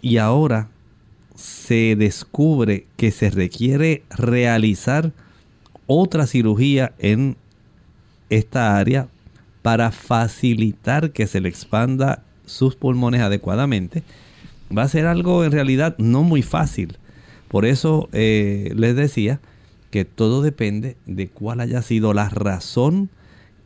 y 0.00 0.18
ahora 0.18 0.68
se 1.34 1.96
descubre 1.96 2.86
que 2.96 3.10
se 3.10 3.30
requiere 3.30 4.04
realizar 4.10 5.10
otra 5.88 6.24
cirugía 6.28 6.92
en 7.00 7.36
esta 8.30 8.78
área 8.78 9.08
para 9.62 9.90
facilitar 9.90 11.10
que 11.10 11.26
se 11.26 11.40
le 11.40 11.48
expanda 11.48 12.22
sus 12.48 12.74
pulmones 12.74 13.20
adecuadamente, 13.20 14.02
va 14.76 14.82
a 14.82 14.88
ser 14.88 15.06
algo 15.06 15.44
en 15.44 15.52
realidad 15.52 15.94
no 15.98 16.22
muy 16.22 16.42
fácil. 16.42 16.96
Por 17.48 17.64
eso 17.64 18.08
eh, 18.12 18.72
les 18.76 18.96
decía 18.96 19.40
que 19.90 20.04
todo 20.04 20.42
depende 20.42 20.96
de 21.06 21.28
cuál 21.28 21.60
haya 21.60 21.82
sido 21.82 22.12
la 22.12 22.28
razón 22.28 23.08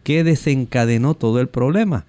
que 0.05 0.25
desencadenó 0.25 1.15
todo 1.15 1.41
el 1.41 1.49
problema. 1.49 2.05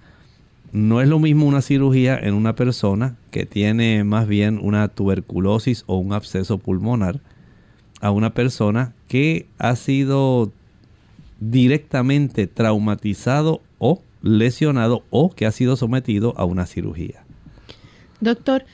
No 0.72 1.02
es 1.02 1.08
lo 1.08 1.20
mismo 1.20 1.46
una 1.46 1.62
cirugía 1.62 2.18
en 2.18 2.34
una 2.34 2.56
persona 2.56 3.16
que 3.32 3.46
tiene 3.46 4.04
más 4.04 4.28
bien 4.28 4.60
una 4.62 4.88
tuberculosis 4.88 5.84
o 5.88 5.98
un 5.98 6.14
absceso 6.14 6.58
pulmonar 6.58 7.20
a 8.02 8.12
una 8.12 8.34
persona 8.34 8.94
que 9.08 9.46
ha 9.60 9.76
sido 9.76 10.52
directamente 11.40 12.48
traumatizado 12.48 13.62
o 13.78 14.02
lesionado 14.24 15.04
o 15.12 15.30
que 15.30 15.46
ha 15.46 15.52
sido 15.52 15.76
sometido 15.76 16.34
a 16.38 16.46
una 16.46 16.66
cirugía. 16.66 17.24
Doctor, 18.22 18.66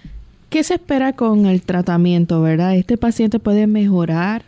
¿qué 0.50 0.64
se 0.64 0.76
espera 0.76 1.14
con 1.14 1.48
el 1.48 1.64
tratamiento, 1.64 2.42
verdad? 2.42 2.76
¿Este 2.76 2.98
paciente 2.98 3.40
puede 3.40 3.68
mejorar? 3.68 4.44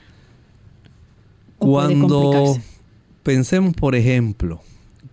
Cuando 1.57 2.57
pensemos, 3.23 3.73
por 3.73 3.95
ejemplo, 3.95 4.61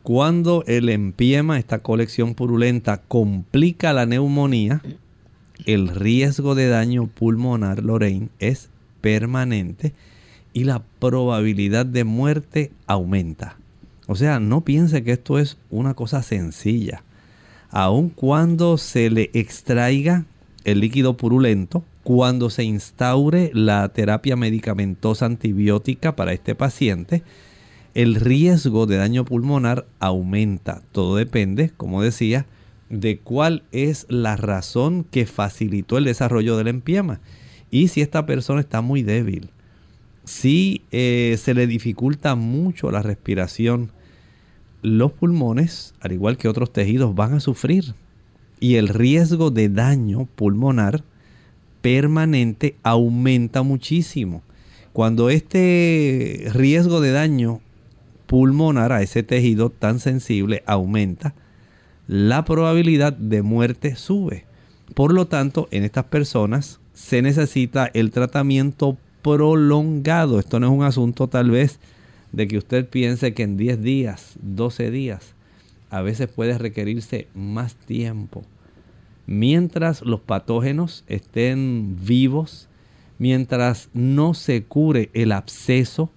cuando 0.02 0.62
el 0.66 0.88
empiema, 0.88 1.58
esta 1.58 1.80
colección 1.80 2.34
purulenta, 2.34 3.02
complica 3.08 3.92
la 3.92 4.06
neumonía, 4.06 4.82
el 5.66 5.88
riesgo 5.88 6.54
de 6.54 6.68
daño 6.68 7.06
pulmonar, 7.06 7.82
Lorraine, 7.82 8.28
es 8.38 8.70
permanente 9.00 9.92
y 10.52 10.64
la 10.64 10.82
probabilidad 10.98 11.86
de 11.86 12.04
muerte 12.04 12.72
aumenta. 12.86 13.56
O 14.08 14.16
sea, 14.16 14.40
no 14.40 14.62
piense 14.62 15.04
que 15.04 15.12
esto 15.12 15.38
es 15.38 15.58
una 15.70 15.92
cosa 15.92 16.22
sencilla. 16.22 17.04
Aun 17.70 18.08
cuando 18.08 18.78
se 18.78 19.10
le 19.10 19.30
extraiga 19.34 20.24
el 20.64 20.80
líquido 20.80 21.18
purulento, 21.18 21.84
cuando 22.04 22.48
se 22.48 22.64
instaure 22.64 23.50
la 23.52 23.86
terapia 23.90 24.34
medicamentosa 24.34 25.26
antibiótica 25.26 26.16
para 26.16 26.32
este 26.32 26.54
paciente, 26.54 27.22
el 27.92 28.14
riesgo 28.14 28.86
de 28.86 28.96
daño 28.96 29.26
pulmonar 29.26 29.86
aumenta. 29.98 30.80
Todo 30.92 31.16
depende, 31.16 31.70
como 31.76 32.02
decía, 32.02 32.46
de 32.88 33.18
cuál 33.18 33.64
es 33.72 34.06
la 34.08 34.36
razón 34.36 35.04
que 35.04 35.26
facilitó 35.26 35.98
el 35.98 36.04
desarrollo 36.04 36.56
del 36.56 36.68
empiema. 36.68 37.20
Y 37.70 37.88
si 37.88 38.00
esta 38.00 38.24
persona 38.24 38.60
está 38.62 38.80
muy 38.80 39.02
débil, 39.02 39.50
si 40.24 40.80
eh, 40.92 41.36
se 41.38 41.52
le 41.52 41.66
dificulta 41.66 42.36
mucho 42.36 42.90
la 42.90 43.02
respiración, 43.02 43.92
los 44.82 45.12
pulmones, 45.12 45.94
al 46.00 46.12
igual 46.12 46.36
que 46.36 46.48
otros 46.48 46.72
tejidos, 46.72 47.14
van 47.14 47.34
a 47.34 47.40
sufrir. 47.40 47.94
Y 48.60 48.76
el 48.76 48.88
riesgo 48.88 49.50
de 49.50 49.68
daño 49.68 50.26
pulmonar 50.34 51.04
permanente 51.80 52.76
aumenta 52.82 53.62
muchísimo. 53.62 54.42
Cuando 54.92 55.30
este 55.30 56.50
riesgo 56.52 57.00
de 57.00 57.12
daño 57.12 57.60
pulmonar 58.26 58.92
a 58.92 59.02
ese 59.02 59.22
tejido 59.22 59.70
tan 59.70 60.00
sensible 60.00 60.62
aumenta, 60.66 61.34
la 62.06 62.44
probabilidad 62.44 63.12
de 63.12 63.42
muerte 63.42 63.94
sube. 63.94 64.44
Por 64.94 65.12
lo 65.12 65.26
tanto, 65.26 65.68
en 65.70 65.84
estas 65.84 66.04
personas 66.04 66.80
se 66.94 67.22
necesita 67.22 67.90
el 67.94 68.10
tratamiento 68.10 68.96
prolongado. 69.22 70.40
Esto 70.40 70.58
no 70.58 70.66
es 70.66 70.72
un 70.72 70.82
asunto 70.82 71.28
tal 71.28 71.50
vez 71.50 71.78
de 72.32 72.48
que 72.48 72.58
usted 72.58 72.88
piense 72.88 73.34
que 73.34 73.42
en 73.42 73.56
10 73.56 73.82
días, 73.82 74.36
12 74.42 74.90
días, 74.90 75.34
a 75.90 76.02
veces 76.02 76.28
puede 76.28 76.58
requerirse 76.58 77.28
más 77.34 77.74
tiempo. 77.74 78.44
Mientras 79.26 80.02
los 80.02 80.20
patógenos 80.20 81.04
estén 81.06 81.96
vivos, 82.04 82.68
mientras 83.18 83.88
no 83.92 84.34
se 84.34 84.64
cure 84.64 85.10
el 85.12 85.32
absceso 85.32 86.10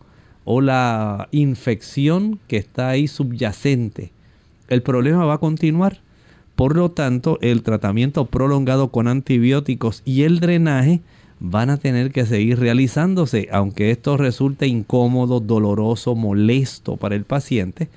o 0.43 0.61
la 0.61 1.27
infección 1.31 2.39
que 2.47 2.57
está 2.57 2.89
ahí 2.89 3.07
subyacente, 3.07 4.11
el 4.67 4.81
problema 4.81 5.25
va 5.25 5.35
a 5.35 5.39
continuar. 5.39 5.99
Por 6.55 6.75
lo 6.75 6.91
tanto, 6.91 7.37
el 7.41 7.63
tratamiento 7.63 8.25
prolongado 8.25 8.91
con 8.91 9.07
antibióticos 9.07 10.03
y 10.05 10.23
el 10.23 10.39
drenaje 10.39 11.01
van 11.43 11.71
a 11.71 11.77
tener 11.77 12.11
que 12.11 12.27
seguir 12.27 12.59
realizándose, 12.59 13.49
aunque 13.51 13.89
esto 13.89 14.15
resulte 14.15 14.67
incómodo, 14.67 15.39
doloroso, 15.39 16.13
molesto 16.13 16.97
para 16.97 17.15
el 17.15 17.23
paciente. 17.23 17.89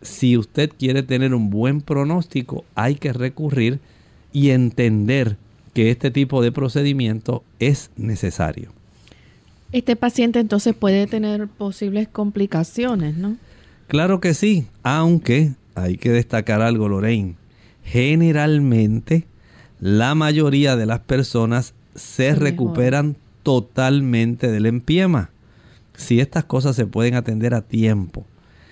Si 0.00 0.36
usted 0.36 0.70
quiere 0.78 1.02
tener 1.02 1.34
un 1.34 1.50
buen 1.50 1.80
pronóstico, 1.80 2.64
hay 2.76 2.94
que 2.94 3.12
recurrir 3.12 3.80
y 4.32 4.50
entender 4.50 5.36
que 5.74 5.90
este 5.90 6.12
tipo 6.12 6.40
de 6.40 6.52
procedimiento 6.52 7.42
es 7.58 7.90
necesario. 7.96 8.70
Este 9.72 9.96
paciente 9.96 10.38
entonces 10.38 10.72
puede 10.72 11.08
tener 11.08 11.48
posibles 11.48 12.06
complicaciones, 12.06 13.16
¿no? 13.16 13.36
Claro 13.88 14.20
que 14.20 14.34
sí, 14.34 14.66
aunque 14.84 15.54
hay 15.74 15.96
que 15.96 16.10
destacar 16.10 16.62
algo, 16.62 16.88
Lorraine. 16.88 17.34
Generalmente, 17.82 19.26
la 19.80 20.14
mayoría 20.14 20.76
de 20.76 20.86
las 20.86 21.00
personas 21.00 21.74
se 21.98 22.34
recuperan 22.34 23.16
totalmente 23.42 24.50
del 24.50 24.66
empiema. 24.66 25.30
Si 25.94 26.20
estas 26.20 26.44
cosas 26.44 26.76
se 26.76 26.86
pueden 26.86 27.14
atender 27.14 27.54
a 27.54 27.62
tiempo. 27.62 28.24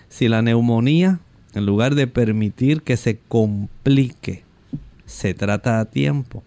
Si 0.09 0.29
la 0.29 0.43
neumonía, 0.43 1.21
en 1.55 1.67
lugar 1.67 1.95
de 1.95 2.07
permitir 2.07 2.83
que 2.83 2.97
se 2.97 3.19
complique, 3.19 4.45
se 5.05 5.35
trata 5.35 5.81
a 5.81 5.87
tiempo. 5.87 6.43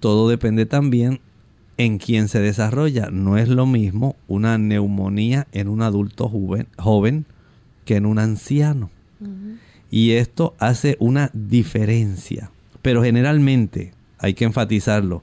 Todo 0.00 0.28
depende 0.28 0.66
también 0.66 1.20
en 1.76 1.98
quién 1.98 2.28
se 2.28 2.40
desarrolla. 2.40 3.08
No 3.10 3.36
es 3.36 3.48
lo 3.48 3.66
mismo 3.66 4.16
una 4.26 4.58
neumonía 4.58 5.46
en 5.52 5.68
un 5.68 5.82
adulto 5.82 6.30
joven, 6.78 7.26
que 7.84 7.96
en 7.96 8.06
un 8.06 8.18
anciano. 8.18 8.90
Y 9.90 10.12
esto 10.12 10.54
hace 10.58 10.96
una 11.00 11.30
diferencia. 11.32 12.50
Pero 12.82 13.02
generalmente, 13.02 13.92
hay 14.18 14.34
que 14.34 14.44
enfatizarlo, 14.44 15.22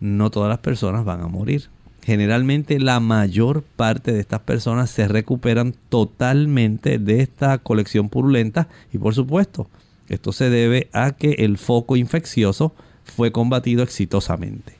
no 0.00 0.30
todas 0.30 0.48
las 0.48 0.58
personas 0.58 1.04
van 1.04 1.20
a 1.20 1.28
morir. 1.28 1.68
Generalmente 2.02 2.78
la 2.78 3.00
mayor 3.00 3.62
parte 3.62 4.12
de 4.12 4.20
estas 4.20 4.40
personas 4.40 4.90
se 4.90 5.08
recuperan 5.08 5.74
totalmente 5.88 6.98
de 6.98 7.20
esta 7.20 7.58
colección 7.58 8.08
purulenta 8.08 8.68
y 8.92 8.98
por 8.98 9.14
supuesto, 9.14 9.68
esto 10.08 10.32
se 10.32 10.50
debe 10.50 10.88
a 10.92 11.12
que 11.12 11.32
el 11.38 11.58
foco 11.58 11.96
infeccioso 11.96 12.74
fue 13.04 13.32
combatido 13.32 13.82
exitosamente. 13.82 14.74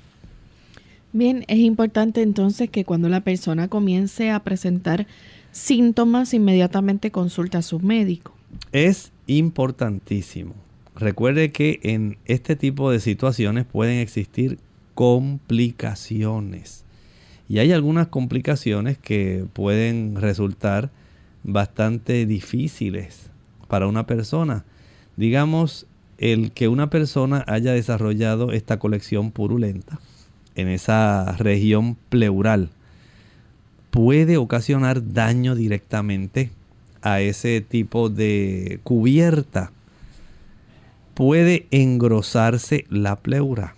Bien, 1.13 1.45
es 1.49 1.59
importante 1.59 2.23
entonces 2.23 2.71
que 2.71 2.85
cuando 2.85 3.09
la 3.09 3.23
persona 3.23 3.69
comience 3.69 4.31
a 4.31 4.41
presentar 4.41 5.07
síntomas, 5.51 6.35
inmediatamente 6.35 7.11
consulta 7.11 7.59
a 7.59 7.63
su 7.63 7.81
médico. 7.81 8.35
Es 8.73 9.13
importantísimo. 9.27 10.55
Recuerde 10.95 11.53
que 11.53 11.81
en 11.83 12.19
este 12.27 12.57
tipo 12.57 12.91
de 12.91 13.01
situaciones 13.01 13.65
pueden 13.65 13.99
existir 13.99 14.59
complicaciones. 14.97 16.85
Y 17.49 17.61
hay 17.61 17.71
algunas 17.71 18.09
complicaciones 18.09 18.99
que 18.99 19.47
pueden 19.53 20.17
resultar 20.17 20.91
bastante 21.45 22.27
difíciles 22.27 23.31
para 23.69 23.87
una 23.87 24.09
persona. 24.09 24.65
Digamos, 25.17 25.87
el 26.19 26.51
que 26.51 26.67
una 26.67 26.91
persona 26.91 27.45
haya 27.47 27.73
desarrollado 27.73 28.51
esta 28.51 28.81
colección 28.81 29.31
purulenta 29.31 30.01
en 30.57 30.67
esa 30.67 31.37
región 31.37 31.97
pleural 32.09 32.71
puede 33.91 34.39
ocasionar 34.39 35.13
daño 35.13 35.55
directamente 35.55 36.51
a 37.03 37.21
ese 37.21 37.61
tipo 37.61 38.09
de 38.09 38.81
cubierta. 38.83 39.71
Puede 41.15 41.67
engrosarse 41.71 42.85
la 42.91 43.17
pleura. 43.17 43.76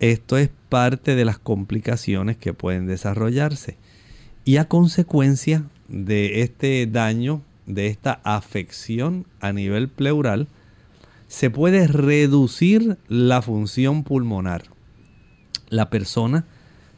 Esto 0.00 0.38
es 0.38 0.50
parte 0.70 1.14
de 1.14 1.26
las 1.26 1.38
complicaciones 1.38 2.38
que 2.38 2.54
pueden 2.54 2.86
desarrollarse. 2.86 3.76
Y 4.46 4.56
a 4.56 4.66
consecuencia 4.66 5.64
de 5.88 6.40
este 6.40 6.86
daño, 6.86 7.42
de 7.66 7.88
esta 7.88 8.20
afección 8.24 9.26
a 9.40 9.52
nivel 9.52 9.88
pleural, 9.88 10.48
se 11.28 11.50
puede 11.50 11.86
reducir 11.86 12.96
la 13.08 13.42
función 13.42 14.02
pulmonar. 14.02 14.64
La 15.68 15.90
persona 15.90 16.46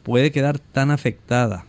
puede 0.03 0.31
quedar 0.31 0.57
tan 0.59 0.89
afectada 0.89 1.65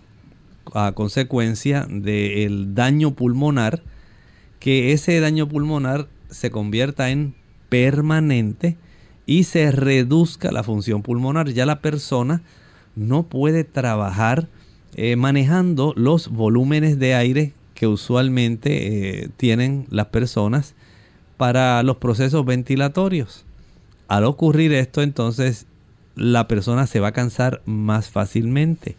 a 0.73 0.93
consecuencia 0.93 1.87
del 1.91 2.75
daño 2.77 3.15
pulmonar 3.15 3.83
que 4.61 4.93
ese 4.93 5.19
daño 5.19 5.49
pulmonar 5.49 6.09
se 6.31 6.51
convierta 6.51 7.11
en 7.11 7.35
permanente 7.69 8.79
y 9.27 9.45
se 9.45 9.71
reduzca 9.71 10.53
la 10.53 10.63
función 10.63 11.03
pulmonar. 11.03 11.51
Ya 11.51 11.67
la 11.67 11.81
persona 11.81 12.43
no 12.97 13.25
puede 13.25 13.65
trabajar 13.65 14.49
eh, 14.95 15.17
manejando 15.17 15.93
los 15.97 16.29
volúmenes 16.29 16.99
de 16.99 17.15
aire 17.15 17.53
que 17.75 17.87
usualmente 17.87 19.25
eh, 19.25 19.29
tienen 19.37 19.87
las 19.91 20.07
personas 20.07 20.75
para 21.37 21.83
los 21.83 21.97
procesos 21.97 22.45
ventilatorios. 22.45 23.45
Al 24.07 24.25
ocurrir 24.25 24.73
esto, 24.73 25.03
entonces 25.03 25.67
la 26.15 26.47
persona 26.47 26.87
se 26.87 27.01
va 27.01 27.09
a 27.09 27.13
cansar 27.13 27.63
más 27.65 28.11
fácilmente. 28.11 28.97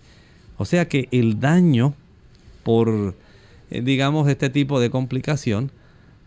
O 0.57 0.65
sea 0.65 0.87
que 0.89 1.07
el 1.11 1.39
daño 1.39 1.93
por, 2.63 3.15
eh, 3.69 3.81
digamos, 3.81 4.27
este 4.27 4.49
tipo 4.49 4.79
de 4.79 4.89
complicación 4.89 5.71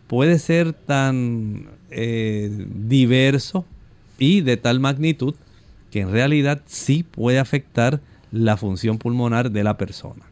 puede 0.06 0.38
ser 0.38 0.72
tan 0.72 1.68
diverso 1.90 3.64
y 4.18 4.40
de 4.40 4.56
tal 4.56 4.80
magnitud 4.80 5.34
que 5.90 6.00
en 6.00 6.10
realidad 6.10 6.62
sí 6.66 7.02
puede 7.02 7.38
afectar 7.38 8.00
la 8.30 8.56
función 8.56 8.98
pulmonar 8.98 9.50
de 9.50 9.64
la 9.64 9.78
persona. 9.78 10.26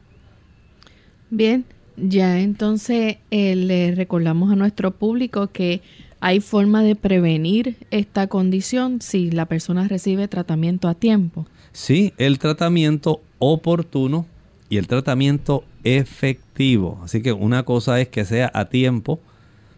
Bien, 1.30 1.64
ya 1.96 2.40
entonces 2.40 3.16
eh, 3.30 3.56
le 3.56 3.94
recordamos 3.94 4.52
a 4.52 4.56
nuestro 4.56 4.90
público 4.92 5.48
que 5.48 5.80
hay 6.20 6.40
forma 6.40 6.82
de 6.82 6.94
prevenir 6.94 7.76
esta 7.90 8.26
condición 8.26 9.00
si 9.00 9.30
la 9.30 9.46
persona 9.46 9.88
recibe 9.88 10.28
tratamiento 10.28 10.88
a 10.88 10.94
tiempo. 10.94 11.46
Sí, 11.72 12.12
el 12.16 12.38
tratamiento 12.38 13.20
oportuno 13.38 14.26
y 14.68 14.78
el 14.78 14.88
tratamiento 14.88 15.64
efectivo. 15.84 17.00
Así 17.04 17.22
que 17.22 17.32
una 17.32 17.64
cosa 17.64 18.00
es 18.00 18.08
que 18.08 18.24
sea 18.24 18.50
a 18.54 18.66
tiempo, 18.66 19.20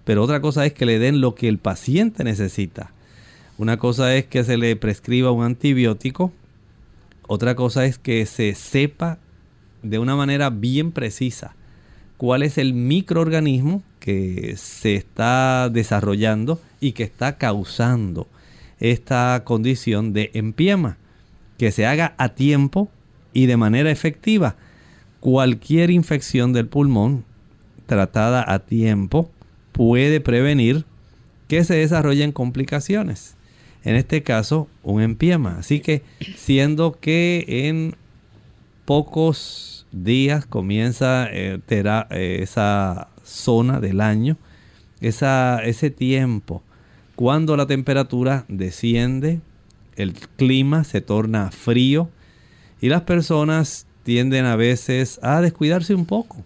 pero 0.04 0.22
otra 0.22 0.40
cosa 0.40 0.64
es 0.64 0.72
que 0.72 0.86
le 0.86 0.98
den 0.98 1.20
lo 1.20 1.34
que 1.34 1.48
el 1.48 1.58
paciente 1.58 2.24
necesita. 2.24 2.92
Una 3.58 3.76
cosa 3.76 4.14
es 4.14 4.24
que 4.24 4.44
se 4.44 4.56
le 4.56 4.76
prescriba 4.76 5.32
un 5.32 5.42
antibiótico, 5.42 6.32
otra 7.26 7.56
cosa 7.56 7.86
es 7.86 7.98
que 7.98 8.24
se 8.24 8.54
sepa 8.54 9.18
de 9.82 9.98
una 9.98 10.14
manera 10.14 10.48
bien 10.48 10.92
precisa 10.92 11.56
cuál 12.18 12.44
es 12.44 12.56
el 12.56 12.72
microorganismo 12.72 13.82
que 13.98 14.54
se 14.56 14.94
está 14.94 15.70
desarrollando 15.70 16.60
y 16.78 16.92
que 16.92 17.02
está 17.02 17.36
causando 17.36 18.28
esta 18.78 19.42
condición 19.44 20.12
de 20.12 20.30
empiema. 20.34 20.96
Que 21.56 21.72
se 21.72 21.84
haga 21.84 22.14
a 22.16 22.28
tiempo 22.30 22.88
y 23.32 23.46
de 23.46 23.56
manera 23.56 23.90
efectiva. 23.90 24.54
Cualquier 25.18 25.90
infección 25.90 26.52
del 26.52 26.68
pulmón 26.68 27.24
tratada 27.86 28.44
a 28.46 28.60
tiempo 28.60 29.28
puede 29.72 30.20
prevenir 30.20 30.84
que 31.48 31.64
se 31.64 31.74
desarrollen 31.74 32.30
complicaciones 32.30 33.37
en 33.88 33.96
este 33.96 34.22
caso 34.22 34.68
un 34.82 35.00
empiema. 35.00 35.56
Así 35.58 35.80
que 35.80 36.02
siendo 36.36 37.00
que 37.00 37.46
en 37.48 37.96
pocos 38.84 39.86
días 39.92 40.44
comienza 40.44 41.26
eh, 41.30 41.58
eh, 41.70 42.38
esa 42.42 43.08
zona 43.24 43.80
del 43.80 44.02
año, 44.02 44.36
esa, 45.00 45.64
ese 45.64 45.88
tiempo, 45.90 46.62
cuando 47.16 47.56
la 47.56 47.66
temperatura 47.66 48.44
desciende, 48.48 49.40
el 49.96 50.12
clima 50.12 50.84
se 50.84 51.00
torna 51.00 51.50
frío 51.50 52.10
y 52.82 52.90
las 52.90 53.02
personas 53.02 53.86
tienden 54.02 54.44
a 54.44 54.56
veces 54.56 55.18
a 55.22 55.40
descuidarse 55.40 55.94
un 55.94 56.04
poco. 56.04 56.44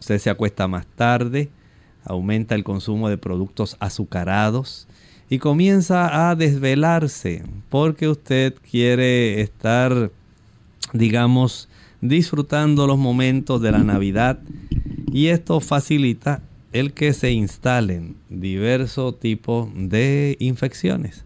Usted 0.00 0.18
se 0.18 0.30
acuesta 0.30 0.66
más 0.66 0.86
tarde, 0.96 1.50
aumenta 2.04 2.54
el 2.54 2.64
consumo 2.64 3.10
de 3.10 3.18
productos 3.18 3.76
azucarados, 3.80 4.88
y 5.34 5.38
comienza 5.38 6.30
a 6.30 6.36
desvelarse 6.36 7.42
porque 7.68 8.08
usted 8.08 8.54
quiere 8.70 9.40
estar 9.40 10.10
digamos, 10.94 11.68
disfrutando 12.00 12.86
los 12.86 12.98
momentos 12.98 13.60
de 13.60 13.72
la 13.72 13.82
Navidad 13.82 14.38
y 15.12 15.26
esto 15.26 15.60
facilita 15.60 16.40
el 16.72 16.92
que 16.92 17.12
se 17.12 17.32
instalen 17.32 18.16
diversos 18.30 19.18
tipos 19.18 19.68
de 19.74 20.36
infecciones. 20.40 21.24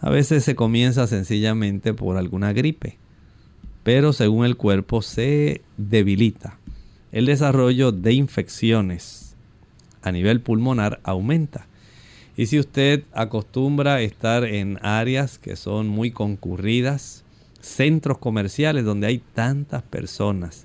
A 0.00 0.10
veces 0.10 0.44
se 0.44 0.54
comienza 0.54 1.06
sencillamente 1.06 1.94
por 1.94 2.16
alguna 2.16 2.52
gripe, 2.52 2.98
pero 3.82 4.12
según 4.12 4.46
el 4.46 4.56
cuerpo 4.56 5.02
se 5.02 5.62
debilita. 5.76 6.58
El 7.10 7.26
desarrollo 7.26 7.92
de 7.92 8.12
infecciones 8.14 9.36
a 10.02 10.12
nivel 10.12 10.40
pulmonar 10.40 11.00
aumenta. 11.04 11.66
Y 12.36 12.46
si 12.46 12.58
usted 12.58 13.04
acostumbra 13.12 14.00
estar 14.00 14.44
en 14.44 14.78
áreas 14.82 15.38
que 15.38 15.56
son 15.56 15.88
muy 15.88 16.10
concurridas, 16.10 17.24
centros 17.60 18.18
comerciales 18.18 18.84
donde 18.84 19.06
hay 19.06 19.18
tantas 19.34 19.82
personas 19.82 20.64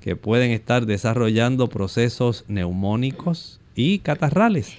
que 0.00 0.14
pueden 0.14 0.50
estar 0.50 0.86
desarrollando 0.86 1.68
procesos 1.68 2.44
neumónicos 2.48 3.60
y 3.74 4.00
catarrales, 4.00 4.74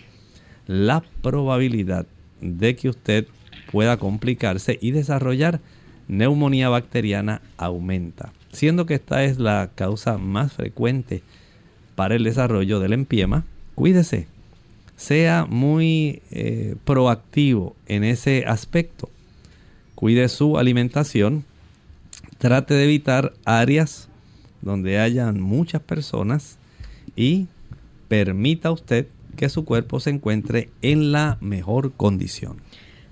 la 0.67 1.03
probabilidad 1.21 2.05
de 2.39 2.75
que 2.75 2.89
usted 2.89 3.27
pueda 3.71 3.97
complicarse 3.97 4.77
y 4.81 4.91
desarrollar 4.91 5.59
neumonía 6.07 6.69
bacteriana 6.69 7.41
aumenta, 7.57 8.31
siendo 8.51 8.85
que 8.85 8.93
esta 8.93 9.23
es 9.23 9.39
la 9.39 9.71
causa 9.75 10.17
más 10.17 10.53
frecuente 10.53 11.23
para 11.95 12.15
el 12.15 12.23
desarrollo 12.23 12.79
del 12.79 12.93
empiema. 12.93 13.43
Cuídese, 13.75 14.27
sea 14.97 15.45
muy 15.45 16.21
eh, 16.31 16.75
proactivo 16.83 17.75
en 17.85 18.03
ese 18.03 18.43
aspecto. 18.45 19.09
Cuide 19.95 20.27
su 20.27 20.57
alimentación, 20.57 21.45
trate 22.39 22.73
de 22.73 22.83
evitar 22.83 23.33
áreas 23.45 24.09
donde 24.61 24.99
hayan 24.99 25.39
muchas 25.39 25.81
personas 25.81 26.57
y 27.15 27.47
permita 28.07 28.71
usted 28.71 29.07
que 29.35 29.49
su 29.49 29.63
cuerpo 29.63 29.99
se 29.99 30.09
encuentre 30.09 30.69
en 30.81 31.11
la 31.11 31.37
mejor 31.41 31.93
condición. 31.93 32.57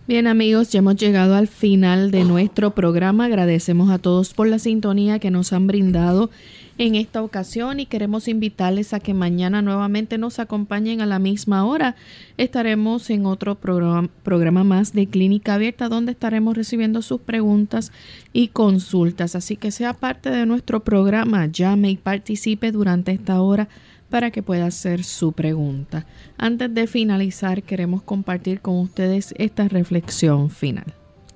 Bien 0.08 0.28
amigos, 0.28 0.72
ya 0.72 0.80
hemos 0.80 0.98
llegado 0.98 1.36
al 1.36 1.48
final 1.48 2.12
de 2.12 2.26
nuestro 2.26 2.76
programa. 2.76 3.26
Agradecemos 3.26 3.90
a 3.90 3.98
todos 3.98 4.34
por 4.34 4.48
la 4.48 4.60
sintonía 4.60 5.20
que 5.20 5.32
nos 5.32 5.54
han 5.54 5.66
brindado 5.66 6.30
en 6.78 6.96
esta 6.96 7.22
ocasión 7.22 7.80
y 7.80 7.86
queremos 7.86 8.28
invitarles 8.28 8.94
a 8.94 9.00
que 9.00 9.14
mañana 9.14 9.62
nuevamente 9.62 10.18
nos 10.18 10.40
acompañen 10.40 11.02
a 11.02 11.06
la 11.06 11.20
misma 11.20 11.66
hora. 11.66 11.96
Estaremos 12.38 13.10
en 13.10 13.26
otro 13.26 13.56
programa, 13.56 14.64
más 14.64 14.94
de 14.94 15.08
Clínica 15.08 15.54
Abierta 15.54 15.88
donde 15.88 16.12
estaremos 16.12 16.56
recibiendo 16.58 17.02
sus 17.02 17.22
preguntas 17.22 17.92
y 18.34 18.50
consultas. 18.50 19.36
Así 19.36 19.56
que 19.56 19.72
sea 19.72 19.94
parte 19.94 20.30
de 20.30 20.46
nuestro 20.46 20.84
programa, 20.84 21.46
llame 21.48 21.92
y 21.92 21.98
participe 21.98 22.72
durante 22.72 23.14
esta 23.14 23.42
hora 23.42 23.70
para 24.10 24.32
que 24.32 24.44
pueda 24.44 24.66
hacer 24.66 25.04
su 25.04 25.32
pregunta. 25.32 26.06
Antes 26.38 26.74
de 26.74 26.88
finalizar, 26.88 27.64
queremos 27.64 28.04
compartir 28.04 28.62
con 28.62 28.80
ustedes 28.80 29.34
esta 29.38 29.68
reflexión 29.68 30.50
final. 30.50 30.86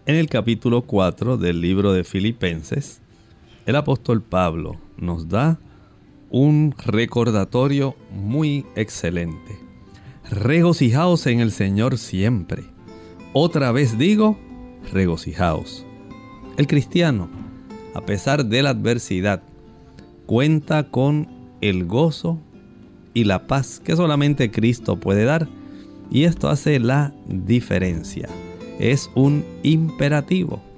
En 0.05 0.15
el 0.15 0.27
capítulo 0.27 0.81
4 0.81 1.37
del 1.37 1.61
libro 1.61 1.93
de 1.93 2.03
Filipenses, 2.03 3.01
el 3.65 3.75
apóstol 3.75 4.21
Pablo 4.21 4.77
nos 5.00 5.30
da 5.30 5.60
un 6.30 6.76
recordatorio 6.78 7.95
muy 8.12 8.66
excelente. 8.76 9.60
Regocijaos 10.30 11.26
en 11.26 11.39
el 11.39 11.52
Señor 11.52 11.97
siempre. 11.97 12.64
Otra 13.34 13.72
vez 13.72 13.97
digo, 13.97 14.38
regocijaos. 14.91 15.86
El 16.58 16.68
cristiano, 16.68 17.30
a 17.93 18.02
pesar 18.02 18.45
de 18.45 18.62
la 18.62 18.72
adversidad, 18.72 19.41
cuenta 20.26 20.89
con 20.91 21.28
el 21.62 21.86
gozo 21.86 22.39
y 23.14 23.24
la 23.24 23.47
paz 23.47 23.82
que 23.84 23.95
solamente 23.95 24.52
Cristo 24.52 25.00
puede 25.00 25.24
dar. 25.24 25.47
Y 26.12 26.24
esto 26.24 26.50
hace 26.50 26.80
la 26.80 27.14
diferencia. 27.28 28.30
Es 28.80 29.10
un 29.16 29.43
imperativo. 29.64 30.68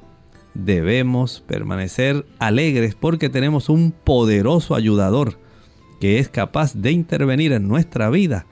Debemos 0.53 1.43
permanecer 1.47 2.25
alegres 2.39 2.95
porque 2.95 3.29
tenemos 3.29 3.69
un 3.69 3.91
poderoso 3.91 4.75
ayudador 4.75 5.39
que 5.99 6.19
es 6.19 6.29
capaz 6.29 6.73
de 6.73 6.91
intervenir 6.91 7.53
en 7.53 7.67
nuestra 7.67 8.09
vida 8.09 8.45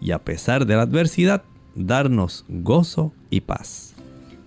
y 0.00 0.10
a 0.10 0.18
pesar 0.18 0.66
de 0.66 0.76
la 0.76 0.82
adversidad, 0.82 1.44
darnos 1.74 2.44
gozo 2.48 3.12
y 3.30 3.40
paz. 3.40 3.94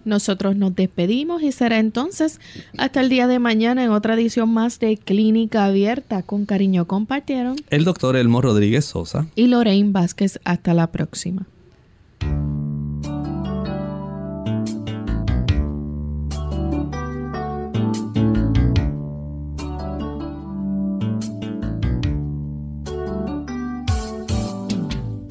Nosotros 0.06 0.56
nos 0.56 0.76
despedimos 0.76 1.42
y 1.42 1.52
será 1.52 1.80
entonces 1.80 2.40
hasta 2.78 3.02
el 3.02 3.10
día 3.10 3.28
de 3.28 3.40
mañana 3.40 3.84
en 3.84 3.92
otra 3.92 4.16
edición 4.16 4.50
más 4.50 4.80
de 4.80 4.98
Clínica 4.98 5.66
Abierta. 5.66 6.24
Con 6.24 6.46
cariño 6.46 6.86
compartieron 6.86 7.58
el 7.70 7.86
doctor 7.86 8.16
Elmo 8.16 8.42
Rodríguez 8.42 8.86
Sosa 8.86 9.28
y 9.36 9.48
Lorraine 9.48 9.92
Vázquez. 9.92 10.40
Hasta 10.44 10.74
la 10.74 10.92
próxima. 10.92 11.48